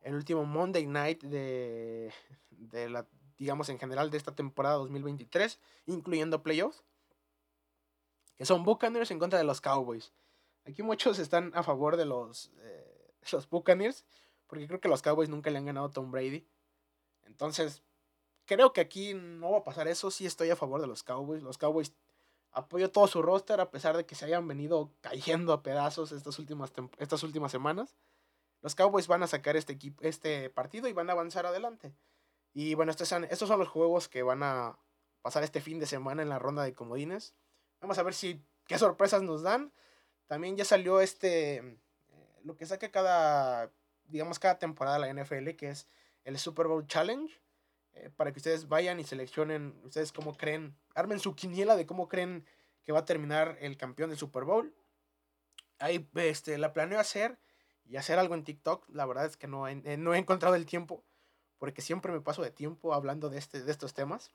el 0.00 0.16
último 0.16 0.44
Monday 0.44 0.88
Night 0.88 1.22
de, 1.22 2.12
de 2.50 2.90
la, 2.90 3.06
digamos 3.38 3.68
en 3.68 3.78
general, 3.78 4.10
de 4.10 4.18
esta 4.18 4.34
temporada 4.34 4.74
2023, 4.74 5.60
incluyendo 5.86 6.42
playoffs, 6.42 6.82
que 8.36 8.44
son 8.44 8.64
Buccaneers 8.64 9.10
en 9.10 9.18
contra 9.18 9.38
de 9.38 9.44
los 9.44 9.60
Cowboys. 9.60 10.12
Aquí 10.64 10.82
muchos 10.82 11.18
están 11.18 11.52
a 11.54 11.62
favor 11.62 11.96
de 11.96 12.04
los, 12.04 12.50
eh, 12.58 13.14
los 13.32 13.48
Buccaneers, 13.48 14.04
porque 14.46 14.66
creo 14.66 14.80
que 14.80 14.88
los 14.88 15.02
Cowboys 15.02 15.28
nunca 15.28 15.50
le 15.50 15.58
han 15.58 15.66
ganado 15.66 15.86
a 15.86 15.90
Tom 15.90 16.10
Brady. 16.10 16.46
Entonces, 17.24 17.82
creo 18.46 18.72
que 18.72 18.80
aquí 18.80 19.14
no 19.14 19.52
va 19.52 19.58
a 19.58 19.64
pasar 19.64 19.88
eso. 19.88 20.10
Sí 20.10 20.26
estoy 20.26 20.50
a 20.50 20.56
favor 20.56 20.80
de 20.80 20.86
los 20.86 21.02
Cowboys. 21.02 21.42
Los 21.42 21.58
Cowboys 21.58 21.92
apoyo 22.52 22.90
todo 22.90 23.06
su 23.06 23.20
roster 23.20 23.60
a 23.60 23.70
pesar 23.70 23.96
de 23.96 24.06
que 24.06 24.14
se 24.14 24.24
hayan 24.24 24.48
venido 24.48 24.90
cayendo 25.02 25.52
a 25.52 25.62
pedazos 25.62 26.12
estas 26.12 26.38
últimas, 26.38 26.72
estas 26.98 27.22
últimas 27.22 27.52
semanas. 27.52 27.96
Los 28.62 28.74
Cowboys 28.74 29.08
van 29.08 29.22
a 29.22 29.26
sacar 29.26 29.56
este, 29.56 29.74
equipo, 29.74 30.02
este 30.02 30.48
partido 30.50 30.88
y 30.88 30.92
van 30.92 31.10
a 31.10 31.12
avanzar 31.12 31.46
adelante. 31.46 31.94
Y 32.54 32.74
bueno, 32.74 32.90
estos 32.90 33.08
son, 33.08 33.28
son 33.30 33.58
los 33.58 33.68
juegos 33.68 34.08
que 34.08 34.22
van 34.22 34.42
a 34.42 34.78
pasar 35.20 35.42
este 35.42 35.60
fin 35.60 35.78
de 35.78 35.86
semana 35.86 36.22
en 36.22 36.30
la 36.30 36.38
ronda 36.38 36.62
de 36.62 36.72
comodines. 36.72 37.34
Vamos 37.80 37.98
a 37.98 38.02
ver 38.02 38.14
si 38.14 38.42
qué 38.66 38.78
sorpresas 38.78 39.22
nos 39.22 39.42
dan. 39.42 39.72
También 40.26 40.56
ya 40.56 40.64
salió 40.64 41.00
este, 41.00 41.56
eh, 41.56 41.78
lo 42.42 42.56
que 42.56 42.66
saca 42.66 42.90
cada, 42.90 43.72
digamos, 44.04 44.38
cada 44.38 44.58
temporada 44.58 44.98
la 44.98 45.12
NFL, 45.12 45.50
que 45.56 45.70
es 45.70 45.88
el 46.24 46.38
Super 46.38 46.66
Bowl 46.66 46.86
Challenge, 46.86 47.32
eh, 47.92 48.10
para 48.16 48.32
que 48.32 48.38
ustedes 48.38 48.68
vayan 48.68 48.98
y 48.98 49.04
seleccionen, 49.04 49.80
ustedes 49.84 50.12
cómo 50.12 50.36
creen, 50.36 50.76
armen 50.94 51.20
su 51.20 51.34
quiniela 51.34 51.76
de 51.76 51.86
cómo 51.86 52.08
creen 52.08 52.44
que 52.82 52.92
va 52.92 53.00
a 53.00 53.04
terminar 53.04 53.56
el 53.60 53.76
campeón 53.76 54.10
del 54.10 54.18
Super 54.18 54.44
Bowl. 54.44 54.74
Ahí 55.78 56.08
este, 56.14 56.58
la 56.58 56.72
planeo 56.72 56.98
hacer 56.98 57.38
y 57.84 57.96
hacer 57.96 58.18
algo 58.18 58.34
en 58.34 58.44
TikTok. 58.44 58.88
La 58.88 59.06
verdad 59.06 59.26
es 59.26 59.36
que 59.36 59.46
no 59.46 59.68
he, 59.68 59.96
no 59.96 60.14
he 60.14 60.18
encontrado 60.18 60.54
el 60.54 60.66
tiempo, 60.66 61.04
porque 61.58 61.82
siempre 61.82 62.12
me 62.12 62.20
paso 62.20 62.42
de 62.42 62.50
tiempo 62.50 62.94
hablando 62.94 63.28
de, 63.28 63.38
este, 63.38 63.62
de 63.62 63.70
estos 63.70 63.94
temas. 63.94 64.32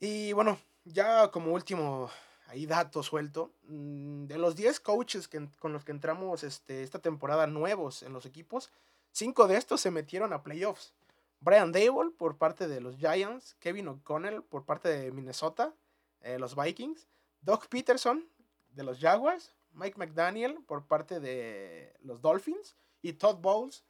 Y 0.00 0.32
bueno, 0.32 0.58
ya 0.84 1.30
como 1.30 1.52
último 1.52 2.10
ahí 2.46 2.66
dato 2.66 3.02
suelto, 3.02 3.52
mm, 3.64 4.26
de 4.26 4.38
los 4.38 4.56
10 4.56 4.80
coaches 4.80 5.28
que, 5.28 5.48
con 5.58 5.72
los 5.72 5.84
que 5.84 5.92
entramos 5.92 6.44
este, 6.44 6.82
esta 6.82 6.98
temporada 7.00 7.46
nuevos 7.46 8.02
en 8.02 8.12
los 8.12 8.24
equipos, 8.24 8.70
5 9.12 9.48
de 9.48 9.56
estos 9.56 9.80
se 9.80 9.90
metieron 9.90 10.32
a 10.32 10.42
playoffs. 10.42 10.92
Brian 11.40 11.72
Dable 11.72 12.10
por 12.16 12.36
parte 12.36 12.68
de 12.68 12.80
los 12.80 12.96
Giants, 12.96 13.54
Kevin 13.60 13.88
O'Connell 13.88 14.42
por 14.42 14.64
parte 14.64 14.88
de 14.88 15.12
Minnesota, 15.12 15.74
eh, 16.20 16.38
los 16.38 16.56
Vikings, 16.56 17.06
Doug 17.42 17.68
Peterson 17.68 18.26
de 18.70 18.82
los 18.82 18.98
Jaguars, 18.98 19.54
Mike 19.72 19.98
McDaniel 19.98 20.58
por 20.66 20.86
parte 20.86 21.20
de 21.20 21.94
los 22.02 22.20
Dolphins 22.20 22.76
y 23.02 23.12
Todd 23.14 23.36
Bowles 23.36 23.84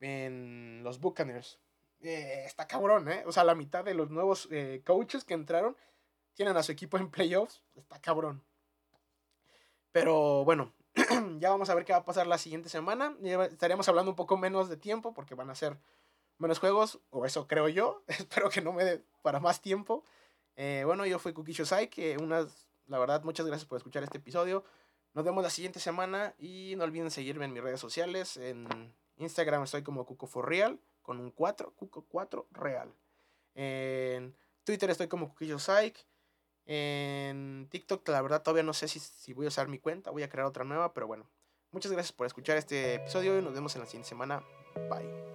en 0.00 0.82
los 0.82 1.00
Buccaneers. 1.00 1.58
Eh, 2.02 2.44
está 2.46 2.66
cabrón, 2.66 3.08
¿eh? 3.10 3.24
O 3.26 3.32
sea, 3.32 3.44
la 3.44 3.54
mitad 3.54 3.84
de 3.84 3.94
los 3.94 4.10
nuevos 4.10 4.48
eh, 4.50 4.82
coaches 4.86 5.24
que 5.24 5.34
entraron 5.34 5.76
tienen 6.34 6.56
a 6.56 6.62
su 6.62 6.72
equipo 6.72 6.96
en 6.96 7.10
playoffs. 7.10 7.62
Está 7.74 8.00
cabrón. 8.00 8.42
Pero 9.92 10.44
bueno, 10.44 10.72
ya 11.38 11.50
vamos 11.50 11.68
a 11.68 11.74
ver 11.74 11.84
qué 11.84 11.92
va 11.92 11.98
a 11.98 12.04
pasar 12.04 12.26
la 12.26 12.38
siguiente 12.38 12.68
semana. 12.68 13.14
Estaríamos 13.50 13.88
hablando 13.88 14.10
un 14.10 14.16
poco 14.16 14.36
menos 14.36 14.68
de 14.68 14.76
tiempo 14.76 15.12
porque 15.12 15.34
van 15.34 15.50
a 15.50 15.54
ser 15.54 15.78
menos 16.38 16.58
juegos, 16.58 17.00
o 17.10 17.26
eso 17.26 17.46
creo 17.46 17.68
yo. 17.68 18.02
Espero 18.08 18.48
que 18.48 18.62
no 18.62 18.72
me 18.72 18.84
dé 18.84 19.02
para 19.22 19.40
más 19.40 19.60
tiempo. 19.60 20.04
Bueno, 20.56 21.06
yo 21.06 21.18
fui 21.18 21.32
Kukisho 21.32 21.64
Sai, 21.64 21.88
que 21.88 22.18
unas, 22.18 22.68
la 22.86 22.98
verdad, 22.98 23.22
muchas 23.24 23.46
gracias 23.46 23.66
por 23.66 23.78
escuchar 23.78 24.02
este 24.02 24.18
episodio. 24.18 24.62
Nos 25.14 25.24
vemos 25.24 25.42
la 25.42 25.48
siguiente 25.48 25.80
semana 25.80 26.34
y 26.38 26.74
no 26.76 26.84
olviden 26.84 27.10
seguirme 27.10 27.46
en 27.46 27.54
mis 27.54 27.62
redes 27.62 27.80
sociales. 27.80 28.36
En 28.36 28.92
Instagram 29.16 29.62
estoy 29.62 29.82
como 29.82 30.06
Real 30.42 30.78
con 31.02 31.20
un 31.20 31.30
4, 31.30 31.74
Cuco4 31.76 32.46
Real. 32.50 32.94
En 33.54 34.36
Twitter 34.64 34.90
estoy 34.90 35.08
como 35.08 35.28
Kukisho 35.30 35.58
Psych. 35.58 36.06
En 36.66 37.68
TikTok, 37.70 38.08
la 38.08 38.22
verdad, 38.22 38.42
todavía 38.42 38.62
no 38.62 38.72
sé 38.72 38.86
si, 38.86 39.00
si 39.00 39.32
voy 39.32 39.46
a 39.46 39.48
usar 39.48 39.68
mi 39.68 39.78
cuenta. 39.78 40.10
Voy 40.10 40.22
a 40.22 40.28
crear 40.28 40.46
otra 40.46 40.64
nueva, 40.64 40.94
pero 40.94 41.06
bueno. 41.06 41.28
Muchas 41.72 41.92
gracias 41.92 42.12
por 42.12 42.26
escuchar 42.26 42.56
este 42.56 42.94
episodio 42.94 43.38
y 43.38 43.42
nos 43.42 43.54
vemos 43.54 43.74
en 43.76 43.80
la 43.80 43.86
siguiente 43.86 44.08
semana. 44.08 44.42
Bye. 44.88 45.29